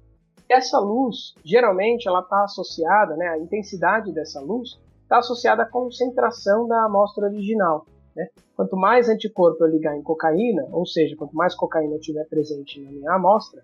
Essa 0.51 0.79
luz, 0.79 1.33
geralmente, 1.45 2.09
ela 2.09 2.19
está 2.19 2.43
associada, 2.43 3.15
né, 3.15 3.25
a 3.29 3.37
intensidade 3.37 4.11
dessa 4.11 4.41
luz 4.41 4.77
está 5.03 5.19
associada 5.19 5.63
à 5.63 5.65
concentração 5.65 6.67
da 6.67 6.83
amostra 6.83 7.25
original. 7.25 7.85
Né? 8.13 8.27
Quanto 8.53 8.75
mais 8.75 9.07
anticorpo 9.07 9.63
eu 9.63 9.69
ligar 9.69 9.95
em 9.95 10.03
cocaína, 10.03 10.67
ou 10.71 10.85
seja, 10.85 11.15
quanto 11.15 11.33
mais 11.33 11.55
cocaína 11.55 11.95
eu 11.95 12.01
tiver 12.01 12.25
presente 12.25 12.81
na 12.81 12.91
minha 12.91 13.13
amostra, 13.13 13.63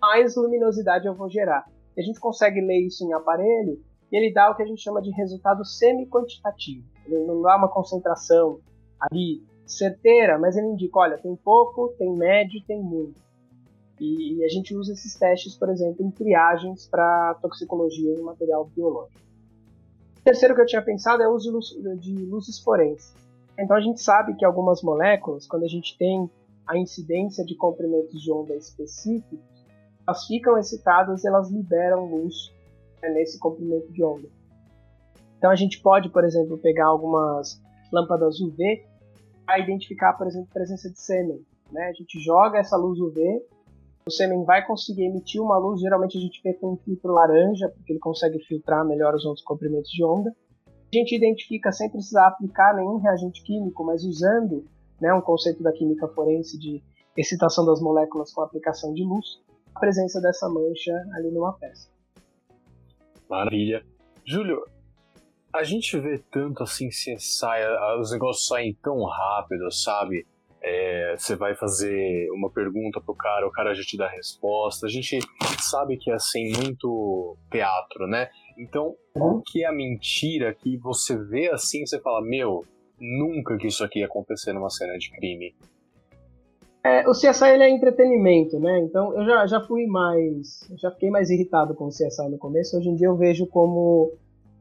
mais 0.00 0.36
luminosidade 0.36 1.06
eu 1.06 1.14
vou 1.14 1.28
gerar. 1.28 1.66
E 1.96 2.00
a 2.00 2.04
gente 2.04 2.20
consegue 2.20 2.60
ler 2.60 2.86
isso 2.86 3.04
em 3.04 3.12
aparelho 3.12 3.80
e 4.12 4.16
ele 4.16 4.32
dá 4.32 4.50
o 4.50 4.54
que 4.54 4.62
a 4.62 4.66
gente 4.66 4.82
chama 4.82 5.02
de 5.02 5.10
resultado 5.10 5.64
semi-quantitativo. 5.64 6.86
Ele 7.06 7.24
não 7.24 7.42
dá 7.42 7.56
uma 7.56 7.68
concentração 7.68 8.60
ali 9.00 9.42
certeira, 9.66 10.38
mas 10.38 10.56
ele 10.56 10.68
indica, 10.68 10.98
olha, 10.98 11.18
tem 11.18 11.34
pouco, 11.34 11.92
tem 11.98 12.14
médio, 12.16 12.62
tem 12.66 12.80
muito. 12.80 13.20
E, 14.00 14.38
e 14.38 14.44
a 14.44 14.48
gente 14.48 14.74
usa 14.74 14.94
esses 14.94 15.14
testes, 15.14 15.54
por 15.54 15.68
exemplo, 15.68 16.04
em 16.04 16.10
triagens 16.10 16.88
para 16.88 17.34
toxicologia 17.42 18.14
em 18.14 18.22
material 18.22 18.64
biológico. 18.74 19.20
O 20.18 20.22
terceiro 20.22 20.54
que 20.54 20.62
eu 20.62 20.66
tinha 20.66 20.82
pensado 20.82 21.22
é 21.22 21.28
o 21.28 21.34
uso 21.34 21.58
de 21.98 22.14
luzes 22.24 22.58
forenses. 22.58 23.14
Então 23.58 23.76
a 23.76 23.80
gente 23.80 24.02
sabe 24.02 24.34
que 24.36 24.44
algumas 24.44 24.82
moléculas, 24.82 25.46
quando 25.46 25.64
a 25.64 25.68
gente 25.68 25.96
tem 25.98 26.30
a 26.66 26.78
incidência 26.78 27.44
de 27.44 27.54
comprimentos 27.54 28.22
de 28.22 28.32
onda 28.32 28.54
específicos, 28.54 29.38
elas 30.06 30.26
ficam 30.26 30.56
excitadas 30.58 31.24
elas 31.24 31.50
liberam 31.50 32.06
luz 32.06 32.52
né, 33.02 33.10
nesse 33.10 33.38
comprimento 33.38 33.92
de 33.92 34.02
onda. 34.02 34.28
Então 35.36 35.50
a 35.50 35.56
gente 35.56 35.80
pode, 35.80 36.08
por 36.10 36.24
exemplo, 36.24 36.58
pegar 36.58 36.86
algumas 36.86 37.60
lâmpadas 37.92 38.40
UV 38.40 38.84
para 39.44 39.58
identificar, 39.58 40.12
por 40.14 40.26
exemplo, 40.26 40.48
a 40.50 40.54
presença 40.54 40.90
de 40.90 40.98
sêmen. 40.98 41.44
Né? 41.72 41.88
A 41.88 41.92
gente 41.92 42.18
joga 42.20 42.58
essa 42.58 42.76
luz 42.76 42.98
UV, 42.98 43.42
o 44.06 44.10
sêmen 44.10 44.44
vai 44.44 44.66
conseguir 44.66 45.04
emitir 45.04 45.40
uma 45.40 45.58
luz, 45.58 45.80
geralmente 45.80 46.16
a 46.16 46.20
gente 46.20 46.40
vê 46.42 46.54
com 46.54 46.72
um 46.72 46.76
filtro 46.76 47.12
laranja, 47.12 47.68
porque 47.68 47.92
ele 47.92 48.00
consegue 48.00 48.38
filtrar 48.44 48.84
melhor 48.86 49.14
os 49.14 49.24
outros 49.24 49.44
comprimentos 49.44 49.90
de 49.90 50.04
onda. 50.04 50.34
A 50.92 50.96
gente 50.96 51.14
identifica 51.14 51.70
sem 51.70 51.88
precisar 51.88 52.26
aplicar 52.26 52.74
nenhum 52.74 52.96
reagente 52.96 53.42
químico, 53.44 53.84
mas 53.84 54.04
usando 54.04 54.64
né, 55.00 55.12
um 55.14 55.20
conceito 55.20 55.62
da 55.62 55.72
química 55.72 56.08
forense 56.08 56.58
de 56.58 56.82
excitação 57.16 57.64
das 57.64 57.80
moléculas 57.80 58.32
com 58.32 58.40
aplicação 58.40 58.92
de 58.92 59.04
luz, 59.04 59.40
a 59.74 59.80
presença 59.80 60.20
dessa 60.20 60.48
mancha 60.48 60.92
ali 61.14 61.30
numa 61.30 61.52
peça. 61.52 61.88
Maravilha. 63.28 63.84
Júlio, 64.24 64.64
a 65.52 65.62
gente 65.62 65.98
vê 65.98 66.18
tanto 66.30 66.62
assim, 66.62 66.90
se 66.90 67.16
sai, 67.18 67.62
os 68.00 68.10
negócios 68.12 68.46
saem 68.46 68.76
tão 68.82 69.04
rápido, 69.04 69.70
sabe? 69.70 70.26
É, 70.62 71.14
você 71.16 71.36
vai 71.36 71.54
fazer 71.54 72.30
uma 72.32 72.50
pergunta 72.50 73.00
pro 73.00 73.14
cara, 73.14 73.46
o 73.46 73.50
cara 73.50 73.74
já 73.74 73.82
te 73.82 73.96
dá 73.96 74.06
a 74.06 74.10
resposta. 74.10 74.86
A 74.86 74.90
gente 74.90 75.18
sabe 75.58 75.96
que 75.96 76.10
é 76.10 76.14
assim 76.14 76.52
muito 76.62 77.36
teatro, 77.50 78.06
né? 78.06 78.28
Então, 78.58 78.94
o 79.14 79.40
que 79.40 79.64
é 79.64 79.66
a 79.68 79.72
mentira 79.72 80.54
que 80.54 80.76
você 80.76 81.16
vê 81.16 81.50
assim, 81.50 81.86
você 81.86 81.98
fala, 82.00 82.20
meu, 82.20 82.64
nunca 83.00 83.56
que 83.56 83.68
isso 83.68 83.82
aqui 83.82 84.00
ia 84.00 84.06
acontecer 84.06 84.52
numa 84.52 84.68
cena 84.68 84.98
de 84.98 85.10
crime. 85.10 85.54
É, 86.84 87.06
o 87.08 87.12
CSI 87.12 87.50
ele 87.50 87.62
é 87.62 87.70
entretenimento, 87.70 88.58
né? 88.58 88.78
Então 88.80 89.14
eu 89.14 89.24
já, 89.24 89.46
já 89.46 89.60
fui 89.60 89.86
mais. 89.86 90.60
Já 90.78 90.90
fiquei 90.90 91.10
mais 91.10 91.30
irritado 91.30 91.74
com 91.74 91.86
o 91.86 91.88
CSI 91.88 92.28
no 92.30 92.38
começo. 92.38 92.76
Hoje 92.76 92.88
em 92.88 92.94
dia 92.94 93.08
eu 93.08 93.16
vejo 93.16 93.46
como 93.46 94.12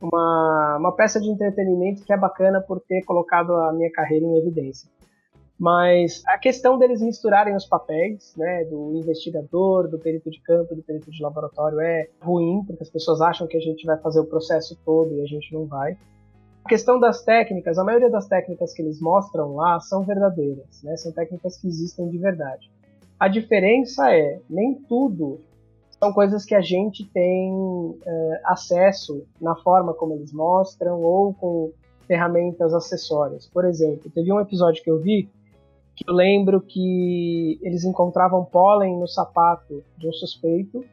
uma, 0.01 0.77
uma 0.79 0.95
peça 0.95 1.19
de 1.19 1.29
entretenimento 1.29 2.03
que 2.03 2.11
é 2.11 2.17
bacana 2.17 2.61
por 2.61 2.81
ter 2.81 3.03
colocado 3.03 3.55
a 3.55 3.73
minha 3.73 3.91
carreira 3.91 4.25
em 4.25 4.37
evidência. 4.37 4.89
Mas 5.59 6.23
a 6.25 6.37
questão 6.37 6.77
deles 6.77 7.01
misturarem 7.01 7.53
os 7.53 7.65
papéis, 7.65 8.33
né, 8.37 8.63
do 8.63 8.95
investigador, 8.95 9.89
do 9.89 9.99
perito 9.99 10.31
de 10.31 10.39
campo, 10.41 10.73
do 10.73 10.81
perito 10.81 11.11
de 11.11 11.21
laboratório 11.21 11.81
é 11.81 12.07
ruim, 12.21 12.63
porque 12.65 12.81
as 12.81 12.89
pessoas 12.89 13.19
acham 13.19 13.45
que 13.45 13.57
a 13.57 13.59
gente 13.59 13.85
vai 13.85 13.97
fazer 13.97 14.21
o 14.21 14.25
processo 14.25 14.79
todo 14.85 15.13
e 15.13 15.21
a 15.21 15.25
gente 15.25 15.53
não 15.53 15.65
vai. 15.65 15.97
A 16.63 16.69
questão 16.69 16.97
das 16.97 17.23
técnicas, 17.23 17.77
a 17.77 17.83
maioria 17.83 18.09
das 18.09 18.25
técnicas 18.25 18.73
que 18.73 18.81
eles 18.81 19.01
mostram 19.01 19.55
lá 19.55 19.81
são 19.81 20.03
verdadeiras, 20.03 20.81
né? 20.81 20.95
São 20.95 21.11
técnicas 21.11 21.57
que 21.57 21.67
existem 21.67 22.07
de 22.09 22.17
verdade. 22.17 22.71
A 23.19 23.27
diferença 23.27 24.09
é, 24.13 24.39
nem 24.49 24.75
tudo 24.75 25.41
são 25.99 26.13
coisas 26.13 26.45
que 26.45 26.55
a 26.55 26.61
gente 26.61 27.03
tem 27.11 27.99
é, 28.05 28.41
acesso 28.45 29.25
na 29.41 29.55
forma 29.57 29.93
como 29.93 30.13
eles 30.13 30.31
mostram 30.31 31.01
ou 31.01 31.33
com 31.33 31.73
ferramentas 32.07 32.73
acessórias. 32.73 33.47
Por 33.47 33.65
exemplo, 33.65 34.09
teve 34.09 34.31
um 34.31 34.39
episódio 34.39 34.81
que 34.81 34.89
eu 34.89 34.99
vi 34.99 35.29
eu 36.07 36.13
lembro 36.13 36.61
que 36.61 37.59
eles 37.61 37.83
encontravam 37.83 38.45
pólen 38.45 38.99
no 38.99 39.07
sapato 39.07 39.83
de 39.97 40.07
um 40.07 40.13
suspeito 40.13 40.83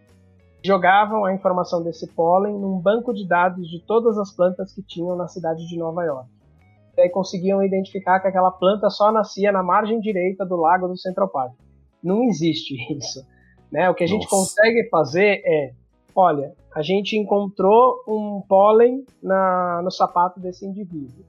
jogavam 0.67 1.25
a 1.25 1.33
informação 1.33 1.83
desse 1.83 2.09
pólen 2.09 2.59
num 2.59 2.79
banco 2.81 3.15
de 3.15 3.27
dados 3.27 3.69
de 3.69 3.81
todas 3.87 4.19
as 4.19 4.35
plantas 4.35 4.73
que 4.75 4.83
tinham 4.83 5.17
na 5.17 5.29
cidade 5.29 5.67
de 5.67 5.79
Nova 5.79 6.03
York. 6.03 6.29
E 6.97 7.03
aí 7.03 7.09
conseguiam 7.09 7.63
identificar 7.63 8.21
que 8.21 8.27
aquela 8.27 8.51
planta 8.51 8.91
só 8.91 9.13
nascia 9.13 9.53
na 9.53 9.63
margem 9.63 10.01
direita 10.01 10.45
do 10.45 10.57
lago 10.57 10.89
do 10.89 10.97
Central 10.97 11.29
Park. 11.29 11.53
Não 12.03 12.25
existe 12.25 12.75
isso. 12.93 13.25
Né? 13.71 13.89
O 13.89 13.95
que 13.95 14.05
a 14.05 14.09
gente 14.09 14.27
consegue 14.29 14.89
fazer 14.89 15.43
é, 15.45 15.73
olha, 16.15 16.53
a 16.75 16.83
gente 16.83 17.17
encontrou 17.17 18.03
um 18.09 18.43
pólen 18.49 19.05
na, 19.23 19.81
no 19.83 19.91
sapato 19.91 20.41
desse 20.41 20.67
indivíduo. 20.67 21.25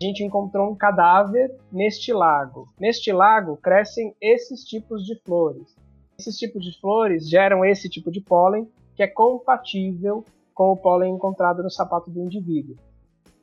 A 0.00 0.04
gente 0.04 0.24
encontrou 0.24 0.70
um 0.70 0.74
cadáver 0.74 1.54
neste 1.70 2.12
lago. 2.12 2.68
Neste 2.78 3.12
lago 3.12 3.56
crescem 3.56 4.14
esses 4.20 4.64
tipos 4.64 5.04
de 5.04 5.18
flores 5.20 5.74
esses 6.18 6.36
tipos 6.36 6.64
de 6.64 6.78
flores 6.80 7.28
geram 7.28 7.64
esse 7.64 7.88
tipo 7.88 8.10
de 8.10 8.20
pólen 8.20 8.68
que 8.94 9.02
é 9.02 9.06
compatível 9.06 10.24
com 10.54 10.70
o 10.70 10.76
pólen 10.76 11.14
encontrado 11.14 11.62
no 11.62 11.70
sapato 11.70 12.10
do 12.10 12.20
indivíduo. 12.20 12.76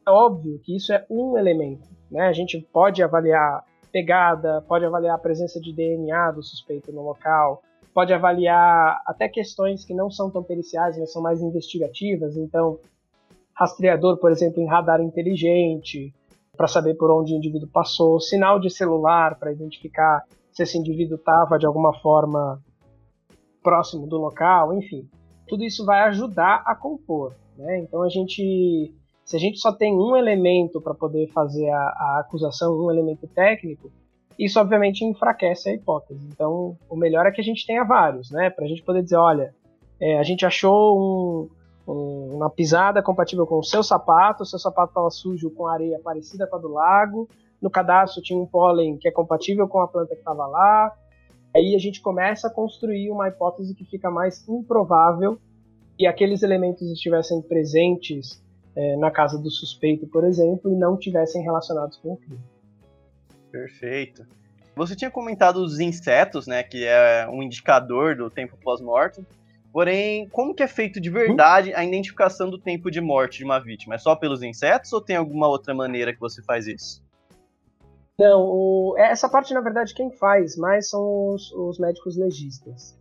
É 0.08 0.10
óbvio 0.10 0.60
que 0.60 0.76
isso 0.76 0.94
é 0.94 1.06
um 1.10 1.38
elemento. 1.38 1.90
Né? 2.10 2.22
A 2.22 2.34
gente 2.34 2.60
pode 2.72 3.04
avaliar 3.04 3.64
pegada, 3.92 4.62
pode 4.62 4.86
avaliar 4.86 5.16
a 5.16 5.20
presença 5.20 5.60
de 5.60 5.74
DNA 5.74 6.32
do 6.32 6.42
suspeito 6.42 6.92
no 6.94 7.04
local, 7.04 7.62
pode 7.94 8.14
avaliar 8.14 9.02
até 9.06 9.28
questões 9.28 9.84
que 9.84 9.94
não 9.94 10.10
são 10.10 10.32
tão 10.32 10.42
periciais, 10.42 10.98
mas 10.98 11.12
são 11.12 11.22
mais 11.22 11.42
investigativas. 11.42 12.38
Então, 12.38 12.80
rastreador, 13.54 14.18
por 14.18 14.32
exemplo, 14.32 14.62
em 14.62 14.68
radar 14.68 15.02
inteligente, 15.02 16.14
para 16.62 16.68
saber 16.68 16.94
por 16.94 17.10
onde 17.10 17.34
o 17.34 17.38
indivíduo 17.38 17.68
passou, 17.68 18.20
sinal 18.20 18.60
de 18.60 18.70
celular 18.70 19.40
para 19.40 19.52
identificar 19.52 20.24
se 20.52 20.62
esse 20.62 20.78
indivíduo 20.78 21.16
estava 21.16 21.58
de 21.58 21.66
alguma 21.66 21.92
forma 21.92 22.62
próximo 23.64 24.06
do 24.06 24.20
local, 24.20 24.72
enfim. 24.78 25.10
Tudo 25.48 25.64
isso 25.64 25.84
vai 25.84 26.02
ajudar 26.02 26.62
a 26.64 26.76
compor. 26.76 27.34
Né? 27.58 27.80
Então 27.80 28.04
a 28.04 28.10
gente, 28.10 28.94
se 29.26 29.36
a 29.36 29.40
gente 29.40 29.58
só 29.58 29.72
tem 29.72 29.92
um 29.92 30.16
elemento 30.16 30.80
para 30.80 30.94
poder 30.94 31.32
fazer 31.32 31.68
a, 31.72 31.80
a, 31.80 32.20
acusação, 32.20 32.80
um 32.80 32.92
elemento 32.92 33.26
técnico, 33.26 33.92
isso 34.38 34.60
obviamente 34.60 35.04
enfraquece 35.04 35.68
a 35.68 35.74
hipótese. 35.74 36.24
Então 36.32 36.78
o 36.88 36.96
melhor 36.96 37.26
é 37.26 37.32
que 37.32 37.42
a 37.42 37.44
gente 37.44 37.66
tenha 37.66 37.84
vários, 37.84 38.30
né? 38.30 38.52
Para 38.52 38.66
a 38.66 38.68
gente 38.68 38.84
poder 38.84 39.02
dizer, 39.02 39.16
olha, 39.16 39.52
é, 40.00 40.20
a 40.20 40.24
gente 40.24 40.46
achou 40.46 41.00
um, 41.02 41.50
uma 41.88 42.50
pisada 42.50 43.02
compatível 43.02 43.46
com 43.46 43.60
o 43.60 43.64
seu 43.64 43.84
sapato, 43.84 44.44
o 44.44 44.46
seu 44.46 44.60
sapato 44.60 44.92
estava 44.92 45.10
sujo 45.10 45.50
com 45.50 45.68
areia 45.68 46.00
parecida 46.00 46.46
com 46.48 46.56
a 46.56 46.60
do 46.60 46.68
lago, 46.68 47.28
no 47.62 47.70
cadastro 47.70 48.22
tinha 48.22 48.40
um 48.40 48.46
pólen 48.46 48.98
que 48.98 49.08
é 49.08 49.12
compatível 49.12 49.68
com 49.68 49.82
a 49.82 49.88
planta 49.88 50.14
que 50.14 50.22
estava 50.22 50.48
lá. 50.48 50.94
Aí 51.56 51.76
a 51.76 51.80
gente 51.80 52.02
começa 52.02 52.48
a 52.48 52.50
construir 52.50 53.12
uma 53.12 53.28
hipótese 53.28 53.76
que 53.76 53.86
fica 53.86 54.10
mais 54.10 54.48
improvável 54.48 55.40
que 55.98 56.08
aqueles 56.08 56.42
elementos 56.42 56.90
estivessem 56.90 57.42
presentes 57.42 58.42
é, 58.76 58.96
na 58.96 59.12
casa 59.12 59.38
do 59.38 59.52
suspeito, 59.52 60.08
por 60.08 60.24
exemplo, 60.24 60.72
e 60.72 60.76
não 60.76 60.98
tivessem 60.98 61.44
relacionados 61.44 61.98
com 61.98 62.14
o 62.14 62.18
crime. 62.18 62.42
Perfeito. 63.52 64.26
Você 64.76 64.96
tinha 64.96 65.12
comentado 65.12 65.58
os 65.58 65.80
insetos, 65.80 66.48
né, 66.48 66.64
que 66.64 66.86
é 66.86 67.28
um 67.30 67.44
indicador 67.44 68.16
do 68.16 68.30
tempo 68.30 68.58
pós-morte. 68.64 69.24
Porém, 69.72 70.28
como 70.30 70.54
que 70.54 70.64
é 70.64 70.68
feito 70.68 71.00
de 71.00 71.10
verdade 71.10 71.74
a 71.74 71.84
identificação 71.84 72.50
do 72.50 72.60
tempo 72.60 72.92
de 72.92 73.00
morte 73.00 73.40
de 73.40 73.46
uma 73.46 73.60
vítima? 73.60 73.96
É 73.96 73.98
só 73.98 74.16
pelos 74.16 74.44
insetos 74.44 74.92
ou 74.92 75.00
tem 75.00 75.16
alguma 75.16 75.48
outra 75.48 75.74
maneira 75.74 76.14
que 76.14 76.20
você 76.20 76.42
faz 76.44 76.68
isso? 76.68 77.02
Não, 78.20 78.44
o, 78.44 78.96
essa 78.98 79.30
parte, 79.30 79.54
na 79.54 79.62
verdade, 79.62 79.94
quem 79.94 80.12
faz 80.12 80.58
mais 80.58 80.90
são 80.90 81.30
os, 81.30 81.52
os, 81.54 81.80
médicos 81.80 82.18
legistas. 82.18 82.96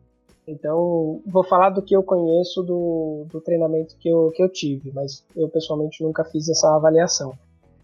Então, 0.46 1.20
vou 1.26 1.44
falar 1.44 1.70
do 1.70 1.82
que 1.82 1.94
eu 1.94 2.02
conheço 2.02 2.62
do, 2.62 3.26
do 3.28 3.40
treinamento 3.40 3.96
que 3.98 4.08
eu, 4.08 4.30
que 4.34 4.42
eu 4.42 4.48
tive, 4.48 4.90
mas 4.92 5.24
eu 5.36 5.48
pessoalmente 5.48 6.02
nunca 6.02 6.24
fiz 6.24 6.48
essa 6.48 6.74
avaliação. 6.74 7.34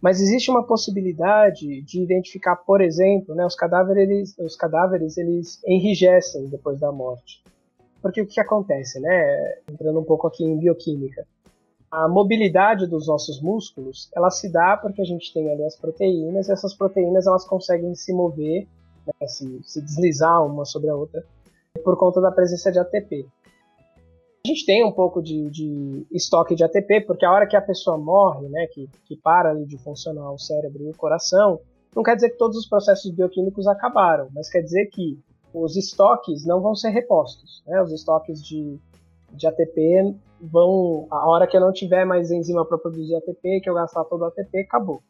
Mas 0.00 0.20
existe 0.20 0.50
uma 0.50 0.62
possibilidade 0.62 1.82
de 1.82 2.00
identificar, 2.00 2.56
por 2.56 2.80
exemplo, 2.80 3.34
né, 3.34 3.44
os 3.44 3.54
cadáveres, 3.54 4.36
os 4.38 4.56
cadáveres 4.56 5.18
eles 5.18 5.60
enrijecem 5.66 6.46
depois 6.48 6.78
da 6.78 6.92
morte. 6.92 7.42
Porque 8.06 8.22
o 8.22 8.26
que 8.26 8.38
acontece, 8.38 9.00
né? 9.00 9.58
Entrando 9.68 9.98
um 9.98 10.04
pouco 10.04 10.28
aqui 10.28 10.44
em 10.44 10.56
bioquímica 10.56 11.26
a 11.90 12.08
mobilidade 12.08 12.86
dos 12.86 13.06
nossos 13.06 13.40
músculos 13.40 14.10
ela 14.14 14.30
se 14.30 14.52
dá 14.52 14.76
porque 14.76 15.00
a 15.00 15.04
gente 15.04 15.32
tem 15.32 15.50
ali 15.50 15.64
as 15.64 15.76
proteínas 15.76 16.46
e 16.46 16.52
essas 16.52 16.74
proteínas 16.74 17.26
elas 17.26 17.44
conseguem 17.44 17.94
se 17.94 18.12
mover, 18.12 18.66
né, 19.06 19.26
se, 19.26 19.60
se, 19.62 19.80
deslizar 19.80 20.44
uma 20.44 20.64
sobre 20.64 20.90
a 20.90 20.94
outra 20.94 21.24
por 21.82 21.96
conta 21.96 22.20
da 22.20 22.30
presença 22.30 22.70
de 22.70 22.78
ATP. 22.78 23.26
A 24.44 24.48
gente 24.48 24.66
tem 24.66 24.84
um 24.84 24.92
pouco 24.92 25.22
de, 25.22 25.48
de 25.50 26.06
estoque 26.12 26.54
de 26.54 26.64
ATP 26.64 27.02
porque 27.06 27.24
a 27.24 27.32
hora 27.32 27.46
que 27.46 27.56
a 27.56 27.62
pessoa 27.62 27.96
morre, 27.96 28.46
né, 28.48 28.66
que, 28.66 28.88
que 29.06 29.16
para 29.16 29.54
de 29.54 29.78
funcionar 29.78 30.30
o 30.30 30.38
cérebro 30.38 30.84
e 30.84 30.90
o 30.90 30.96
coração, 30.96 31.60
não 31.94 32.02
quer 32.02 32.14
dizer 32.14 32.30
que 32.30 32.38
todos 32.38 32.58
os 32.58 32.68
processos 32.68 33.10
bioquímicos 33.10 33.66
acabaram, 33.66 34.28
mas 34.34 34.50
quer 34.50 34.60
dizer 34.60 34.86
que 34.86 35.18
os 35.56 35.74
estoques 35.76 36.44
não 36.44 36.60
vão 36.60 36.74
ser 36.74 36.90
repostos. 36.90 37.62
Né? 37.66 37.80
Os 37.80 37.90
estoques 37.92 38.44
de, 38.44 38.78
de 39.32 39.46
ATP 39.46 40.14
vão. 40.40 41.06
A 41.10 41.28
hora 41.28 41.46
que 41.46 41.56
eu 41.56 41.60
não 41.60 41.72
tiver 41.72 42.04
mais 42.04 42.30
enzima 42.30 42.64
para 42.64 42.76
produzir 42.76 43.16
ATP, 43.16 43.60
que 43.62 43.70
eu 43.70 43.74
gastar 43.74 44.04
todo 44.04 44.20
o 44.20 44.24
ATP, 44.26 44.60
acabou. 44.60 45.00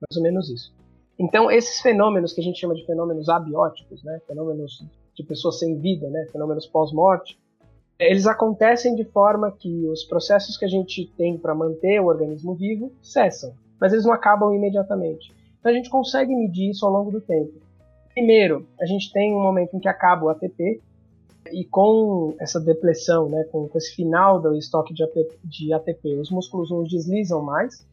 Mais 0.00 0.16
ou 0.16 0.22
menos 0.22 0.48
isso. 0.48 0.74
Então, 1.18 1.50
esses 1.50 1.80
fenômenos 1.80 2.32
que 2.32 2.40
a 2.40 2.44
gente 2.44 2.58
chama 2.58 2.74
de 2.74 2.84
fenômenos 2.86 3.28
abióticos, 3.28 4.02
né, 4.02 4.18
fenômenos 4.26 4.82
de 5.14 5.22
pessoas 5.22 5.58
sem 5.58 5.78
vida, 5.78 6.08
né, 6.08 6.26
fenômenos 6.32 6.66
pós-morte, 6.66 7.38
eles 7.98 8.26
acontecem 8.26 8.94
de 8.96 9.04
forma 9.04 9.52
que 9.52 9.86
os 9.86 10.02
processos 10.04 10.56
que 10.56 10.64
a 10.64 10.68
gente 10.68 11.06
tem 11.16 11.38
para 11.38 11.54
manter 11.54 12.00
o 12.00 12.06
organismo 12.06 12.54
vivo 12.54 12.90
cessam, 13.00 13.52
mas 13.78 13.92
eles 13.92 14.04
não 14.04 14.12
acabam 14.12 14.52
imediatamente. 14.52 15.32
Então 15.60 15.70
a 15.70 15.74
gente 15.74 15.90
consegue 15.90 16.34
medir 16.34 16.70
isso 16.70 16.84
ao 16.84 16.90
longo 16.90 17.12
do 17.12 17.20
tempo. 17.20 17.52
Primeiro, 18.14 18.66
a 18.80 18.86
gente 18.86 19.10
tem 19.12 19.34
um 19.34 19.42
momento 19.42 19.74
em 19.74 19.80
que 19.80 19.88
acaba 19.88 20.24
o 20.24 20.28
ATP, 20.28 20.80
e 21.50 21.64
com 21.64 22.34
essa 22.38 22.60
depressão, 22.60 23.28
né, 23.28 23.44
com, 23.44 23.68
esse 23.74 23.94
final 23.94 24.40
do 24.40 24.54
estoque 24.56 24.94
de 24.94 25.02
ATP, 25.02 25.38
de 25.44 25.72
ATP, 25.72 26.14
os 26.16 26.30
músculos 26.30 26.70
não 26.70 26.84
deslizam 26.84 27.42
mais, 27.42 27.86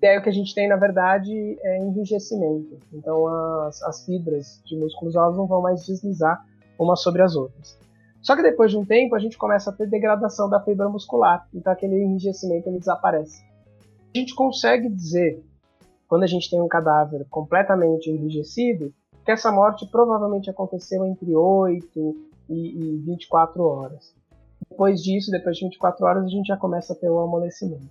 e 0.00 0.06
aí 0.06 0.18
o 0.18 0.22
que 0.22 0.28
a 0.28 0.32
gente 0.32 0.54
tem, 0.54 0.68
na 0.68 0.76
verdade, 0.76 1.32
é 1.62 1.78
enrijecimento. 1.78 2.78
Então 2.92 3.26
as, 3.62 3.82
as 3.82 4.04
fibras 4.04 4.60
de 4.66 4.76
músculos 4.76 5.16
elas 5.16 5.36
não 5.36 5.46
vão 5.46 5.62
mais 5.62 5.86
deslizar 5.86 6.44
umas 6.78 7.00
sobre 7.00 7.22
as 7.22 7.34
outras. 7.34 7.78
Só 8.20 8.36
que 8.36 8.42
depois 8.42 8.70
de 8.70 8.76
um 8.76 8.84
tempo 8.84 9.14
a 9.14 9.18
gente 9.18 9.38
começa 9.38 9.70
a 9.70 9.72
ter 9.72 9.88
degradação 9.88 10.48
da 10.48 10.60
fibra 10.60 10.88
muscular, 10.88 11.46
então 11.54 11.72
aquele 11.72 12.02
enrijecimento 12.02 12.68
ele 12.68 12.78
desaparece. 12.78 13.42
A 14.14 14.18
gente 14.18 14.34
consegue 14.34 14.88
dizer, 14.88 15.42
quando 16.06 16.22
a 16.22 16.26
gente 16.26 16.50
tem 16.50 16.60
um 16.60 16.68
cadáver 16.68 17.26
completamente 17.30 18.10
enrijecido, 18.10 18.92
que 19.24 19.32
essa 19.32 19.50
morte 19.50 19.86
provavelmente 19.86 20.50
aconteceu 20.50 21.04
entre 21.06 21.34
8 21.34 22.16
e, 22.48 22.54
e 22.54 22.96
24 22.98 23.62
horas. 23.62 24.14
Depois 24.68 25.02
disso, 25.02 25.30
depois 25.30 25.56
de 25.56 25.64
24 25.64 26.04
horas, 26.04 26.24
a 26.24 26.28
gente 26.28 26.46
já 26.46 26.56
começa 26.56 26.92
a 26.92 26.96
ter 26.96 27.08
o 27.08 27.18
amolecimento. 27.18 27.88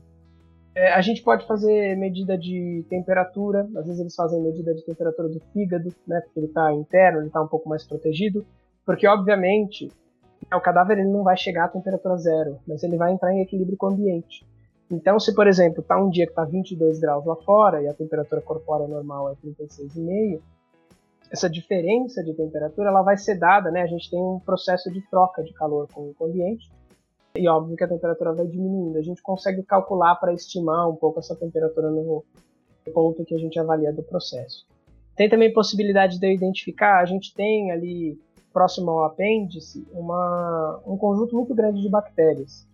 É, 0.75 0.93
a 0.93 1.01
gente 1.01 1.21
pode 1.21 1.45
fazer 1.45 1.95
medida 1.95 2.37
de 2.37 2.83
temperatura, 2.89 3.67
às 3.75 3.85
vezes 3.85 3.99
eles 3.99 4.15
fazem 4.15 4.41
medida 4.41 4.73
de 4.73 4.83
temperatura 4.83 5.29
do 5.29 5.39
fígado, 5.51 5.93
né, 6.07 6.19
porque 6.21 6.39
ele 6.39 6.47
está 6.47 6.73
interno, 6.73 7.19
ele 7.19 7.27
está 7.27 7.41
um 7.41 7.47
pouco 7.47 7.69
mais 7.69 7.83
protegido, 7.85 8.45
porque 8.85 9.07
obviamente 9.07 9.91
o 10.51 10.59
cadáver 10.59 10.97
ele 10.97 11.09
não 11.09 11.23
vai 11.23 11.37
chegar 11.37 11.65
à 11.65 11.67
temperatura 11.67 12.17
zero, 12.17 12.57
mas 12.67 12.83
ele 12.83 12.97
vai 12.97 13.13
entrar 13.13 13.31
em 13.33 13.41
equilíbrio 13.41 13.77
com 13.77 13.85
o 13.85 13.89
ambiente. 13.89 14.45
Então, 14.91 15.19
se 15.19 15.33
por 15.33 15.47
exemplo 15.47 15.81
está 15.81 15.97
um 15.97 16.09
dia 16.09 16.25
que 16.25 16.31
está 16.31 16.43
22 16.43 16.99
graus 16.99 17.25
lá 17.25 17.35
fora 17.37 17.81
e 17.81 17.87
a 17.87 17.93
temperatura 17.93 18.41
corpórea 18.41 18.87
normal 18.87 19.31
é 19.31 19.35
36,5, 19.35 20.41
essa 21.33 21.49
diferença 21.49 22.23
de 22.23 22.31
temperatura 22.31 22.89
ela 22.89 23.01
vai 23.01 23.17
ser 23.17 23.39
dada, 23.39 23.71
né? 23.71 23.81
A 23.81 23.87
gente 23.87 24.07
tem 24.07 24.21
um 24.21 24.39
processo 24.39 24.91
de 24.91 25.01
troca 25.09 25.43
de 25.43 25.51
calor 25.53 25.87
com 25.91 26.13
o 26.17 26.25
ambiente 26.25 26.71
e 27.35 27.49
óbvio 27.49 27.75
que 27.75 27.83
a 27.83 27.87
temperatura 27.87 28.33
vai 28.33 28.45
diminuindo. 28.45 28.99
A 28.99 29.01
gente 29.01 29.19
consegue 29.23 29.63
calcular 29.63 30.15
para 30.17 30.31
estimar 30.31 30.87
um 30.87 30.95
pouco 30.95 31.19
essa 31.19 31.35
temperatura 31.35 31.89
no 31.89 32.23
ponto 32.93 33.25
que 33.25 33.33
a 33.33 33.39
gente 33.39 33.59
avalia 33.59 33.91
do 33.91 34.03
processo. 34.03 34.63
Tem 35.15 35.27
também 35.27 35.51
possibilidade 35.51 36.19
de 36.19 36.27
eu 36.27 36.31
identificar, 36.31 36.99
a 36.99 37.05
gente 37.05 37.33
tem 37.33 37.71
ali 37.71 38.19
próximo 38.53 38.91
ao 38.91 39.05
apêndice 39.05 39.87
uma, 39.91 40.79
um 40.85 40.95
conjunto 40.95 41.35
muito 41.35 41.55
grande 41.55 41.81
de 41.81 41.89
bactérias. 41.89 42.67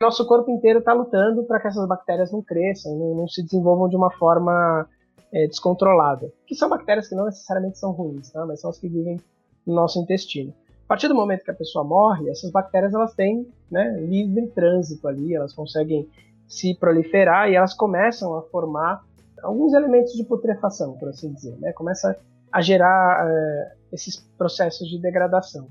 Nosso 0.00 0.24
corpo 0.24 0.48
inteiro 0.52 0.78
está 0.78 0.92
lutando 0.92 1.42
para 1.44 1.58
que 1.58 1.66
essas 1.66 1.88
bactérias 1.88 2.30
não 2.30 2.42
cresçam, 2.42 2.96
não, 2.96 3.14
não 3.16 3.28
se 3.28 3.42
desenvolvam 3.42 3.88
de 3.88 3.96
uma 3.96 4.12
forma 4.12 4.88
é, 5.34 5.48
descontrolada. 5.48 6.32
Que 6.46 6.54
são 6.54 6.68
bactérias 6.68 7.08
que 7.08 7.14
não 7.14 7.24
necessariamente 7.24 7.78
são 7.78 7.90
ruins, 7.90 8.30
tá? 8.30 8.46
mas 8.46 8.60
são 8.60 8.70
as 8.70 8.78
que 8.78 8.88
vivem 8.88 9.20
no 9.66 9.74
nosso 9.74 9.98
intestino. 10.00 10.54
A 10.84 10.86
partir 10.86 11.08
do 11.08 11.14
momento 11.14 11.42
que 11.42 11.50
a 11.50 11.54
pessoa 11.54 11.84
morre, 11.84 12.30
essas 12.30 12.50
bactérias 12.50 12.94
elas 12.94 13.14
têm 13.14 13.48
né, 13.70 13.98
livre 14.00 14.46
trânsito 14.48 15.08
ali, 15.08 15.34
elas 15.34 15.52
conseguem 15.52 16.08
se 16.46 16.74
proliferar 16.78 17.50
e 17.50 17.56
elas 17.56 17.74
começam 17.74 18.36
a 18.36 18.42
formar 18.42 19.02
alguns 19.42 19.72
elementos 19.74 20.12
de 20.12 20.24
putrefação, 20.24 20.92
por 20.98 21.08
assim 21.08 21.32
dizer. 21.32 21.56
Né? 21.58 21.72
Começa 21.72 22.16
a 22.52 22.60
gerar 22.60 23.26
é, 23.28 23.72
esses 23.92 24.18
processos 24.38 24.88
de 24.88 24.98
degradação. 25.00 25.66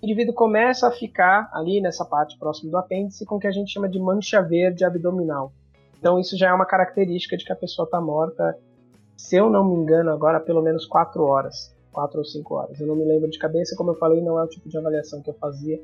O 0.00 0.06
indivíduo 0.06 0.34
começa 0.34 0.86
a 0.86 0.90
ficar 0.90 1.50
ali 1.52 1.80
nessa 1.80 2.04
parte 2.04 2.38
próxima 2.38 2.70
do 2.70 2.76
apêndice 2.76 3.26
com 3.26 3.36
o 3.36 3.40
que 3.40 3.46
a 3.46 3.52
gente 3.52 3.72
chama 3.72 3.88
de 3.88 3.98
mancha 3.98 4.40
verde 4.40 4.84
abdominal. 4.84 5.52
Então 5.98 6.18
isso 6.18 6.36
já 6.36 6.50
é 6.50 6.52
uma 6.52 6.64
característica 6.64 7.36
de 7.36 7.44
que 7.44 7.52
a 7.52 7.56
pessoa 7.56 7.84
está 7.84 8.00
morta 8.00 8.56
se 9.20 9.36
eu 9.36 9.50
não 9.50 9.64
me 9.68 9.74
engano, 9.74 10.10
agora 10.10 10.40
pelo 10.40 10.62
menos 10.62 10.86
4 10.86 11.22
horas. 11.22 11.74
4 11.92 12.18
ou 12.18 12.24
5 12.24 12.54
horas. 12.54 12.80
Eu 12.80 12.86
não 12.86 12.96
me 12.96 13.04
lembro 13.04 13.28
de 13.28 13.38
cabeça, 13.38 13.76
como 13.76 13.90
eu 13.90 13.96
falei, 13.96 14.22
não 14.22 14.38
é 14.38 14.44
o 14.44 14.48
tipo 14.48 14.68
de 14.68 14.78
avaliação 14.78 15.20
que 15.20 15.30
eu 15.30 15.34
fazia. 15.34 15.80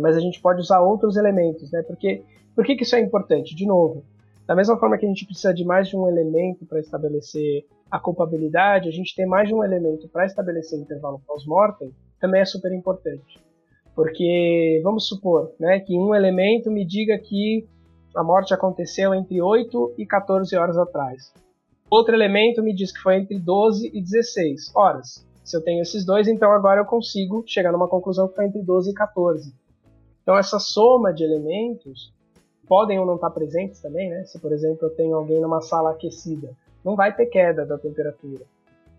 Mas 0.00 0.16
a 0.16 0.20
gente 0.20 0.40
pode 0.40 0.60
usar 0.60 0.80
outros 0.80 1.16
elementos, 1.16 1.70
né? 1.72 1.82
Porque, 1.82 2.22
por 2.54 2.64
que, 2.64 2.76
que 2.76 2.84
isso 2.84 2.96
é 2.96 3.00
importante? 3.00 3.54
De 3.54 3.66
novo, 3.66 4.04
da 4.46 4.54
mesma 4.54 4.78
forma 4.78 4.96
que 4.96 5.04
a 5.04 5.08
gente 5.08 5.26
precisa 5.26 5.52
de 5.52 5.64
mais 5.64 5.88
de 5.88 5.96
um 5.96 6.06
elemento 6.06 6.64
para 6.66 6.80
estabelecer 6.80 7.66
a 7.90 7.98
culpabilidade, 7.98 8.88
a 8.88 8.92
gente 8.92 9.14
tem 9.14 9.26
mais 9.26 9.48
de 9.48 9.54
um 9.54 9.64
elemento 9.64 10.08
para 10.08 10.24
estabelecer 10.24 10.78
o 10.78 10.82
intervalo 10.82 11.20
pós-mortem, 11.26 11.92
também 12.20 12.40
é 12.40 12.44
super 12.44 12.72
importante. 12.72 13.40
Porque 13.94 14.80
vamos 14.82 15.08
supor 15.08 15.52
né, 15.58 15.80
que 15.80 15.98
um 15.98 16.14
elemento 16.14 16.70
me 16.70 16.86
diga 16.86 17.18
que 17.18 17.66
a 18.14 18.22
morte 18.22 18.54
aconteceu 18.54 19.14
entre 19.14 19.42
8 19.42 19.94
e 19.98 20.06
14 20.06 20.56
horas 20.56 20.78
atrás. 20.78 21.32
Outro 21.92 22.14
elemento 22.14 22.62
me 22.62 22.74
diz 22.74 22.90
que 22.90 23.02
foi 23.02 23.16
entre 23.16 23.38
12 23.38 23.90
e 23.92 24.00
16 24.00 24.74
horas. 24.74 25.28
Se 25.44 25.54
eu 25.54 25.60
tenho 25.60 25.82
esses 25.82 26.06
dois, 26.06 26.26
então 26.26 26.50
agora 26.50 26.80
eu 26.80 26.86
consigo 26.86 27.44
chegar 27.46 27.70
numa 27.70 27.86
conclusão 27.86 28.26
que 28.28 28.34
foi 28.34 28.46
entre 28.46 28.62
12 28.62 28.92
e 28.92 28.94
14. 28.94 29.54
Então 30.22 30.34
essa 30.34 30.58
soma 30.58 31.12
de 31.12 31.22
elementos 31.22 32.10
podem 32.66 32.98
ou 32.98 33.04
não 33.04 33.16
estar 33.16 33.28
presentes 33.28 33.78
também, 33.82 34.08
né? 34.08 34.24
Se 34.24 34.38
por 34.38 34.52
exemplo 34.52 34.86
eu 34.86 34.96
tenho 34.96 35.14
alguém 35.14 35.38
numa 35.38 35.60
sala 35.60 35.90
aquecida, 35.90 36.56
não 36.82 36.96
vai 36.96 37.14
ter 37.14 37.26
queda 37.26 37.66
da 37.66 37.76
temperatura. 37.76 38.42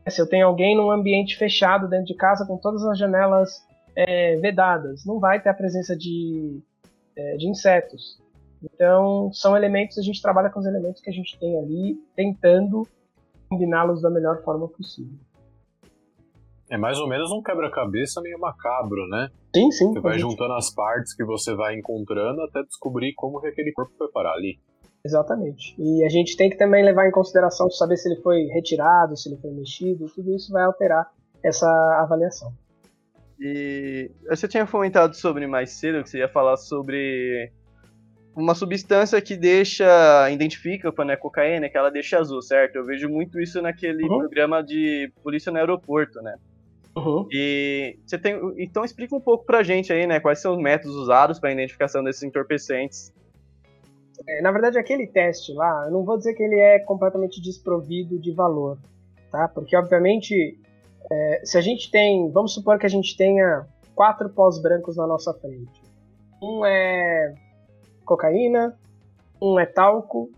Se 0.08 0.22
eu 0.22 0.30
tenho 0.30 0.46
alguém 0.46 0.78
num 0.78 0.92
ambiente 0.92 1.36
fechado 1.36 1.88
dentro 1.88 2.06
de 2.06 2.14
casa 2.14 2.46
com 2.46 2.58
todas 2.58 2.86
as 2.86 2.96
janelas 2.96 3.66
é, 3.96 4.36
vedadas, 4.36 5.04
não 5.04 5.20
vai 5.20 5.42
ter 5.42 5.50
a 5.50 5.54
presença 5.56 5.98
de, 5.98 6.60
é, 7.16 7.38
de 7.38 7.50
insetos. 7.50 8.22
Então, 8.64 9.32
são 9.34 9.58
elementos, 9.58 9.98
a 9.98 10.02
gente 10.02 10.22
trabalha 10.22 10.50
com 10.50 10.60
os 10.60 10.66
elementos 10.66 11.02
que 11.02 11.10
a 11.10 11.14
gente 11.14 11.38
tem 11.38 11.60
ali, 11.60 11.98
tentando 12.16 12.88
combiná-los 13.50 14.02
da 14.02 14.10
melhor 14.10 14.42
forma 14.44 14.68
possível. 14.68 15.18
É 16.70 16.78
mais 16.78 16.98
ou 16.98 17.08
menos 17.08 17.30
um 17.32 17.42
quebra-cabeça 17.42 18.22
meio 18.22 18.40
macabro, 18.40 19.08
né? 19.08 19.30
Sim, 19.54 19.70
sim. 19.72 19.94
Você 19.94 20.00
vai 20.00 20.14
gente... 20.14 20.30
juntando 20.30 20.54
as 20.54 20.74
partes 20.74 21.14
que 21.14 21.24
você 21.24 21.54
vai 21.54 21.76
encontrando 21.76 22.42
até 22.42 22.64
descobrir 22.64 23.14
como 23.14 23.40
que 23.40 23.48
aquele 23.48 23.72
corpo 23.74 23.94
foi 23.98 24.10
parar 24.10 24.34
ali. 24.34 24.58
Exatamente. 25.06 25.76
E 25.78 26.04
a 26.06 26.10
gente 26.10 26.38
tem 26.38 26.50
que 26.50 26.58
também 26.58 26.84
levar 26.84 27.08
em 27.08 27.12
consideração 27.12 27.70
saber 27.70 27.98
se 27.98 28.10
ele 28.10 28.22
foi 28.22 28.46
retirado, 28.46 29.18
se 29.18 29.30
ele 29.30 29.40
foi 29.40 29.52
mexido, 29.52 30.10
tudo 30.16 30.34
isso 30.34 30.52
vai 30.52 30.64
alterar 30.64 31.12
essa 31.44 31.68
avaliação. 32.02 32.54
E 33.40 34.10
você 34.30 34.48
tinha 34.48 34.66
comentado 34.66 35.14
sobre 35.14 35.46
mais 35.46 35.72
cedo 35.72 36.02
que 36.02 36.10
você 36.10 36.20
ia 36.20 36.30
falar 36.30 36.56
sobre 36.56 37.52
uma 38.36 38.56
substância 38.56 39.22
que 39.22 39.36
deixa, 39.36 40.30
identifica 40.32 40.92
quando 40.92 41.12
é 41.12 41.16
cocaína, 41.16 41.70
que 41.70 41.78
ela 41.78 41.92
deixa 41.92 42.20
azul, 42.20 42.42
certo? 42.42 42.76
Eu 42.76 42.86
vejo 42.86 43.08
muito 43.08 43.40
isso 43.40 43.62
naquele 43.62 44.04
uhum. 44.04 44.20
programa 44.20 44.64
de 44.64 45.12
polícia 45.24 45.52
no 45.52 45.60
aeroporto, 45.60 46.22
né? 46.22 46.36
Uhum. 46.96 47.28
E 47.32 47.98
você 48.06 48.18
tem, 48.18 48.40
então 48.58 48.84
explica 48.84 49.16
um 49.16 49.22
pouco 49.22 49.46
pra 49.46 49.64
gente 49.64 49.92
aí, 49.92 50.06
né? 50.06 50.20
Quais 50.20 50.40
são 50.40 50.54
os 50.54 50.62
métodos 50.62 50.96
usados 50.96 51.40
para 51.40 51.52
identificação 51.52 52.04
desses 52.04 52.24
entorpecentes? 52.24 53.12
É, 54.28 54.42
na 54.42 54.52
verdade, 54.52 54.78
aquele 54.78 55.08
teste 55.08 55.54
lá, 55.54 55.86
eu 55.86 55.92
não 55.92 56.04
vou 56.04 56.18
dizer 56.18 56.34
que 56.34 56.44
ele 56.44 56.60
é 56.60 56.80
completamente 56.80 57.42
desprovido 57.42 58.20
de 58.20 58.32
valor, 58.32 58.78
tá? 59.32 59.48
Porque 59.48 59.76
obviamente, 59.76 60.58
é, 61.12 61.42
se 61.44 61.58
a 61.58 61.62
gente 61.62 61.90
tem, 61.90 62.32
vamos 62.32 62.54
supor 62.54 62.78
que 62.80 62.86
a 62.86 62.90
gente 62.90 63.18
tenha 63.18 63.66
quatro 63.96 64.30
pós 64.30 64.62
brancos 64.62 64.96
na 64.96 65.08
nossa 65.08 65.34
frente. 65.34 65.82
Um 66.42 66.66
é 66.66 67.34
cocaína, 68.04 68.78
um 69.42 69.60
é 69.60 69.66
talco, 69.66 70.30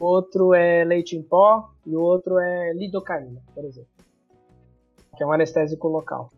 outro 0.00 0.54
é 0.54 0.84
leite 0.84 1.16
em 1.16 1.22
pó 1.22 1.70
e 1.86 1.94
o 1.96 2.00
outro 2.00 2.38
é 2.38 2.72
lidocaína, 2.72 3.40
por 3.54 3.64
exemplo, 3.64 3.90
que 5.16 5.22
é 5.22 5.26
um 5.26 5.32
anestésico 5.32 5.88
local. 5.88 6.30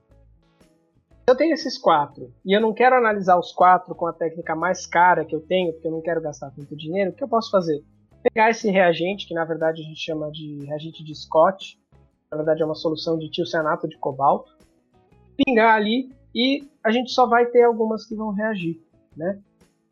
Eu 1.27 1.37
tenho 1.37 1.55
esses 1.55 1.79
quatro 1.79 2.33
e 2.45 2.57
eu 2.57 2.61
não 2.61 2.73
quero 2.73 2.97
analisar 2.97 3.39
os 3.39 3.53
quatro 3.53 3.95
com 3.95 4.07
a 4.07 4.13
técnica 4.13 4.55
mais 4.55 4.87
cara 4.87 5.25
que 5.25 5.35
eu 5.35 5.41
tenho, 5.41 5.73
porque 5.73 5.87
eu 5.87 5.93
não 5.93 6.01
quero 6.01 6.21
gastar 6.21 6.51
tanto 6.51 6.77
dinheiro, 6.77 7.11
o 7.11 7.15
que 7.15 7.23
eu 7.23 7.29
posso 7.29 7.51
fazer? 7.51 7.85
Pegar 8.23 8.51
esse 8.51 8.69
reagente, 8.71 9.27
que 9.27 9.35
na 9.35 9.45
verdade 9.45 9.81
a 9.81 9.85
gente 9.85 10.01
chama 10.01 10.31
de 10.31 10.65
reagente 10.67 11.05
de 11.05 11.15
Scott, 11.15 11.79
na 12.31 12.37
verdade 12.37 12.63
é 12.63 12.65
uma 12.65 12.75
solução 12.75 13.19
de 13.19 13.31
tiocianato 13.31 13.89
de 13.89 13.97
cobalto, 13.99 14.57
pingar 15.37 15.75
ali 15.75 16.11
e 16.35 16.69
a 16.83 16.91
gente 16.91 17.11
só 17.11 17.27
vai 17.27 17.47
ter 17.47 17.63
algumas 17.63 18.07
que 18.07 18.15
vão 18.15 18.31
reagir, 18.31 18.81
né? 19.17 19.41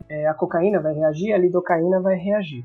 É, 0.08 0.26
a 0.26 0.34
cocaína 0.34 0.80
vai 0.80 0.94
reagir, 0.94 1.32
a 1.32 1.38
lidocaína 1.38 2.00
vai 2.00 2.16
reagir. 2.16 2.64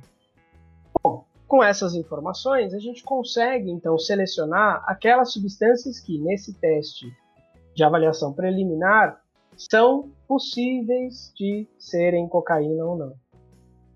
Bom, 1.03 1.25
com 1.47 1.63
essas 1.63 1.93
informações, 1.93 2.73
a 2.73 2.79
gente 2.79 3.03
consegue 3.03 3.69
então 3.69 3.97
selecionar 3.97 4.83
aquelas 4.87 5.33
substâncias 5.33 5.99
que, 5.99 6.17
nesse 6.19 6.53
teste 6.53 7.11
de 7.75 7.83
avaliação 7.83 8.33
preliminar, 8.33 9.21
são 9.57 10.11
possíveis 10.27 11.31
de 11.35 11.67
serem 11.77 12.27
cocaína 12.27 12.85
ou 12.85 12.97
não. 12.97 13.13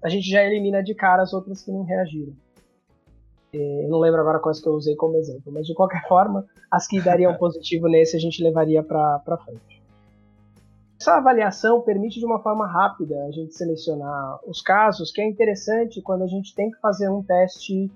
A 0.03 0.09
gente 0.09 0.29
já 0.29 0.43
elimina 0.43 0.83
de 0.83 0.93
cara 0.93 1.23
as 1.23 1.33
outras 1.33 1.63
que 1.63 1.71
não 1.71 1.83
reagiram. 1.83 2.33
É, 3.53 3.85
eu 3.85 3.89
não 3.89 3.99
lembro 3.99 4.19
agora 4.19 4.39
quais 4.39 4.59
que 4.59 4.67
eu 4.67 4.73
usei 4.73 4.95
como 4.95 5.17
exemplo, 5.17 5.51
mas 5.51 5.65
de 5.65 5.73
qualquer 5.73 6.05
forma, 6.07 6.45
as 6.69 6.87
que 6.87 7.01
dariam 7.01 7.35
positivo 7.39 7.87
nesse 7.87 8.15
a 8.15 8.19
gente 8.19 8.43
levaria 8.43 8.83
para 8.83 9.37
frente. 9.43 9.76
Essa 10.99 11.17
avaliação 11.17 11.81
permite 11.81 12.19
de 12.19 12.25
uma 12.25 12.39
forma 12.39 12.65
rápida 12.65 13.15
a 13.25 13.31
gente 13.31 13.55
selecionar 13.55 14.39
os 14.47 14.61
casos, 14.61 15.11
que 15.11 15.21
é 15.21 15.27
interessante 15.27 16.01
quando 16.01 16.23
a 16.23 16.27
gente 16.27 16.55
tem 16.55 16.71
que 16.71 16.79
fazer 16.79 17.07
um 17.07 17.21
teste 17.21 17.91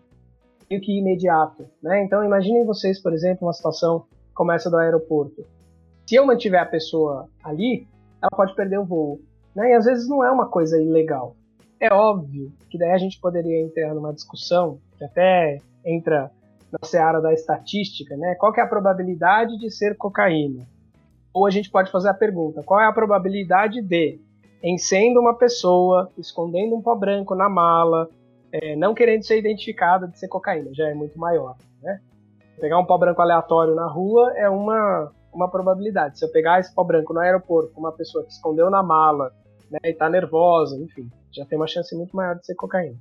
meio 0.70 0.82
que 0.82 0.98
imediato. 0.98 1.68
Né? 1.82 2.04
Então 2.04 2.24
imaginem 2.24 2.66
vocês, 2.66 3.02
por 3.02 3.12
exemplo, 3.12 3.48
uma 3.48 3.54
situação 3.54 4.06
como 4.34 4.52
essa 4.52 4.70
do 4.70 4.78
aeroporto. 4.78 5.44
Se 6.06 6.16
eu 6.16 6.26
mantiver 6.26 6.62
a 6.62 6.66
pessoa 6.66 7.28
ali, 7.44 7.88
ela 8.22 8.30
pode 8.36 8.56
perder 8.56 8.78
o 8.78 8.86
voo. 8.86 9.20
Né? 9.56 9.72
E 9.72 9.74
às 9.74 9.86
vezes 9.86 10.08
não 10.08 10.24
é 10.24 10.30
uma 10.30 10.48
coisa 10.48 10.80
ilegal. 10.80 11.36
É 11.80 11.92
óbvio 11.92 12.54
que 12.70 12.78
daí 12.78 12.92
a 12.92 12.98
gente 12.98 13.20
poderia 13.20 13.60
entrar 13.60 13.96
numa 13.96 14.14
discussão 14.14 14.80
que 14.98 15.04
até 15.04 15.58
entra 15.84 16.32
na 16.72 16.88
seara 16.88 17.20
da 17.20 17.34
estatística, 17.34 18.16
né? 18.16 18.36
Qual 18.36 18.54
é 18.56 18.62
a 18.62 18.68
probabilidade 18.68 19.58
de 19.58 19.70
ser 19.72 19.98
cocaína? 19.98 20.64
Ou 21.34 21.46
a 21.46 21.50
gente 21.50 21.70
pode 21.70 21.92
fazer 21.92 22.10
a 22.10 22.14
pergunta: 22.14 22.64
qual 22.64 22.80
é 22.80 22.86
a 22.86 22.94
probabilidade 22.94 23.82
de, 23.82 24.20
em 24.62 24.78
sendo 24.78 25.20
uma 25.20 25.36
pessoa 25.36 26.10
escondendo 26.18 26.76
um 26.76 26.82
pó 26.82 26.96
branco 26.96 27.36
na 27.36 27.50
mala, 27.50 28.10
é, 28.52 28.76
não 28.76 28.94
querendo 28.94 29.24
ser 29.24 29.38
identificada 29.38 30.08
de 30.08 30.20
ser 30.20 30.28
cocaína? 30.28 30.74
Já 30.74 30.90
é 30.90 30.94
muito 30.94 31.18
maior, 31.18 31.56
né? 31.82 32.00
Pegar 32.60 32.78
um 32.80 32.86
pó 32.86 32.98
branco 32.98 33.22
aleatório 33.22 33.74
na 33.74 33.88
rua 33.88 34.34
é 34.36 34.48
uma, 34.50 35.12
uma 35.34 35.50
probabilidade. 35.50 36.20
Se 36.20 36.26
eu 36.26 36.32
pegar 36.32 36.60
esse 36.60 36.74
pó 36.74 36.84
branco 36.84 37.14
no 37.14 37.20
aeroporto 37.20 37.80
uma 37.80 37.92
pessoa 37.92 38.24
que 38.24 38.32
escondeu 38.32 38.70
na 38.70 38.84
mala 38.84 39.34
né, 39.70 39.80
e 39.86 39.90
está 39.90 40.10
nervosa, 40.10 40.78
enfim, 40.78 41.10
já 41.32 41.46
tem 41.46 41.58
uma 41.58 41.66
chance 41.66 41.96
muito 41.96 42.16
maior 42.16 42.36
de 42.36 42.46
ser 42.46 42.56
cocaína. 42.56 42.98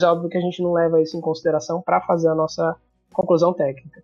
É 0.00 0.06
óbvio 0.06 0.30
que 0.30 0.38
a 0.38 0.40
gente 0.40 0.62
não 0.62 0.72
leva 0.72 1.00
isso 1.00 1.16
em 1.16 1.20
consideração 1.20 1.82
para 1.82 2.00
fazer 2.00 2.28
a 2.28 2.34
nossa 2.34 2.74
conclusão 3.12 3.52
técnica. 3.52 4.02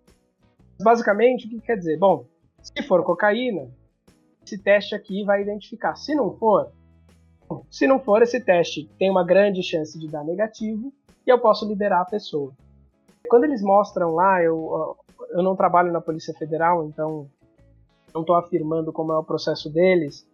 Basicamente, 0.79 1.47
o 1.47 1.49
que 1.49 1.61
quer 1.61 1.77
dizer? 1.77 1.97
Bom, 1.97 2.25
se 2.61 2.83
for 2.83 3.03
cocaína, 3.03 3.69
esse 4.45 4.57
teste 4.57 4.95
aqui 4.95 5.23
vai 5.23 5.41
identificar. 5.41 5.95
Se 5.95 6.15
não 6.15 6.35
for, 6.37 6.71
se 7.69 7.87
não 7.87 7.99
for, 7.99 8.21
esse 8.21 8.39
teste 8.39 8.89
tem 8.97 9.09
uma 9.09 9.23
grande 9.23 9.61
chance 9.63 9.97
de 9.97 10.07
dar 10.07 10.23
negativo 10.23 10.93
e 11.25 11.29
eu 11.29 11.39
posso 11.39 11.67
liberar 11.67 12.01
a 12.01 12.05
pessoa. 12.05 12.53
Quando 13.27 13.43
eles 13.43 13.61
mostram 13.61 14.13
lá, 14.15 14.41
eu, 14.41 14.97
eu 15.29 15.43
não 15.43 15.55
trabalho 15.55 15.91
na 15.91 16.01
Polícia 16.01 16.33
Federal, 16.33 16.85
então 16.85 17.29
não 18.13 18.21
estou 18.21 18.35
afirmando 18.35 18.91
como 18.91 19.11
é 19.13 19.17
o 19.17 19.23
processo 19.23 19.69
deles, 19.69 20.27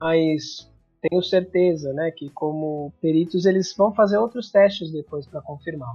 mas 0.00 0.70
tenho 1.00 1.22
certeza, 1.22 1.92
né, 1.92 2.10
que 2.10 2.28
como 2.30 2.92
peritos 3.00 3.46
eles 3.46 3.74
vão 3.76 3.92
fazer 3.92 4.18
outros 4.18 4.50
testes 4.50 4.90
depois 4.90 5.26
para 5.26 5.42
confirmar. 5.42 5.94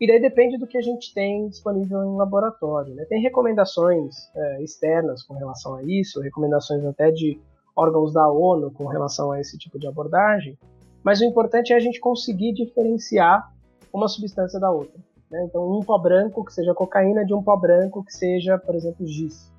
E 0.00 0.06
daí 0.06 0.20
depende 0.20 0.58
do 0.58 0.66
que 0.66 0.76
a 0.76 0.82
gente 0.82 1.14
tem 1.14 1.48
disponível 1.48 2.02
em 2.02 2.16
laboratório. 2.16 2.94
Né? 2.94 3.04
Tem 3.04 3.20
recomendações 3.22 4.28
é, 4.34 4.62
externas 4.62 5.22
com 5.22 5.34
relação 5.34 5.74
a 5.74 5.82
isso, 5.82 6.20
recomendações 6.20 6.84
até 6.84 7.10
de 7.10 7.40
órgãos 7.76 8.12
da 8.12 8.28
ONU 8.28 8.70
com 8.70 8.86
relação 8.86 9.32
a 9.32 9.40
esse 9.40 9.58
tipo 9.58 9.78
de 9.78 9.86
abordagem, 9.86 10.58
mas 11.02 11.20
o 11.20 11.24
importante 11.24 11.72
é 11.72 11.76
a 11.76 11.80
gente 11.80 12.00
conseguir 12.00 12.52
diferenciar 12.52 13.52
uma 13.92 14.08
substância 14.08 14.58
da 14.58 14.70
outra. 14.70 14.98
Né? 15.30 15.44
Então, 15.44 15.70
um 15.70 15.82
pó 15.82 15.98
branco 15.98 16.44
que 16.44 16.52
seja 16.52 16.74
cocaína 16.74 17.24
de 17.24 17.34
um 17.34 17.42
pó 17.42 17.56
branco 17.56 18.04
que 18.04 18.12
seja, 18.12 18.58
por 18.58 18.74
exemplo, 18.74 19.06
giz. 19.06 19.52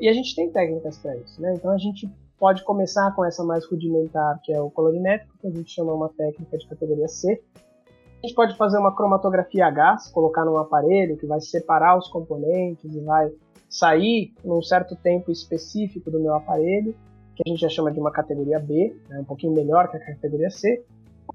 E 0.00 0.08
a 0.08 0.12
gente 0.12 0.34
tem 0.36 0.50
técnicas 0.50 0.96
para 0.98 1.16
isso. 1.16 1.40
Né? 1.40 1.54
Então, 1.54 1.70
a 1.70 1.78
gente 1.78 2.08
pode 2.38 2.62
começar 2.62 3.14
com 3.16 3.24
essa 3.24 3.42
mais 3.42 3.64
rudimentar, 3.64 4.40
que 4.42 4.52
é 4.52 4.60
o 4.60 4.70
colorimétrico, 4.70 5.36
que 5.38 5.46
a 5.46 5.50
gente 5.50 5.70
chama 5.70 5.92
uma 5.92 6.08
técnica 6.08 6.56
de 6.56 6.68
categoria 6.68 7.08
C. 7.08 7.42
A 8.22 8.26
gente 8.26 8.34
pode 8.34 8.56
fazer 8.56 8.78
uma 8.78 8.94
cromatografia 8.94 9.66
a 9.66 9.70
gás, 9.70 10.08
colocar 10.08 10.44
num 10.44 10.58
aparelho 10.58 11.16
que 11.16 11.26
vai 11.26 11.40
separar 11.40 11.96
os 11.96 12.08
componentes 12.08 12.92
e 12.92 13.00
vai 13.00 13.30
sair 13.68 14.34
num 14.44 14.60
certo 14.60 14.96
tempo 14.96 15.30
específico 15.30 16.10
do 16.10 16.18
meu 16.18 16.34
aparelho, 16.34 16.94
que 17.36 17.42
a 17.46 17.48
gente 17.48 17.60
já 17.60 17.68
chama 17.68 17.92
de 17.92 18.00
uma 18.00 18.10
categoria 18.10 18.58
B, 18.58 18.96
né, 19.08 19.20
um 19.20 19.24
pouquinho 19.24 19.52
melhor 19.52 19.88
que 19.88 19.96
a 19.96 20.00
categoria 20.00 20.50
C. 20.50 20.82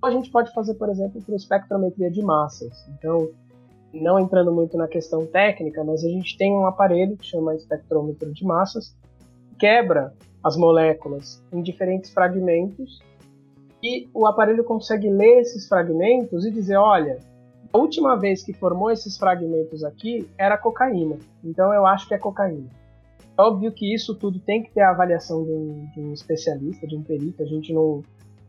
Ou 0.02 0.10
a 0.10 0.12
gente 0.12 0.30
pode 0.30 0.52
fazer, 0.52 0.74
por 0.74 0.90
exemplo, 0.90 1.22
por 1.22 1.34
espectrometria 1.34 2.12
de 2.12 2.22
massas. 2.22 2.86
Então, 2.90 3.30
não 3.94 4.20
entrando 4.20 4.52
muito 4.52 4.76
na 4.76 4.88
questão 4.88 5.26
técnica, 5.26 5.84
mas 5.86 6.04
a 6.04 6.10
gente 6.10 6.38
tem 6.38 6.54
um 6.54 6.66
aparelho 6.66 7.16
que 7.16 7.26
chama 7.26 7.56
espectrômetro 7.56 8.34
de 8.34 8.44
massas, 8.44 8.94
quebra 9.58 10.14
as 10.44 10.58
moléculas 10.58 11.42
em 11.54 11.62
diferentes 11.62 12.12
fragmentos 12.12 13.02
e 13.84 14.10
o 14.14 14.26
aparelho 14.26 14.64
consegue 14.64 15.10
ler 15.10 15.42
esses 15.42 15.68
fragmentos 15.68 16.46
e 16.46 16.52
dizer, 16.52 16.78
olha, 16.78 17.20
a 17.72 17.78
última 17.78 18.16
vez 18.16 18.42
que 18.42 18.54
formou 18.54 18.90
esses 18.90 19.18
fragmentos 19.18 19.84
aqui 19.84 20.30
era 20.38 20.58
cocaína, 20.58 21.18
então 21.44 21.74
eu 21.74 21.86
acho 21.86 22.08
que 22.08 22.14
é 22.14 22.18
cocaína. 22.18 22.70
É 23.38 23.42
óbvio 23.42 23.72
que 23.74 23.94
isso 23.94 24.16
tudo 24.16 24.40
tem 24.40 24.64
que 24.64 24.72
ter 24.72 24.82
a 24.82 24.92
avaliação 24.92 25.44
de 25.44 25.52
um, 25.52 25.86
de 25.94 26.00
um 26.00 26.14
especialista, 26.14 26.88
de 26.88 26.96
um 26.96 27.04
perito, 27.04 27.44
a 27.44 27.46
gente 27.46 27.74
não, 27.74 28.02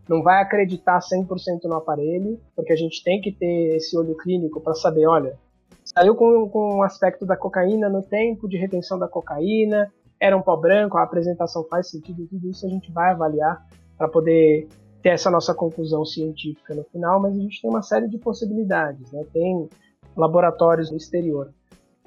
não 0.09 0.22
vai 0.22 0.41
acreditar 0.41 1.01
100% 1.01 1.64
no 1.64 1.74
aparelho, 1.74 2.39
porque 2.55 2.72
a 2.72 2.76
gente 2.76 3.03
tem 3.03 3.20
que 3.20 3.32
ter 3.32 3.76
esse 3.76 3.99
olho 3.99 4.16
clínico 4.16 4.61
para 4.61 4.74
saber, 4.74 5.07
olha, 5.07 5.37
saiu 5.85 6.14
com, 6.14 6.49
com 6.49 6.76
um 6.76 6.82
aspecto 6.82 7.26
da 7.26 7.37
cocaína 7.37 7.89
no 7.89 8.03
tempo 8.03 8.49
de 8.49 8.57
retenção 8.57 8.99
da 8.99 9.09
cocaína, 9.09 9.93
era 10.20 10.37
um 10.37 10.43
pó 10.43 10.55
branco, 10.55 10.97
a 10.97 11.03
apresentação 11.03 11.64
faz 11.64 11.91
sentido, 11.91 12.26
tudo 12.28 12.51
isso 12.51 12.64
a 12.64 12.68
gente 12.68 12.93
vai 12.93 13.11
avaliar 13.11 13.66
para 13.97 14.07
poder 14.07 14.68
ter 15.05 15.11
essa 15.11 15.31
nossa 15.31 15.55
conclusão 15.55 16.03
científica 16.03 16.75
no 16.75 16.83
final, 16.85 17.21
mas 17.21 17.37
a 17.37 17.39
gente 17.39 17.61
tem 17.61 17.69
uma 17.69 17.83
série 17.83 18.09
de 18.09 18.17
possibilidades. 18.17 19.13
Né? 19.13 19.23
Tem 19.35 19.69
laboratórios 20.17 20.91
no 20.91 20.97
exterior 20.97 21.53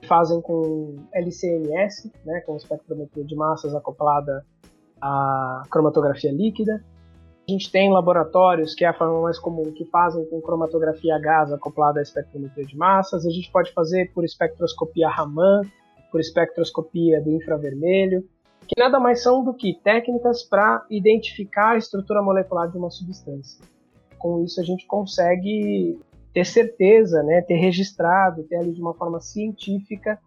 que 0.02 0.08
fazem 0.08 0.42
com 0.42 0.96
LCMS, 1.14 2.12
né, 2.26 2.42
com 2.42 2.58
espectrometria 2.58 3.24
de 3.24 3.36
massas 3.36 3.76
acoplada 3.76 4.44
à 5.00 5.64
cromatografia 5.70 6.32
líquida. 6.32 6.84
A 7.48 7.52
gente 7.52 7.72
tem 7.72 7.92
laboratórios, 7.94 8.74
que 8.74 8.84
é 8.84 8.88
a 8.88 8.94
forma 8.94 9.22
mais 9.22 9.38
comum, 9.38 9.72
que 9.72 9.86
fazem 9.86 10.26
com 10.26 10.42
cromatografia 10.42 11.16
a 11.16 11.20
gás 11.20 11.54
acoplada 11.54 12.00
à 12.00 12.04
espectrometria 12.04 12.66
de 12.66 12.76
massas. 12.76 13.28
A 13.28 13.30
gente 13.30 13.52
pode 13.52 13.72
fazer 13.74 14.12
por 14.12 14.26
espectroscopia 14.26 15.08
Raman, 15.08 15.62
por 16.12 16.20
espectroscopia 16.20 17.22
do 17.22 17.32
infravermelho, 17.32 18.28
que 18.68 18.80
nada 18.80 19.00
mais 19.00 19.24
são 19.24 19.44
do 19.44 19.54
que 19.54 19.80
técnicas 19.84 20.44
para 20.44 20.86
identificar 20.90 21.72
a 21.72 21.78
estrutura 21.78 22.22
molecular 22.22 22.70
de 22.70 22.78
uma 22.78 22.90
substância. 22.90 23.64
Com 24.20 24.44
isso 24.44 24.60
a 24.60 24.64
gente 24.64 24.86
consegue 24.86 26.00
ter 26.34 26.46
certeza, 26.46 27.24
né, 27.24 27.42
ter 27.42 27.56
registrado, 27.56 28.44
ter 28.44 28.58
ali 28.58 28.74
de 28.74 28.82
uma 28.82 28.94
forma 28.94 29.20
científica 29.20 30.20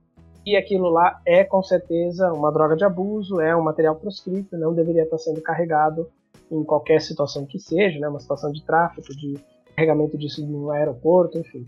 que 0.45 0.57
aquilo 0.57 0.89
lá 0.89 1.21
é 1.27 1.45
com 1.45 1.63
certeza 1.63 2.33
uma 2.33 2.51
droga 2.51 2.75
de 2.75 2.85
abuso, 2.85 3.41
é 3.41 3.55
um 3.55 3.63
material 3.63 3.95
proscrito, 3.97 4.57
não 4.57 4.75
deveria 4.75 5.03
estar 5.03 5.19
sendo 5.19 5.41
carregado 5.43 6.09
em 6.51 6.65
qualquer 6.65 7.01
situação 7.01 7.45
que 7.47 7.59
seja, 7.59 7.99
né, 8.01 8.09
uma 8.09 8.19
situação 8.19 8.51
de 8.51 8.65
tráfico, 8.65 9.15
de 9.15 9.39
carregamento 9.77 10.17
disso 10.19 10.45
no 10.47 10.71
aeroporto, 10.71 11.39
enfim. 11.39 11.67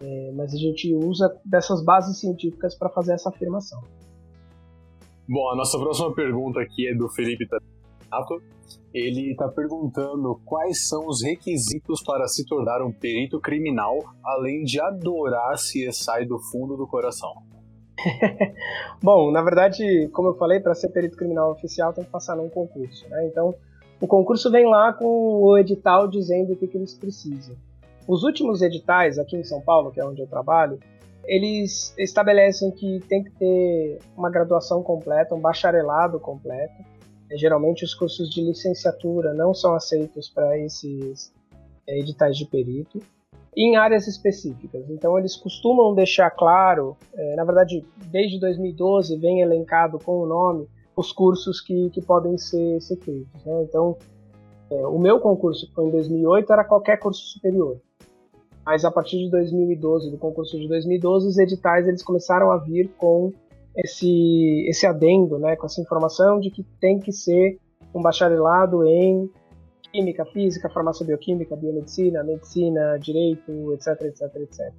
É, 0.00 0.32
mas 0.34 0.54
a 0.54 0.56
gente 0.56 0.94
usa 0.94 1.34
dessas 1.44 1.82
bases 1.82 2.18
científicas 2.18 2.74
para 2.74 2.88
fazer 2.88 3.14
essa 3.14 3.28
afirmação. 3.28 3.82
Bom, 5.28 5.50
a 5.50 5.56
nossa 5.56 5.76
próxima 5.76 6.14
pergunta 6.14 6.60
aqui 6.60 6.88
é 6.88 6.94
do 6.94 7.08
Felipe 7.08 7.48
Tato. 7.48 8.40
Ele 8.94 9.32
está 9.32 9.48
perguntando 9.48 10.40
quais 10.44 10.86
são 10.86 11.08
os 11.08 11.20
requisitos 11.22 12.00
para 12.02 12.28
se 12.28 12.46
tornar 12.46 12.80
um 12.80 12.92
perito 12.92 13.40
criminal, 13.40 13.98
além 14.24 14.62
de 14.62 14.80
adorar 14.80 15.54
CSI 15.54 16.24
do 16.26 16.38
fundo 16.38 16.76
do 16.76 16.86
coração. 16.86 17.34
Bom, 19.02 19.32
na 19.32 19.42
verdade, 19.42 20.08
como 20.12 20.28
eu 20.28 20.34
falei, 20.36 20.60
para 20.60 20.76
ser 20.76 20.90
perito 20.90 21.16
criminal 21.16 21.50
oficial 21.50 21.92
tem 21.92 22.04
que 22.04 22.10
passar 22.10 22.36
num 22.36 22.48
concurso, 22.48 23.08
né? 23.08 23.26
Então, 23.26 23.52
o 24.00 24.06
concurso 24.06 24.48
vem 24.48 24.66
lá 24.66 24.92
com 24.92 25.42
o 25.42 25.58
edital 25.58 26.06
dizendo 26.06 26.52
o 26.52 26.56
que, 26.56 26.68
que 26.68 26.76
eles 26.76 26.94
precisam. 26.94 27.56
Os 28.06 28.22
últimos 28.22 28.62
editais 28.62 29.18
aqui 29.18 29.36
em 29.36 29.42
São 29.42 29.60
Paulo, 29.60 29.90
que 29.90 30.00
é 30.00 30.04
onde 30.04 30.22
eu 30.22 30.28
trabalho, 30.28 30.78
eles 31.26 31.94
estabelecem 31.98 32.70
que 32.70 33.00
tem 33.08 33.22
que 33.24 33.30
ter 33.32 33.98
uma 34.16 34.30
graduação 34.30 34.82
completa, 34.82 35.34
um 35.34 35.40
bacharelado 35.40 36.20
completo. 36.20 36.84
Geralmente 37.32 37.84
os 37.84 37.94
cursos 37.94 38.30
de 38.30 38.40
licenciatura 38.40 39.34
não 39.34 39.52
são 39.52 39.74
aceitos 39.74 40.28
para 40.28 40.56
esses 40.58 41.32
é, 41.86 41.98
editais 41.98 42.36
de 42.36 42.46
perito 42.46 43.00
em 43.56 43.76
áreas 43.76 44.06
específicas. 44.06 44.88
Então 44.88 45.18
eles 45.18 45.34
costumam 45.34 45.94
deixar 45.94 46.30
claro, 46.30 46.96
é, 47.14 47.34
na 47.34 47.44
verdade 47.44 47.84
desde 48.10 48.38
2012 48.38 49.16
vem 49.16 49.40
elencado 49.40 49.98
com 49.98 50.20
o 50.20 50.26
nome 50.26 50.68
os 50.94 51.12
cursos 51.12 51.60
que, 51.60 51.90
que 51.90 52.00
podem 52.00 52.38
ser, 52.38 52.80
ser 52.80 52.96
feitos. 52.98 53.44
Né? 53.44 53.62
Então 53.64 53.96
é, 54.70 54.86
o 54.86 54.98
meu 54.98 55.18
concurso 55.20 55.66
que 55.66 55.74
foi 55.74 55.86
em 55.86 55.90
2008 55.90 56.52
era 56.52 56.64
qualquer 56.64 56.98
curso 56.98 57.22
superior 57.24 57.80
mas 58.66 58.84
a 58.84 58.90
partir 58.90 59.18
de 59.18 59.30
2012, 59.30 60.10
do 60.10 60.18
concurso 60.18 60.58
de 60.58 60.66
2012, 60.66 61.28
os 61.28 61.38
editais 61.38 61.86
eles 61.86 62.02
começaram 62.02 62.50
a 62.50 62.58
vir 62.58 62.90
com 62.98 63.32
esse, 63.76 64.66
esse 64.68 64.84
adendo, 64.84 65.38
né, 65.38 65.54
com 65.54 65.66
essa 65.66 65.80
informação 65.80 66.40
de 66.40 66.50
que 66.50 66.64
tem 66.80 66.98
que 66.98 67.12
ser 67.12 67.60
um 67.94 68.02
bacharelado 68.02 68.84
em 68.84 69.30
química, 69.92 70.24
física, 70.26 70.68
farmácia 70.68 71.06
bioquímica, 71.06 71.54
biomedicina, 71.54 72.24
medicina, 72.24 72.98
direito, 72.98 73.72
etc, 73.72 74.02
etc, 74.02 74.36
etc. 74.36 74.72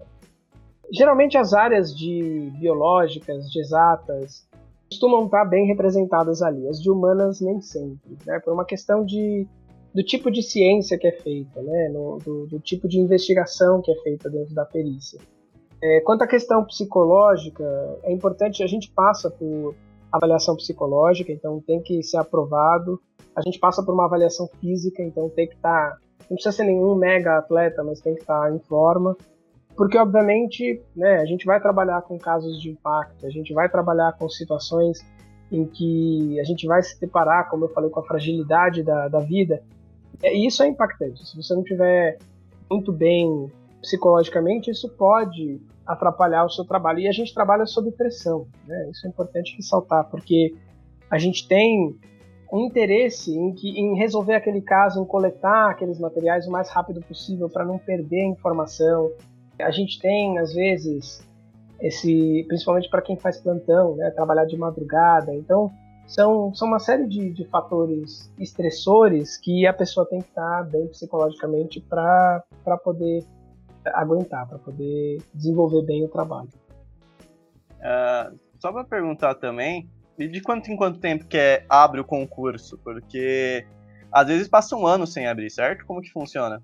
geralmente 0.92 1.38
as 1.38 1.54
áreas 1.54 1.96
de 1.96 2.52
biológicas, 2.60 3.50
de 3.50 3.62
exatas, 3.62 4.46
costumam 4.90 5.26
estar 5.26 5.46
bem 5.46 5.66
representadas 5.66 6.42
ali. 6.42 6.68
As 6.68 6.82
de 6.82 6.90
humanas 6.90 7.40
nem 7.40 7.62
sempre, 7.62 8.18
né? 8.26 8.40
Por 8.40 8.54
uma 8.54 8.66
questão 8.66 9.06
de 9.06 9.48
do 9.98 10.04
tipo 10.04 10.30
de 10.30 10.44
ciência 10.44 10.96
que 10.96 11.08
é 11.08 11.12
feita, 11.12 11.60
né? 11.60 11.90
No, 11.90 12.20
do, 12.20 12.46
do, 12.46 12.60
tipo 12.60 12.88
de 12.88 13.00
investigação 13.00 13.82
que 13.82 13.92
é 13.92 13.96
feita 14.04 14.30
dentro 14.30 14.54
da 14.54 14.64
perícia. 14.64 15.20
É, 15.82 16.02
quanto 16.02 16.22
à 16.22 16.28
questão 16.28 16.64
psicológica, 16.64 17.64
é 18.04 18.14
importante 18.14 18.62
a 18.62 18.68
gente 18.68 18.92
passa 18.92 19.32
por 19.32 19.74
avaliação 20.12 20.56
psicológica, 20.56 21.32
então 21.32 21.60
tem 21.66 21.82
que 21.82 22.04
ser 22.04 22.18
aprovado. 22.18 23.02
A 23.36 23.42
gente 23.42 23.58
passa 23.58 23.84
por 23.84 23.92
uma 23.92 24.06
avaliação 24.06 24.48
física, 24.62 25.02
então 25.02 25.30
tem 25.30 25.48
que 25.48 25.56
estar. 25.56 25.94
Tá, 25.94 25.98
não 26.30 26.36
precisa 26.36 26.56
ser 26.56 26.66
nenhum 26.66 26.94
mega 26.94 27.40
atleta, 27.40 27.84
mas 27.84 28.00
tem 28.00 28.14
que 28.14 28.22
estar 28.22 28.42
tá 28.42 28.52
em 28.52 28.60
forma. 28.60 29.18
Porque, 29.76 29.98
obviamente, 29.98 30.80
né, 30.96 31.22
a 31.22 31.26
gente 31.26 31.44
vai 31.44 31.60
trabalhar 31.60 32.04
com 32.04 32.20
casos 32.20 32.62
de 32.62 32.70
impacto, 32.70 33.26
a 33.26 33.32
gente 33.32 33.52
vai 33.52 33.68
trabalhar 33.68 34.16
com 34.16 34.30
situações 34.30 35.00
em 35.52 35.66
que 35.66 36.40
a 36.40 36.44
gente 36.44 36.68
vai 36.68 36.84
se 36.84 37.00
deparar, 37.02 37.50
como 37.50 37.66
eu 37.66 37.70
falei, 37.70 37.90
com 37.90 38.00
a 38.00 38.06
fragilidade 38.06 38.84
da, 38.84 39.08
da 39.08 39.22
vida. 39.22 39.64
E 40.24 40.48
isso 40.48 40.64
é 40.64 40.68
impactante. 40.68 41.26
Se 41.28 41.36
você 41.36 41.54
não 41.54 41.64
tiver 41.64 42.18
muito 42.70 42.92
bem 42.92 43.52
psicologicamente, 43.82 44.72
isso 44.72 44.90
pode 44.90 45.62
atrapalhar 45.86 46.46
o 46.46 46.50
seu 46.50 46.66
trabalho. 46.66 47.00
E 47.00 47.08
a 47.08 47.12
gente 47.12 47.34
trabalha 47.34 47.66
sob 47.66 47.92
pressão, 47.92 48.48
né? 48.68 48.90
Isso 48.92 49.06
é 49.06 49.10
importante 49.10 49.56
ressaltar, 49.56 50.10
porque 50.10 50.54
a 51.10 51.18
gente 51.18 51.48
tem 51.48 51.96
um 52.52 52.66
interesse 52.66 53.36
em, 53.38 53.54
que, 53.54 53.70
em 53.80 53.96
resolver 53.96 54.36
aquele 54.36 54.62
caso, 54.62 55.02
em 55.02 55.06
coletar 55.06 55.72
aqueles 55.72 56.00
materiais 56.00 56.48
o 56.48 56.52
mais 56.52 56.70
rápido 56.70 57.02
possível 57.02 57.50
para 57.50 57.66
não 57.66 57.78
perder 57.78 58.22
a 58.22 58.28
informação. 58.28 59.12
A 59.60 59.72
gente 59.72 60.00
tem, 60.00 60.38
às 60.38 60.54
vezes, 60.54 61.26
esse, 61.80 62.46
principalmente 62.48 62.90
para 62.90 63.02
quem 63.02 63.18
faz 63.18 63.38
plantão, 63.38 63.96
né, 63.96 64.10
trabalhar 64.12 64.46
de 64.46 64.58
madrugada. 64.58 65.34
Então, 65.34 65.72
são, 66.08 66.54
são 66.56 66.68
uma 66.70 66.80
série 66.80 67.06
de, 67.06 67.32
de 67.32 67.46
fatores 67.46 68.32
estressores 68.40 69.38
que 69.38 69.68
a 69.68 69.74
pessoa 69.74 70.08
tem 70.08 70.22
que 70.22 70.30
estar 70.30 70.64
bem 70.64 70.88
psicologicamente 70.88 71.82
para 71.82 72.44
poder 72.84 73.26
aguentar, 73.94 74.48
para 74.48 74.58
poder 74.58 75.22
desenvolver 75.34 75.84
bem 75.84 76.04
o 76.06 76.08
trabalho. 76.08 76.50
Uh, 77.78 78.40
só 78.58 78.72
para 78.72 78.86
perguntar 78.86 79.36
também, 79.36 79.90
de 80.18 80.42
quanto 80.42 80.72
em 80.72 80.78
quanto 80.78 81.00
tempo 81.00 81.26
que 81.26 81.38
é, 81.38 81.66
abre 81.70 82.00
o 82.00 82.06
concurso? 82.06 82.78
Porque 82.84 83.66
às 84.12 84.28
vezes 84.28 84.48
passa 84.48 84.76
um 84.76 84.88
ano 84.88 85.06
sem 85.06 85.28
abrir, 85.28 85.50
certo? 85.50 85.86
Como 85.86 86.02
que 86.02 86.12
funciona? 86.12 86.64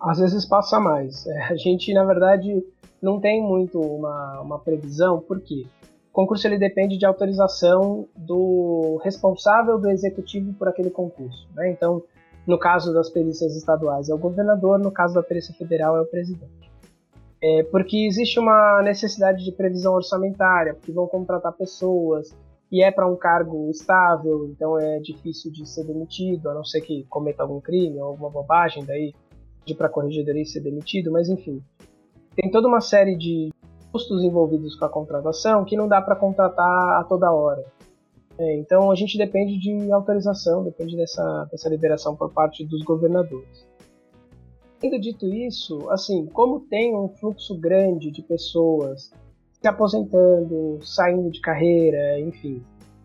Às 0.00 0.18
vezes 0.18 0.46
passa 0.46 0.78
mais. 0.78 1.26
É, 1.26 1.42
a 1.50 1.56
gente, 1.56 1.92
na 1.92 2.04
verdade, 2.04 2.64
não 3.02 3.20
tem 3.20 3.42
muito 3.42 3.80
uma, 3.80 4.40
uma 4.40 4.58
previsão, 4.58 5.20
por 5.20 5.40
quê? 5.40 5.66
Concurso 6.12 6.46
ele 6.46 6.58
depende 6.58 6.98
de 6.98 7.06
autorização 7.06 8.08
do 8.16 9.00
responsável 9.04 9.78
do 9.78 9.88
executivo 9.88 10.52
por 10.54 10.68
aquele 10.68 10.90
concurso. 10.90 11.48
Né? 11.54 11.70
Então, 11.70 12.02
no 12.46 12.58
caso 12.58 12.92
das 12.92 13.08
perícias 13.08 13.56
estaduais 13.56 14.08
é 14.08 14.14
o 14.14 14.18
governador, 14.18 14.78
no 14.78 14.90
caso 14.90 15.14
da 15.14 15.22
perícia 15.22 15.54
federal 15.54 15.96
é 15.96 16.00
o 16.00 16.06
presidente. 16.06 16.70
É 17.42 17.62
porque 17.62 18.06
existe 18.06 18.38
uma 18.38 18.82
necessidade 18.82 19.44
de 19.44 19.52
previsão 19.52 19.94
orçamentária, 19.94 20.74
porque 20.74 20.92
vão 20.92 21.06
contratar 21.06 21.52
pessoas 21.52 22.36
e 22.70 22.82
é 22.82 22.90
para 22.90 23.06
um 23.06 23.16
cargo 23.16 23.68
estável, 23.70 24.46
então 24.46 24.78
é 24.78 25.00
difícil 25.00 25.50
de 25.50 25.66
ser 25.68 25.84
demitido, 25.84 26.50
a 26.50 26.54
não 26.54 26.64
ser 26.64 26.80
que 26.82 27.04
cometa 27.08 27.42
algum 27.42 27.60
crime 27.60 27.98
ou 27.98 28.08
alguma 28.08 28.30
bobagem, 28.30 28.84
daí 28.84 29.12
de 29.64 29.74
para 29.74 29.88
corregedoria 29.88 30.44
ser 30.44 30.60
demitido, 30.60 31.10
mas 31.10 31.28
enfim. 31.28 31.62
Tem 32.36 32.50
toda 32.50 32.68
uma 32.68 32.80
série 32.80 33.16
de 33.16 33.50
custos 33.92 34.22
envolvidos 34.22 34.76
com 34.76 34.84
a 34.84 34.88
contratação 34.88 35.64
que 35.64 35.76
não 35.76 35.88
dá 35.88 36.00
para 36.00 36.16
contratar 36.16 37.00
a 37.00 37.04
toda 37.04 37.30
hora. 37.30 37.64
É, 38.38 38.56
então 38.56 38.90
a 38.90 38.94
gente 38.94 39.18
depende 39.18 39.58
de 39.58 39.92
autorização, 39.92 40.64
depende 40.64 40.96
dessa, 40.96 41.46
dessa 41.50 41.68
liberação 41.68 42.16
por 42.16 42.32
parte 42.32 42.64
dos 42.64 42.82
governadores. 42.82 43.68
Tendo 44.80 44.98
dito 44.98 45.26
isso, 45.26 45.90
assim, 45.90 46.24
como 46.26 46.60
tem 46.60 46.96
um 46.96 47.08
fluxo 47.08 47.54
grande 47.58 48.10
de 48.10 48.22
pessoas 48.22 49.12
se 49.60 49.68
aposentando, 49.68 50.78
saindo 50.82 51.30
de 51.30 51.40
carreira, 51.40 52.18
enfim. 52.18 52.62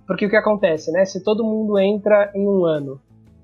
Porque 0.08 0.26
o 0.26 0.30
que 0.30 0.38
acontece, 0.38 0.90
né? 0.92 1.04
Se 1.04 1.22
todo 1.22 1.44
mundo 1.44 1.78
entra 1.78 2.32
em 2.34 2.48
um 2.48 2.64
ano, 2.64 3.02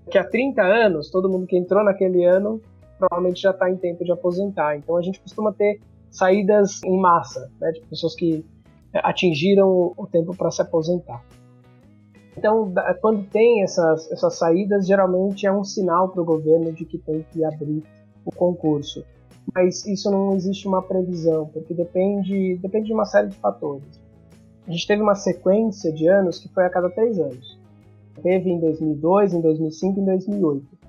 que 0.09 0.17
há 0.17 0.23
30 0.23 0.61
anos, 0.61 1.09
todo 1.09 1.29
mundo 1.29 1.45
que 1.45 1.57
entrou 1.57 1.83
naquele 1.83 2.23
ano 2.23 2.61
provavelmente 2.97 3.41
já 3.41 3.49
está 3.49 3.69
em 3.69 3.75
tempo 3.75 4.05
de 4.05 4.11
aposentar. 4.11 4.77
Então 4.77 4.95
a 4.95 5.01
gente 5.01 5.19
costuma 5.19 5.51
ter 5.51 5.81
saídas 6.11 6.83
em 6.83 6.99
massa, 6.99 7.49
né? 7.59 7.71
De 7.71 7.81
pessoas 7.81 8.13
que 8.13 8.45
atingiram 8.93 9.93
o 9.95 10.07
tempo 10.11 10.35
para 10.35 10.51
se 10.51 10.61
aposentar. 10.61 11.23
Então, 12.37 12.71
quando 13.01 13.23
tem 13.29 13.63
essas, 13.63 14.11
essas 14.11 14.37
saídas, 14.37 14.85
geralmente 14.85 15.45
é 15.45 15.51
um 15.51 15.63
sinal 15.63 16.09
para 16.09 16.21
o 16.21 16.25
governo 16.25 16.71
de 16.71 16.85
que 16.85 16.97
tem 16.97 17.25
que 17.31 17.43
abrir 17.43 17.83
o 18.25 18.31
concurso. 18.31 19.03
Mas 19.53 19.85
isso 19.85 20.09
não 20.09 20.33
existe 20.35 20.67
uma 20.67 20.81
previsão, 20.81 21.47
porque 21.47 21.73
depende, 21.73 22.57
depende 22.57 22.87
de 22.87 22.93
uma 22.93 23.05
série 23.05 23.27
de 23.27 23.35
fatores. 23.37 23.99
A 24.67 24.71
gente 24.71 24.87
teve 24.87 25.01
uma 25.01 25.15
sequência 25.15 25.91
de 25.91 26.07
anos 26.07 26.39
que 26.39 26.47
foi 26.49 26.65
a 26.65 26.69
cada 26.69 26.89
três 26.89 27.19
anos. 27.19 27.59
Teve 28.21 28.49
em 28.49 28.59
2002, 28.59 29.33
em 29.33 29.41
2005 29.41 29.99
e 29.99 30.01
em 30.01 30.05
2008. 30.05 30.80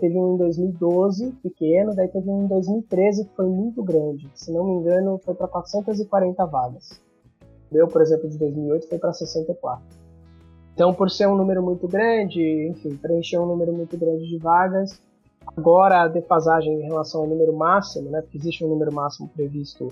Teve 0.00 0.18
um 0.18 0.34
em 0.34 0.38
2012, 0.38 1.32
pequeno, 1.42 1.94
daí 1.94 2.08
teve 2.08 2.28
um 2.30 2.44
em 2.44 2.46
2013 2.46 3.26
que 3.26 3.36
foi 3.36 3.46
muito 3.46 3.82
grande. 3.82 4.30
Se 4.34 4.50
não 4.50 4.64
me 4.64 4.72
engano, 4.72 5.20
foi 5.22 5.34
para 5.34 5.46
440 5.46 6.46
vagas. 6.46 7.00
Meu, 7.70 7.86
por 7.86 8.00
exemplo, 8.00 8.28
de 8.28 8.38
2008 8.38 8.88
foi 8.88 8.98
para 8.98 9.12
64. 9.12 9.84
Então, 10.72 10.94
por 10.94 11.10
ser 11.10 11.28
um 11.28 11.36
número 11.36 11.62
muito 11.62 11.86
grande, 11.86 12.40
enfim, 12.68 12.96
preencher 12.96 13.38
um 13.38 13.44
número 13.44 13.72
muito 13.74 13.98
grande 13.98 14.26
de 14.26 14.38
vagas, 14.38 14.98
agora 15.46 16.02
a 16.02 16.08
defasagem 16.08 16.80
em 16.80 16.86
relação 16.86 17.20
ao 17.20 17.26
número 17.26 17.52
máximo, 17.52 18.08
né, 18.08 18.22
porque 18.22 18.38
existe 18.38 18.64
um 18.64 18.68
número 18.68 18.90
máximo 18.90 19.28
previsto 19.28 19.88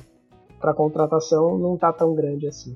para 0.59 0.73
contratação, 0.73 1.59
não 1.59 1.75
está 1.75 1.93
tão 1.93 2.15
grande 2.15 2.49
assim. 2.49 2.75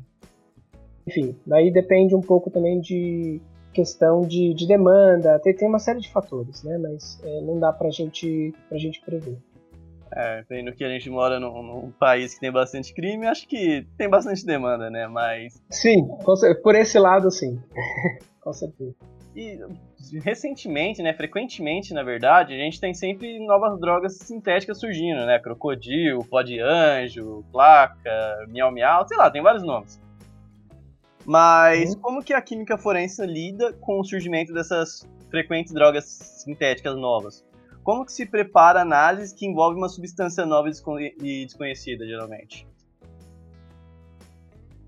Enfim, 1.06 1.34
daí 1.46 1.72
depende 1.72 2.14
um 2.14 2.20
pouco 2.20 2.50
também 2.50 2.80
de 2.80 3.40
questão 3.72 4.22
de, 4.22 4.54
de 4.54 4.66
demanda, 4.66 5.38
tem, 5.40 5.54
tem 5.54 5.68
uma 5.68 5.78
série 5.78 6.00
de 6.00 6.10
fatores, 6.10 6.62
né, 6.62 6.78
mas 6.78 7.20
é, 7.24 7.40
não 7.40 7.58
dá 7.58 7.72
para 7.72 7.90
gente, 7.90 8.54
a 8.70 8.78
gente 8.78 9.00
prever. 9.00 9.38
É, 10.14 10.44
vendo 10.46 10.72
que 10.72 10.84
a 10.84 10.90
gente 10.90 11.08
mora 11.08 11.40
num, 11.40 11.62
num, 11.62 11.90
país 11.90 12.34
que 12.34 12.40
tem 12.40 12.52
bastante 12.52 12.92
crime, 12.92 13.26
acho 13.26 13.48
que 13.48 13.86
tem 13.96 14.10
bastante 14.10 14.44
demanda, 14.44 14.90
né? 14.90 15.06
Mas. 15.06 15.58
Sim, 15.70 16.06
por 16.62 16.74
esse 16.74 16.98
lado, 16.98 17.30
sim. 17.30 17.58
com 18.42 18.52
certeza. 18.52 18.94
E 19.34 19.58
recentemente, 20.22 21.02
né, 21.02 21.14
frequentemente, 21.14 21.94
na 21.94 22.02
verdade, 22.02 22.52
a 22.52 22.58
gente 22.58 22.78
tem 22.78 22.92
sempre 22.92 23.38
novas 23.46 23.80
drogas 23.80 24.18
sintéticas 24.18 24.78
surgindo, 24.78 25.24
né? 25.24 25.38
Crocodilo, 25.38 26.24
pó 26.24 26.42
de 26.42 26.60
anjo, 26.60 27.42
placa, 27.50 28.10
miau 28.48 28.70
miau, 28.70 29.08
sei 29.08 29.16
lá, 29.16 29.30
tem 29.30 29.40
vários 29.40 29.62
nomes. 29.62 29.98
Mas 31.24 31.94
uhum. 31.94 32.00
como 32.00 32.22
que 32.22 32.32
a 32.32 32.42
química 32.42 32.76
forense 32.76 33.24
lida 33.24 33.72
com 33.74 34.00
o 34.00 34.04
surgimento 34.04 34.52
dessas 34.52 35.08
frequentes 35.30 35.72
drogas 35.72 36.04
sintéticas 36.04 36.96
novas? 36.96 37.44
Como 37.82 38.04
que 38.04 38.12
se 38.12 38.26
prepara 38.26 38.80
a 38.80 38.82
análise 38.82 39.34
que 39.34 39.46
envolve 39.46 39.76
uma 39.76 39.88
substância 39.88 40.46
nova 40.46 40.68
e 40.68 41.44
desconhecida, 41.44 42.06
geralmente? 42.06 42.66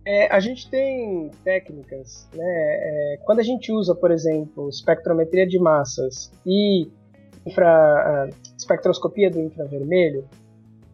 É, 0.07 0.33
a 0.33 0.39
gente 0.39 0.69
tem 0.71 1.31
técnicas, 1.43 2.29
né? 2.35 2.45
É, 2.45 3.21
quando 3.25 3.41
a 3.41 3.43
gente 3.43 3.73
usa, 3.73 3.95
por 3.95 4.11
exemplo, 4.11 4.69
espectrometria 4.69 5.47
de 5.47 5.59
massas 5.59 6.31
e 6.47 6.87
infra, 7.47 8.29
espectroscopia 8.57 9.31
do 9.31 9.41
infravermelho, 9.41 10.29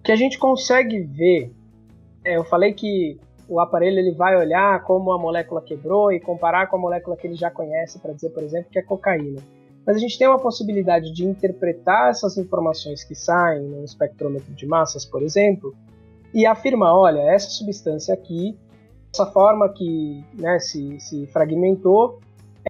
que 0.03 0.13
a 0.13 0.17
gente 0.17 0.39
consegue 0.39 1.01
ver. 1.01 1.53
É, 2.25 2.37
eu 2.37 2.45
falei 2.45 2.73
que 2.73 3.19
o 3.51 3.61
aparelho 3.61 3.99
ele 3.99 4.13
vai 4.13 4.37
olhar 4.37 4.83
como 4.85 5.13
a 5.13 5.19
molécula 5.19 5.61
quebrou 5.61 6.13
e 6.13 6.21
comparar 6.21 6.69
com 6.69 6.77
a 6.77 6.79
molécula 6.79 7.17
que 7.17 7.27
ele 7.27 7.35
já 7.35 7.51
conhece 7.51 7.99
para 7.99 8.13
dizer, 8.13 8.31
por 8.31 8.43
exemplo, 8.43 8.71
que 8.71 8.79
é 8.79 8.83
cocaína 8.83 9.43
mas 9.87 9.97
a 9.97 9.99
gente 9.99 10.19
tem 10.19 10.29
uma 10.29 10.39
possibilidade 10.39 11.13
de 11.13 11.25
interpretar 11.25 12.11
essas 12.11 12.37
informações 12.37 13.03
que 13.03 13.15
saem 13.15 13.63
no 13.63 13.85
espectrômetro 13.85 14.55
de 14.55 14.67
massas, 14.67 15.05
por 15.05 15.23
exemplo, 15.23 15.75
e 16.33 16.47
afirmar, 16.47 16.95
olha, 16.95 17.21
essa 17.21 17.51
substância 17.51 18.15
aqui, 18.15 18.57
essa 19.13 19.27
forma 19.27 19.69
que 19.69 20.25
né, 20.39 20.59
se, 20.59 21.01
se 21.01 21.27
fragmentou, 21.29 22.21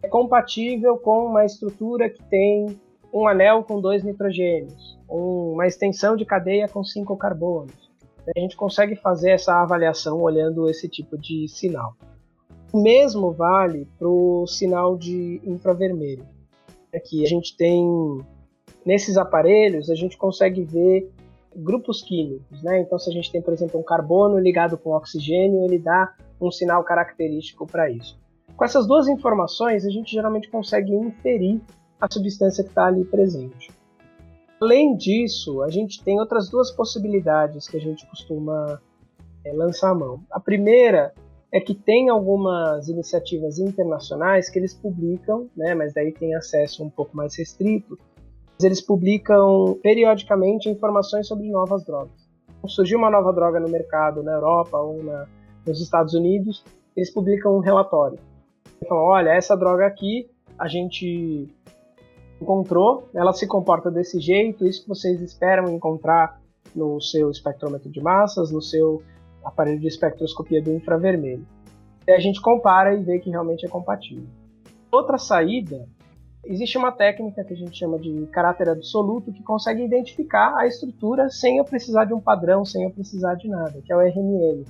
é 0.03 0.09
compatível 0.09 0.97
com 0.97 1.27
uma 1.27 1.45
estrutura 1.45 2.09
que 2.09 2.23
tem 2.25 2.81
um 3.13 3.27
anel 3.27 3.65
com 3.65 3.81
dois 3.81 4.05
nitrogênios, 4.05 4.99
uma 5.09 5.67
extensão 5.67 6.17
de 6.17 6.25
cadeia 6.25 6.69
com 6.69 6.85
cinco 6.85 7.17
carbonos. 7.17 7.90
A 8.37 8.39
gente 8.39 8.57
consegue 8.57 8.97
fazer 8.97 9.31
essa 9.31 9.55
avaliação 9.63 10.21
olhando 10.21 10.69
esse 10.69 10.89
tipo 10.89 11.19
de 11.19 11.49
sinal. 11.49 11.95
O 12.73 12.81
mesmo 12.81 13.33
vale 13.33 13.89
para 13.99 14.09
o 14.09 14.47
sinal 14.47 14.97
de 14.97 15.41
infravermelho 15.45 16.27
é 16.93 17.01
que 17.01 17.25
a 17.25 17.29
gente 17.29 17.57
tem 17.57 17.85
nesses 18.85 19.17
aparelhos 19.17 19.91
a 19.91 19.95
gente 19.95 20.17
consegue 20.17 20.63
ver 20.65 21.11
grupos 21.55 22.03
químicos, 22.03 22.63
né? 22.63 22.81
Então, 22.81 22.99
se 22.99 23.11
a 23.11 23.13
gente 23.13 23.31
tem, 23.31 23.43
por 23.43 23.53
exemplo, 23.53 23.81
um 23.81 23.83
carbono 23.83 24.39
ligado 24.39 24.79
com 24.79 24.91
oxigênio, 24.91 25.65
ele 25.65 25.79
dá 25.79 26.15
um 26.41 26.51
sinal 26.51 26.83
característico 26.85 27.67
para 27.67 27.91
isso. 27.91 28.19
Com 28.57 28.65
essas 28.65 28.87
duas 28.87 29.09
informações, 29.09 29.85
a 29.85 29.91
gente 29.91 30.13
geralmente 30.13 30.49
consegue 30.49 30.93
inferir 30.93 31.61
a 32.01 32.07
substância 32.11 32.63
que 32.63 32.71
está 32.71 32.87
ali 32.87 33.05
presente. 33.05 33.71
Além 34.63 34.95
disso, 34.95 35.63
a 35.63 35.71
gente 35.71 36.05
tem 36.05 36.21
outras 36.21 36.51
duas 36.51 36.71
possibilidades 36.71 37.67
que 37.67 37.79
a 37.79 37.81
gente 37.81 38.07
costuma 38.07 38.79
é, 39.43 39.53
lançar 39.55 39.91
a 39.91 39.95
mão. 39.95 40.23
A 40.31 40.39
primeira 40.39 41.15
é 41.51 41.59
que 41.59 41.75
tem 41.75 42.11
algumas 42.11 42.87
iniciativas 42.89 43.59
internacionais 43.59 44.51
que 44.51 44.59
eles 44.59 44.75
publicam, 44.75 45.49
né, 45.57 45.75
mas 45.75 45.95
daí 45.95 46.13
tem 46.13 46.35
acesso 46.35 46.85
um 46.85 46.91
pouco 46.91 47.17
mais 47.17 47.35
restrito. 47.37 47.99
Eles 48.63 48.83
publicam 48.83 49.79
periodicamente 49.83 50.69
informações 50.69 51.27
sobre 51.27 51.51
novas 51.51 51.83
drogas. 51.85 52.29
Então, 52.59 52.69
surgiu 52.69 52.99
uma 52.99 53.11
nova 53.11 53.33
droga 53.33 53.59
no 53.59 53.69
mercado 53.69 54.23
na 54.23 54.33
Europa 54.33 54.77
ou 54.77 55.03
na, 55.03 55.27
nos 55.67 55.81
Estados 55.81 56.13
Unidos, 56.13 56.63
eles 56.95 57.11
publicam 57.11 57.57
um 57.57 57.61
relatório. 57.61 58.19
Falam, 58.87 59.05
olha, 59.05 59.31
essa 59.31 59.57
droga 59.57 59.87
aqui 59.87 60.29
a 60.59 60.69
gente 60.69 61.49
encontrou, 62.41 63.09
ela 63.15 63.33
se 63.33 63.47
comporta 63.47 63.91
desse 63.91 64.21
jeito, 64.21 64.67
isso 64.67 64.83
que 64.83 64.89
vocês 64.89 65.21
esperam 65.21 65.69
encontrar 65.69 66.41
no 66.75 67.01
seu 67.01 67.31
espectrômetro 67.31 67.91
de 67.91 68.01
massas, 68.01 68.51
no 68.51 68.63
seu 68.63 69.03
aparelho 69.45 69.81
de 69.81 69.89
espectroscopia 69.89 70.63
do 70.63 70.73
infravermelho. 70.73 71.47
E 72.07 72.13
a 72.13 72.19
gente 72.19 72.41
compara 72.41 72.95
e 72.95 73.03
vê 73.03 73.19
que 73.19 73.31
realmente 73.31 73.67
é 73.67 73.69
compatível. 73.69 74.27
Outra 74.91 75.19
saída, 75.19 75.87
existe 76.45 76.79
uma 76.79 76.91
técnica 76.91 77.45
que 77.45 77.53
a 77.53 77.57
gente 77.57 77.79
chama 77.79 77.99
de 77.99 78.27
caráter 78.33 78.69
absoluto 78.69 79.33
que 79.33 79.43
consegue 79.43 79.85
identificar 79.85 80.57
a 80.57 80.67
estrutura 80.67 81.29
sem 81.29 81.59
eu 81.59 81.65
precisar 81.65 82.07
de 82.07 82.15
um 82.15 82.21
padrão, 82.21 82.65
sem 82.65 82.85
eu 82.85 82.91
precisar 82.91 83.35
de 83.35 83.49
nada, 83.49 83.81
que 83.85 83.93
é 83.93 83.97
o 83.97 84.01
RMN, 84.01 84.65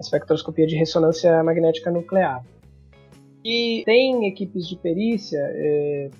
espectroscopia 0.00 0.66
de 0.66 0.76
ressonância 0.76 1.42
magnética 1.42 1.90
nuclear. 1.90 2.44
E 3.44 3.82
tem 3.84 4.26
equipes 4.26 4.66
de 4.66 4.76
perícia, 4.76 5.38
é, 5.38 6.10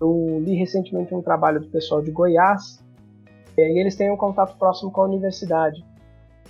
eu 0.00 0.40
li 0.40 0.54
recentemente 0.54 1.14
um 1.14 1.22
trabalho 1.22 1.60
do 1.60 1.68
pessoal 1.68 2.02
de 2.02 2.10
Goiás, 2.10 2.82
e 3.56 3.80
eles 3.80 3.96
têm 3.96 4.10
um 4.10 4.16
contato 4.16 4.56
próximo 4.56 4.90
com 4.90 5.02
a 5.02 5.04
universidade 5.04 5.84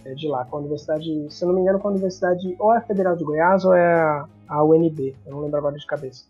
é, 0.05 0.15
de 0.15 0.29
lá, 0.29 0.45
com 0.45 0.57
a 0.57 0.61
universidade, 0.61 1.27
se 1.29 1.45
não 1.45 1.53
me 1.53 1.61
engano, 1.61 1.79
com 1.79 1.89
a 1.89 1.91
universidade 1.91 2.55
ou 2.59 2.73
é 2.73 2.79
a 2.79 2.83
Federal 2.83 3.17
de 3.17 3.25
Goiás 3.25 3.65
ou 3.65 3.75
é 3.75 3.95
a, 3.95 4.29
a 4.49 4.65
UNB, 4.65 5.15
eu 5.27 5.33
não 5.33 5.41
lembro 5.41 5.59
agora 5.59 5.77
de 5.77 5.87
cabeça. 5.87 6.25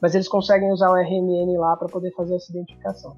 Mas 0.00 0.14
eles 0.14 0.28
conseguem 0.28 0.70
usar 0.72 0.90
o 0.90 0.94
RMN 0.94 1.56
lá 1.56 1.76
para 1.76 1.88
poder 1.88 2.10
fazer 2.12 2.34
essa 2.34 2.50
identificação. 2.50 3.16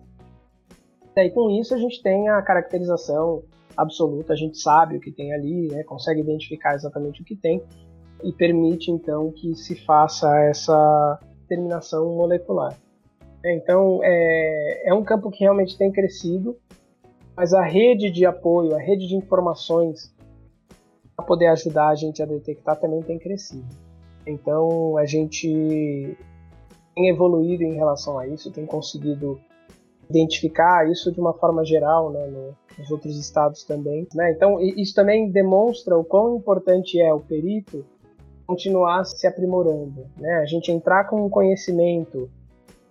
E 1.16 1.20
aí 1.20 1.30
com 1.30 1.50
isso 1.50 1.74
a 1.74 1.78
gente 1.78 2.02
tem 2.02 2.28
a 2.28 2.42
caracterização 2.42 3.42
absoluta, 3.76 4.32
a 4.32 4.36
gente 4.36 4.58
sabe 4.58 4.96
o 4.96 5.00
que 5.00 5.10
tem 5.10 5.32
ali, 5.32 5.68
né, 5.68 5.82
consegue 5.82 6.20
identificar 6.20 6.74
exatamente 6.74 7.22
o 7.22 7.24
que 7.24 7.34
tem 7.34 7.62
e 8.22 8.32
permite 8.32 8.90
então 8.90 9.32
que 9.32 9.54
se 9.54 9.74
faça 9.74 10.38
essa 10.40 11.18
determinação 11.40 12.14
molecular. 12.14 12.76
Então 13.44 14.00
é, 14.02 14.88
é 14.88 14.94
um 14.94 15.04
campo 15.04 15.30
que 15.30 15.40
realmente 15.40 15.76
tem 15.76 15.92
crescido 15.92 16.56
mas 17.36 17.52
a 17.52 17.62
rede 17.62 18.10
de 18.10 18.24
apoio, 18.24 18.74
a 18.74 18.78
rede 18.78 19.08
de 19.08 19.16
informações 19.16 20.14
para 21.16 21.24
poder 21.24 21.46
ajudar 21.46 21.88
a 21.88 21.94
gente 21.94 22.22
a 22.22 22.26
detectar 22.26 22.78
também 22.78 23.02
tem 23.02 23.18
crescido. 23.18 23.66
Então 24.26 24.96
a 24.96 25.04
gente 25.04 26.16
tem 26.94 27.08
evoluído 27.08 27.64
em 27.64 27.74
relação 27.74 28.18
a 28.18 28.26
isso, 28.26 28.52
tem 28.52 28.64
conseguido 28.64 29.40
identificar 30.08 30.88
isso 30.88 31.10
de 31.10 31.20
uma 31.20 31.32
forma 31.32 31.64
geral 31.64 32.10
né, 32.10 32.26
no, 32.26 32.56
nos 32.78 32.90
outros 32.90 33.18
estados 33.18 33.64
também. 33.64 34.06
Né? 34.14 34.32
Então 34.32 34.60
isso 34.60 34.94
também 34.94 35.30
demonstra 35.30 35.98
o 35.98 36.04
quão 36.04 36.36
importante 36.36 37.00
é 37.00 37.12
o 37.12 37.20
perito 37.20 37.84
continuar 38.46 39.04
se 39.04 39.26
aprimorando. 39.26 40.06
Né? 40.16 40.34
A 40.36 40.44
gente 40.44 40.70
entrar 40.70 41.04
com 41.04 41.24
um 41.26 41.30
conhecimento. 41.30 42.30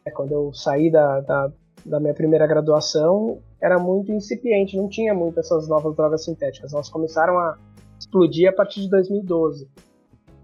Né, 0.06 0.12
quando 0.12 0.32
eu 0.32 0.54
saí 0.54 0.92
da, 0.92 1.22
da, 1.22 1.52
da 1.86 2.00
minha 2.00 2.14
primeira 2.14 2.48
graduação, 2.48 3.40
era 3.62 3.80
muito 3.80 4.12
incipiente, 4.12 4.78
não 4.78 4.88
tinha 4.88 5.14
muito 5.14 5.40
essas 5.40 5.68
novas 5.68 5.96
drogas 5.96 6.24
sintéticas. 6.26 6.74
Elas 6.74 6.90
começaram 6.90 7.40
a 7.40 7.58
explodir 8.00 8.50
a 8.50 8.54
partir 8.54 8.82
de 8.82 8.90
2012. 8.90 9.68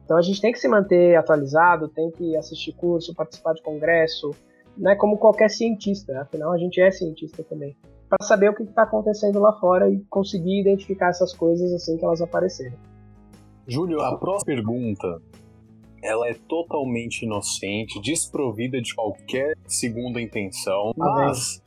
Então 0.06 0.18
a 0.18 0.22
gente 0.22 0.42
tem 0.42 0.52
que 0.52 0.60
se 0.60 0.68
manter 0.68 1.16
atualizado, 1.16 1.88
tem 1.88 2.10
que 2.10 2.36
assistir 2.36 2.74
curso, 2.74 3.14
participar 3.14 3.54
de 3.54 3.62
congresso, 3.62 4.32
né, 4.76 4.96
como 4.96 5.18
qualquer 5.18 5.50
cientista, 5.50 6.22
afinal 6.22 6.52
a 6.52 6.58
gente 6.58 6.82
é 6.82 6.90
cientista 6.90 7.44
também, 7.44 7.76
para 8.08 8.26
saber 8.26 8.50
o 8.50 8.56
que 8.56 8.64
está 8.64 8.84
acontecendo 8.84 9.40
lá 9.40 9.54
fora 9.60 9.90
e 9.90 10.00
conseguir 10.10 10.62
identificar 10.62 11.10
essas 11.10 11.34
coisas 11.34 11.72
assim 11.74 11.98
que 11.98 12.06
elas 12.06 12.22
aparecerem. 12.22 12.78
Júlio, 13.68 14.02
a 14.02 14.18
próxima 14.18 14.56
pergunta 14.56 15.22
ela 16.04 16.28
é 16.28 16.34
totalmente 16.34 17.24
inocente, 17.24 18.02
desprovida 18.02 18.82
de 18.82 18.94
qualquer 18.96 19.56
segunda 19.68 20.22
intenção, 20.22 20.94
mas 20.98 21.62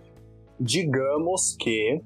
digamos 0.58 1.56
que 1.58 2.00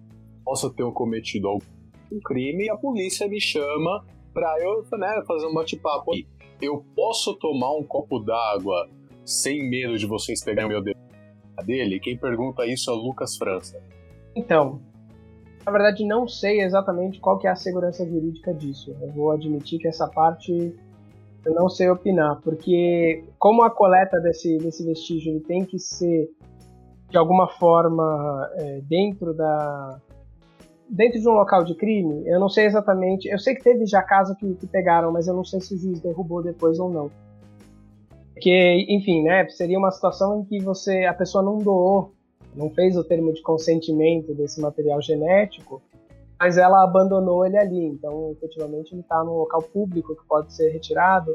possa 0.45 0.71
ter 0.71 0.91
cometido 0.93 1.49
algum 1.49 2.21
crime 2.25 2.65
e 2.65 2.71
a 2.71 2.77
polícia 2.77 3.29
me 3.29 3.41
chama 3.41 4.05
pra 4.33 4.61
eu 4.61 4.85
né, 4.99 5.23
fazer 5.27 5.47
um 5.47 5.55
bate-papo. 5.55 6.13
Eu 6.61 6.85
posso 6.95 7.35
tomar 7.35 7.75
um 7.77 7.83
copo 7.83 8.19
d'água 8.19 8.89
sem 9.25 9.69
medo 9.69 9.99
de 9.99 10.07
vocês 10.07 10.43
pegarem 10.43 10.71
o 10.71 10.73
meu 10.73 10.83
dedo 10.83 10.99
dele? 11.65 11.99
Quem 12.01 12.17
pergunta 12.17 12.67
isso 12.67 12.91
é 12.91 12.95
o 12.95 12.97
Lucas 12.97 13.37
França. 13.37 13.81
Então, 14.35 14.81
na 15.65 15.73
verdade 15.73 16.05
não 16.05 16.29
sei 16.29 16.61
exatamente 16.61 17.19
qual 17.19 17.39
que 17.39 17.47
é 17.47 17.51
a 17.51 17.57
segurança 17.57 18.07
jurídica 18.07 18.55
disso. 18.55 18.97
Eu 19.01 19.11
vou 19.13 19.33
admitir 19.33 19.79
que 19.79 19.89
essa 19.89 20.07
parte 20.07 20.75
eu 21.47 21.55
não 21.55 21.69
sei 21.69 21.89
opinar, 21.89 22.41
porque 22.43 23.23
como 23.39 23.63
a 23.63 23.71
coleta 23.71 24.19
desse, 24.19 24.59
desse 24.59 24.85
vestígio 24.85 25.41
tem 25.41 25.65
que 25.65 25.79
ser 25.79 26.29
de 27.09 27.17
alguma 27.17 27.47
forma 27.47 28.51
é, 28.57 28.81
dentro 28.81 29.33
da 29.33 30.01
dentro 30.89 31.21
de 31.21 31.29
um 31.29 31.33
local 31.33 31.65
de 31.65 31.75
crime, 31.75 32.23
eu 32.27 32.39
não 32.41 32.49
sei 32.49 32.67
exatamente. 32.67 33.29
Eu 33.29 33.39
sei 33.39 33.55
que 33.55 33.63
teve 33.63 33.87
já 33.87 34.03
casos 34.03 34.37
que, 34.37 34.55
que 34.55 34.67
pegaram, 34.67 35.13
mas 35.13 35.29
eu 35.29 35.35
não 35.35 35.45
sei 35.45 35.61
se 35.61 35.75
o 35.75 35.79
juiz 35.79 36.01
derrubou 36.01 36.43
depois 36.43 36.79
ou 36.79 36.91
não. 36.91 37.11
Porque, 38.33 38.87
enfim, 38.89 39.23
né, 39.23 39.49
seria 39.49 39.79
uma 39.79 39.91
situação 39.91 40.41
em 40.41 40.45
que 40.45 40.61
você 40.61 41.05
a 41.05 41.15
pessoa 41.15 41.43
não 41.43 41.59
doou, 41.59 42.13
não 42.55 42.71
fez 42.71 42.97
o 42.97 43.05
termo 43.05 43.33
de 43.33 43.43
consentimento 43.43 44.35
desse 44.35 44.61
material 44.61 45.01
genético, 45.01 45.81
mas 46.39 46.59
ela 46.59 46.85
abandonou 46.85 47.45
ele 47.45 47.57
ali. 47.57 47.87
Então, 47.87 48.33
efetivamente, 48.33 48.93
ele 48.93 49.01
está 49.01 49.23
no 49.25 49.39
local 49.39 49.63
público 49.63 50.15
que 50.15 50.27
pode 50.27 50.53
ser 50.53 50.71
retirado. 50.71 51.35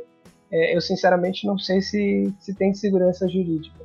É, 0.52 0.76
eu 0.76 0.82
sinceramente 0.82 1.47
não 1.47 1.58
sei 1.58 1.82
se, 1.82 2.34
se 2.39 2.54
tem 2.54 2.74
segurança 2.74 3.28
jurídica. 3.28 3.80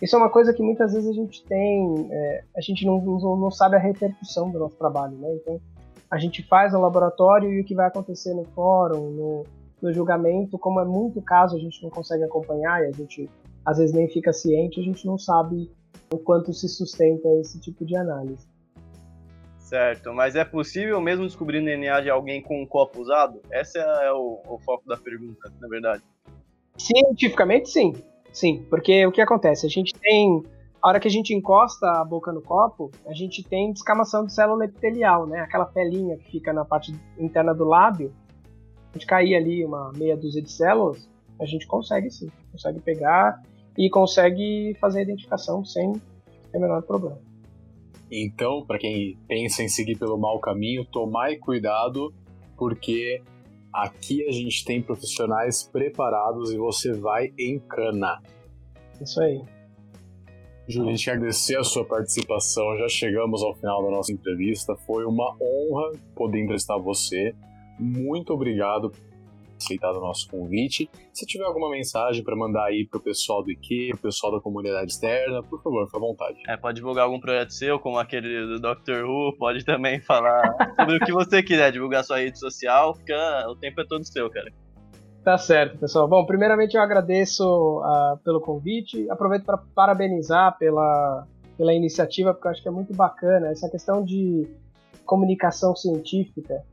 Isso 0.00 0.16
é 0.16 0.18
uma 0.18 0.30
coisa 0.30 0.52
que 0.52 0.62
muitas 0.62 0.92
vezes 0.92 1.08
a 1.08 1.12
gente 1.12 1.44
tem, 1.44 2.08
é, 2.10 2.44
a 2.56 2.60
gente 2.60 2.84
não, 2.84 3.00
não, 3.00 3.36
não, 3.36 3.50
sabe 3.50 3.76
a 3.76 3.78
repercussão 3.78 4.50
do 4.50 4.58
nosso 4.58 4.76
trabalho, 4.76 5.16
né? 5.16 5.32
Então, 5.34 5.60
a 6.10 6.18
gente 6.18 6.42
faz 6.42 6.72
no 6.72 6.80
laboratório 6.80 7.52
e 7.52 7.60
o 7.60 7.64
que 7.64 7.74
vai 7.74 7.86
acontecer 7.86 8.34
no 8.34 8.44
fórum, 8.46 9.10
no, 9.10 9.46
no 9.80 9.92
julgamento, 9.92 10.58
como 10.58 10.80
é 10.80 10.84
muito 10.84 11.22
caso 11.22 11.56
a 11.56 11.58
gente 11.58 11.82
não 11.82 11.90
consegue 11.90 12.24
acompanhar 12.24 12.82
e 12.82 12.86
a 12.86 12.90
gente 12.90 13.30
às 13.64 13.78
vezes 13.78 13.94
nem 13.94 14.08
fica 14.08 14.32
ciente, 14.32 14.80
a 14.80 14.82
gente 14.82 15.06
não 15.06 15.16
sabe 15.16 15.70
o 16.12 16.18
quanto 16.18 16.52
se 16.52 16.68
sustenta 16.68 17.28
esse 17.40 17.60
tipo 17.60 17.84
de 17.84 17.96
análise. 17.96 18.46
Certo, 19.72 20.12
mas 20.12 20.36
é 20.36 20.44
possível 20.44 21.00
mesmo 21.00 21.24
descobrir 21.24 21.64
DNA 21.64 22.02
de 22.02 22.10
alguém 22.10 22.42
com 22.42 22.60
um 22.60 22.66
copo 22.66 23.00
usado? 23.00 23.40
Esse 23.50 23.78
é 23.78 24.12
o, 24.12 24.38
o 24.46 24.58
foco 24.58 24.86
da 24.86 24.98
pergunta, 24.98 25.50
na 25.58 25.66
verdade. 25.66 26.02
Cientificamente, 26.76 27.70
sim. 27.70 27.94
Sim, 28.30 28.66
porque 28.68 29.06
o 29.06 29.10
que 29.10 29.22
acontece? 29.22 29.64
A 29.64 29.70
gente 29.70 29.94
tem. 29.94 30.42
A 30.82 30.88
hora 30.90 31.00
que 31.00 31.08
a 31.08 31.10
gente 31.10 31.32
encosta 31.32 31.90
a 31.90 32.04
boca 32.04 32.30
no 32.30 32.42
copo, 32.42 32.90
a 33.06 33.14
gente 33.14 33.42
tem 33.42 33.72
descamação 33.72 34.26
de 34.26 34.34
célula 34.34 34.66
epitelial, 34.66 35.26
né? 35.26 35.40
Aquela 35.40 35.64
pelinha 35.64 36.18
que 36.18 36.32
fica 36.32 36.52
na 36.52 36.66
parte 36.66 36.94
interna 37.18 37.54
do 37.54 37.64
lábio. 37.64 38.12
A 38.90 38.92
gente 38.92 39.06
cair 39.06 39.34
ali 39.34 39.64
uma 39.64 39.90
meia 39.96 40.18
dúzia 40.18 40.42
de 40.42 40.52
células, 40.52 41.08
a 41.40 41.46
gente 41.46 41.66
consegue 41.66 42.10
sim. 42.10 42.30
Consegue 42.50 42.78
pegar 42.78 43.42
e 43.78 43.88
consegue 43.88 44.76
fazer 44.78 44.98
a 44.98 45.02
identificação 45.02 45.64
sem 45.64 45.92
o 46.52 46.60
menor 46.60 46.82
problema. 46.82 47.31
Então, 48.12 48.64
para 48.66 48.78
quem 48.78 49.16
pensa 49.26 49.62
em 49.62 49.68
seguir 49.68 49.98
pelo 49.98 50.18
mau 50.18 50.38
caminho, 50.38 50.84
tomai 50.84 51.36
cuidado, 51.36 52.12
porque 52.56 53.22
Aqui 53.72 54.28
a 54.28 54.30
gente 54.30 54.64
tem 54.66 54.82
profissionais 54.82 55.62
preparados 55.62 56.52
e 56.52 56.58
você 56.58 56.92
vai 56.92 57.32
em 57.38 57.58
cana. 57.58 58.20
Isso 59.00 59.20
aí. 59.22 59.42
Júlio, 60.68 60.90
a 60.90 60.92
gente 60.92 61.04
quer 61.06 61.12
agradecer 61.12 61.56
a 61.56 61.64
sua 61.64 61.84
participação. 61.84 62.76
Já 62.76 62.86
chegamos 62.88 63.42
ao 63.42 63.54
final 63.54 63.82
da 63.82 63.90
nossa 63.90 64.12
entrevista. 64.12 64.76
Foi 64.76 65.06
uma 65.06 65.34
honra 65.40 65.92
poder 66.14 66.40
entrevistar 66.40 66.76
você. 66.76 67.34
Muito 67.78 68.34
obrigado. 68.34 68.92
Aceitado 69.62 69.96
o 69.96 70.00
nosso 70.00 70.28
convite. 70.28 70.90
Se 71.12 71.24
tiver 71.26 71.44
alguma 71.44 71.70
mensagem 71.70 72.22
para 72.22 72.36
mandar 72.36 72.64
aí 72.64 72.86
pro 72.86 73.00
pessoal 73.00 73.42
do 73.42 73.50
IQ, 73.50 73.90
pro 73.90 74.02
pessoal 74.02 74.32
da 74.32 74.40
comunidade 74.40 74.92
externa, 74.92 75.42
por 75.42 75.62
favor, 75.62 75.86
fique 75.86 75.96
à 75.96 76.00
vontade. 76.00 76.38
É, 76.48 76.56
pode 76.56 76.76
divulgar 76.76 77.04
algum 77.04 77.20
projeto 77.20 77.50
seu, 77.50 77.78
como 77.78 77.98
aquele 77.98 78.46
do 78.46 78.60
Doctor 78.60 79.04
Who, 79.04 79.36
pode 79.38 79.64
também 79.64 80.00
falar 80.02 80.42
sobre 80.76 80.96
o 80.96 81.00
que 81.00 81.12
você 81.12 81.42
quiser, 81.42 81.72
divulgar 81.72 82.04
sua 82.04 82.18
rede 82.18 82.38
social, 82.38 82.94
fica, 82.94 83.46
o 83.48 83.56
tempo 83.56 83.80
é 83.80 83.84
todo 83.86 84.04
seu, 84.04 84.28
cara. 84.30 84.50
Tá 85.24 85.38
certo, 85.38 85.78
pessoal. 85.78 86.08
Bom, 86.08 86.26
primeiramente 86.26 86.76
eu 86.76 86.82
agradeço 86.82 87.44
uh, 87.44 88.18
pelo 88.24 88.40
convite, 88.40 89.08
aproveito 89.08 89.44
para 89.44 89.56
parabenizar 89.56 90.58
pela, 90.58 91.28
pela 91.56 91.72
iniciativa, 91.72 92.34
porque 92.34 92.48
eu 92.48 92.50
acho 92.50 92.62
que 92.62 92.68
é 92.68 92.72
muito 92.72 92.92
bacana 92.92 93.48
essa 93.48 93.70
questão 93.70 94.04
de 94.04 94.48
comunicação 95.06 95.76
científica 95.76 96.64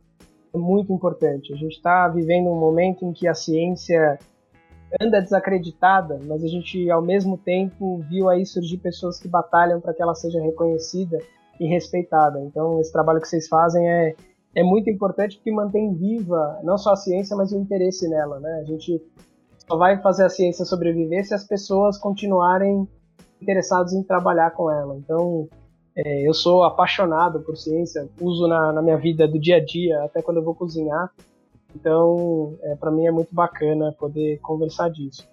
muito 0.58 0.92
importante. 0.94 1.54
A 1.54 1.56
gente 1.56 1.76
está 1.76 2.08
vivendo 2.08 2.50
um 2.50 2.60
momento 2.60 3.06
em 3.06 3.14
que 3.14 3.28
a 3.28 3.34
ciência 3.34 4.18
anda 5.00 5.22
desacreditada, 5.22 6.20
mas 6.26 6.44
a 6.44 6.48
gente 6.48 6.90
ao 6.90 7.02
mesmo 7.02 7.38
tempo 7.38 8.00
viu 8.10 8.30
aí 8.30 8.46
surgir 8.46 8.78
pessoas 8.78 9.20
que 9.20 9.28
batalham 9.28 9.80
para 9.80 9.94
que 9.94 10.02
ela 10.02 10.16
seja 10.16 10.42
reconhecida 10.42 11.20
e 11.60 11.68
respeitada. 11.68 12.40
Então 12.42 12.80
esse 12.80 12.92
trabalho 12.92 13.22
que 13.22 13.28
vocês 13.28 13.48
fazem 13.48 13.88
é 13.88 14.16
é 14.56 14.64
muito 14.64 14.90
importante 14.90 15.38
porque 15.38 15.52
mantém 15.52 15.94
viva 15.94 16.60
não 16.64 16.78
só 16.78 16.94
a 16.94 16.96
ciência, 16.96 17.36
mas 17.36 17.52
o 17.52 17.58
interesse 17.58 18.08
nela, 18.08 18.40
né? 18.40 18.60
A 18.62 18.64
gente 18.64 19.02
só 19.68 19.78
vai 19.78 20.02
fazer 20.02 20.26
a 20.26 20.30
ciência 20.30 20.66
sobreviver 20.66 21.26
se 21.26 21.34
as 21.34 21.46
pessoas 21.46 21.98
continuarem 21.98 22.88
interessadas 23.42 23.94
em 23.94 24.04
trabalhar 24.04 24.52
com 24.52 24.70
ela. 24.72 24.98
Então, 24.98 25.48
é, 25.96 26.28
eu 26.28 26.34
sou 26.34 26.64
apaixonado 26.64 27.42
por 27.42 27.58
ciência, 27.58 28.08
uso 28.20 28.48
na, 28.48 28.72
na, 28.72 28.82
minha 28.82 28.98
vida 28.98 29.28
do 29.28 29.40
dia 29.40 29.58
a 29.58 29.64
dia, 29.64 30.04
até 30.04 30.22
quando 30.22 30.38
eu 30.38 30.44
vou 30.44 30.56
cozinhar. 30.56 31.12
Então, 31.76 32.56
é, 32.64 32.76
para 32.76 32.92
mim 32.92 33.06
é 33.06 33.12
muito 33.12 33.34
bacana 33.34 33.94
poder 33.98 34.40
conversar 34.40 34.90
disso. 34.90 35.28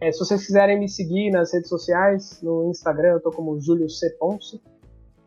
É, 0.00 0.10
se 0.10 0.18
vocês 0.18 0.44
quiserem 0.44 0.78
me 0.78 0.88
seguir 0.88 1.30
nas 1.30 1.52
redes 1.52 1.68
sociais, 1.68 2.40
no 2.42 2.68
Instagram 2.68 3.12
eu 3.12 3.20
tô 3.20 3.30
como 3.30 3.60
Júlio 3.60 3.88
C. 3.88 4.10
Ponce. 4.18 4.60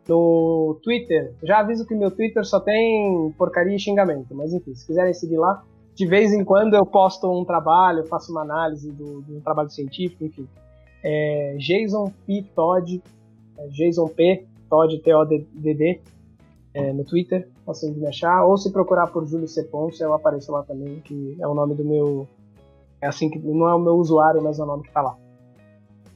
No 0.08 0.78
Twitter, 0.84 1.34
já 1.42 1.58
aviso 1.58 1.84
que 1.84 1.94
meu 1.94 2.12
Twitter 2.12 2.44
só 2.44 2.60
tem 2.60 3.32
porcaria 3.36 3.74
e 3.74 3.78
xingamento, 3.78 4.36
mas 4.36 4.52
enfim, 4.52 4.72
se 4.72 4.86
quiserem 4.86 5.12
seguir 5.12 5.36
lá, 5.36 5.64
de 5.96 6.06
vez 6.06 6.32
em 6.32 6.44
quando 6.44 6.74
eu 6.74 6.86
posto 6.86 7.26
um 7.28 7.44
trabalho, 7.44 8.06
faço 8.06 8.30
uma 8.30 8.42
análise 8.42 8.92
do, 8.92 9.22
de 9.22 9.32
um 9.32 9.40
trabalho 9.40 9.70
científico, 9.70 10.24
enfim. 10.24 10.46
É, 11.02 11.56
Jason 11.58 12.12
P. 12.26 12.44
Todd, 12.54 13.02
é, 13.58 13.66
Jason 13.68 14.06
P. 14.08 14.46
Todd, 14.68 14.98
T-O-D-D, 14.98 16.00
é, 16.74 16.92
no 16.92 17.04
Twitter, 17.04 17.48
assim 17.66 17.92
de 17.92 17.98
me 17.98 18.06
achar, 18.06 18.44
ou 18.44 18.56
se 18.58 18.70
procurar 18.70 19.06
por 19.06 19.26
Júlio 19.26 19.48
C. 19.48 19.64
Ponce, 19.64 20.02
eu 20.02 20.12
apareço 20.12 20.52
lá 20.52 20.62
também, 20.62 21.00
que 21.00 21.36
é 21.40 21.46
o 21.46 21.54
nome 21.54 21.74
do 21.74 21.84
meu. 21.84 22.28
É 23.00 23.06
assim 23.06 23.30
que. 23.30 23.38
Não 23.38 23.68
é 23.68 23.74
o 23.74 23.78
meu 23.78 23.94
usuário, 23.94 24.42
mas 24.42 24.58
é 24.58 24.62
o 24.62 24.66
nome 24.66 24.82
que 24.82 24.92
tá 24.92 25.00
lá. 25.00 25.16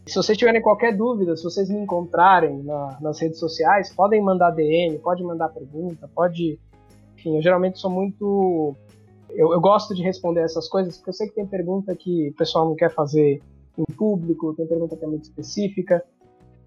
Se 0.07 0.17
vocês 0.17 0.37
tiverem 0.37 0.61
qualquer 0.61 0.97
dúvida, 0.97 1.37
se 1.37 1.45
vocês 1.45 1.71
me 1.71 1.79
encontrarem 1.79 2.63
na, 2.63 2.99
nas 3.01 3.19
redes 3.21 3.39
sociais, 3.39 3.95
podem 3.95 4.23
mandar 4.23 4.51
DM, 4.51 4.99
pode 4.99 5.23
mandar 5.23 5.49
pergunta, 5.49 6.11
pode. 6.15 6.59
Enfim, 7.17 7.37
eu 7.37 7.43
geralmente 7.43 7.79
sou 7.79 7.91
muito. 7.91 8.75
Eu, 9.31 9.53
eu 9.53 9.61
gosto 9.61 9.95
de 9.95 10.03
responder 10.03 10.41
essas 10.41 10.69
coisas, 10.69 10.97
porque 10.97 11.11
eu 11.11 11.15
sei 11.15 11.29
que 11.29 11.35
tem 11.35 11.47
pergunta 11.47 11.95
que 11.95 12.29
o 12.29 12.35
pessoal 12.35 12.67
não 12.67 12.75
quer 12.75 12.93
fazer 12.93 13.41
em 13.79 13.95
público, 13.95 14.53
tem 14.55 14.67
pergunta 14.67 14.97
que 14.97 15.05
é 15.05 15.09
muito 15.09 15.25
específica 15.25 16.05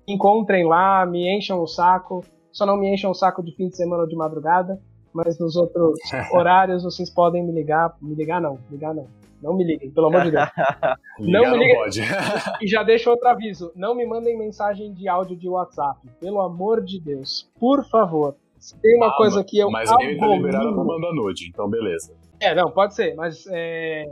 encontrem 0.08 0.66
lá, 0.66 1.06
me 1.06 1.36
encham 1.36 1.62
o 1.62 1.68
saco. 1.68 2.24
Só 2.51 2.66
não 2.66 2.78
me 2.78 2.93
encham 2.93 3.12
o 3.12 3.16
saco 3.16 3.43
de 3.43 3.56
fim 3.56 3.70
de 3.70 3.76
semana 3.76 4.04
ou 4.04 4.08
de 4.08 4.16
madrugada, 4.16 4.80
mas 5.14 5.39
nos 5.39 5.56
outros 5.56 5.97
horários 6.32 6.84
vocês 6.84 7.10
podem 7.10 7.43
me 7.43 7.51
ligar. 7.51 7.95
Me 8.01 8.16
ligar 8.16 8.41
não, 8.41 8.60
ligar 8.70 8.93
não. 8.93 9.08
Não 9.41 9.54
me 9.54 9.64
liguem, 9.66 9.91
pelo 9.91 10.08
amor 10.08 10.24
de 10.24 10.32
Deus. 10.32 10.49
não 11.20 11.51
me 11.51 11.58
liguem. 11.58 11.76
pode. 11.76 12.01
e 12.62 12.68
já 12.68 12.82
deixo 12.82 13.10
outro 13.10 13.28
aviso: 13.28 13.72
não 13.76 13.93
me 13.93 14.06
mandem 14.06 14.38
mensagem 14.38 14.93
de 14.93 15.08
áudio 15.08 15.36
de 15.36 15.49
WhatsApp. 15.49 15.99
Pelo 16.20 16.39
amor 16.39 16.82
de 16.82 16.99
Deus. 17.01 17.51
Por 17.60 17.84
favor. 17.89 18.36
Se 18.58 18.80
tem 18.80 18.95
uma 18.95 19.08
ah, 19.08 19.18
coisa 19.18 19.43
que 19.43 19.60
eu. 19.60 19.70
Mas 19.70 19.91
alguém 19.91 20.18
tá 20.18 20.28
liberado 20.28 20.74
pra 20.74 20.84
mandar 20.86 21.12
nude, 21.14 21.49
então 21.49 21.70
beleza. 21.70 22.16
É, 22.39 22.56
não, 22.56 22.72
pode 22.72 22.95
ser, 22.95 23.14
mas 23.16 23.45
é, 23.47 24.06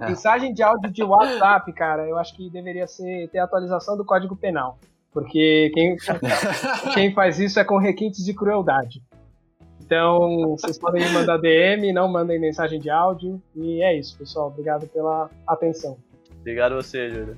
é. 0.00 0.06
Mensagem 0.06 0.52
de 0.52 0.62
áudio 0.62 0.90
de 0.90 1.02
WhatsApp, 1.02 1.70
cara, 1.72 2.08
eu 2.08 2.18
acho 2.18 2.34
que 2.34 2.50
deveria 2.50 2.86
ser 2.86 3.28
ter 3.28 3.38
atualização 3.38 3.96
do 3.96 4.04
Código 4.04 4.34
Penal. 4.34 4.78
Porque 5.12 5.70
quem, 5.74 5.96
quem 6.94 7.12
faz 7.12 7.38
isso 7.38 7.60
é 7.60 7.64
com 7.64 7.76
requintes 7.76 8.24
de 8.24 8.32
crueldade. 8.32 9.02
Então, 9.84 10.56
vocês 10.56 10.78
podem 10.78 11.04
me 11.04 11.10
mandar 11.10 11.36
DM, 11.36 11.92
não 11.92 12.08
mandem 12.08 12.40
mensagem 12.40 12.80
de 12.80 12.88
áudio. 12.88 13.42
E 13.54 13.82
é 13.82 13.98
isso, 13.98 14.16
pessoal. 14.16 14.48
Obrigado 14.48 14.88
pela 14.88 15.30
atenção. 15.46 15.98
Obrigado 16.40 16.72
a 16.72 16.76
você, 16.76 17.10
Júlio. 17.10 17.36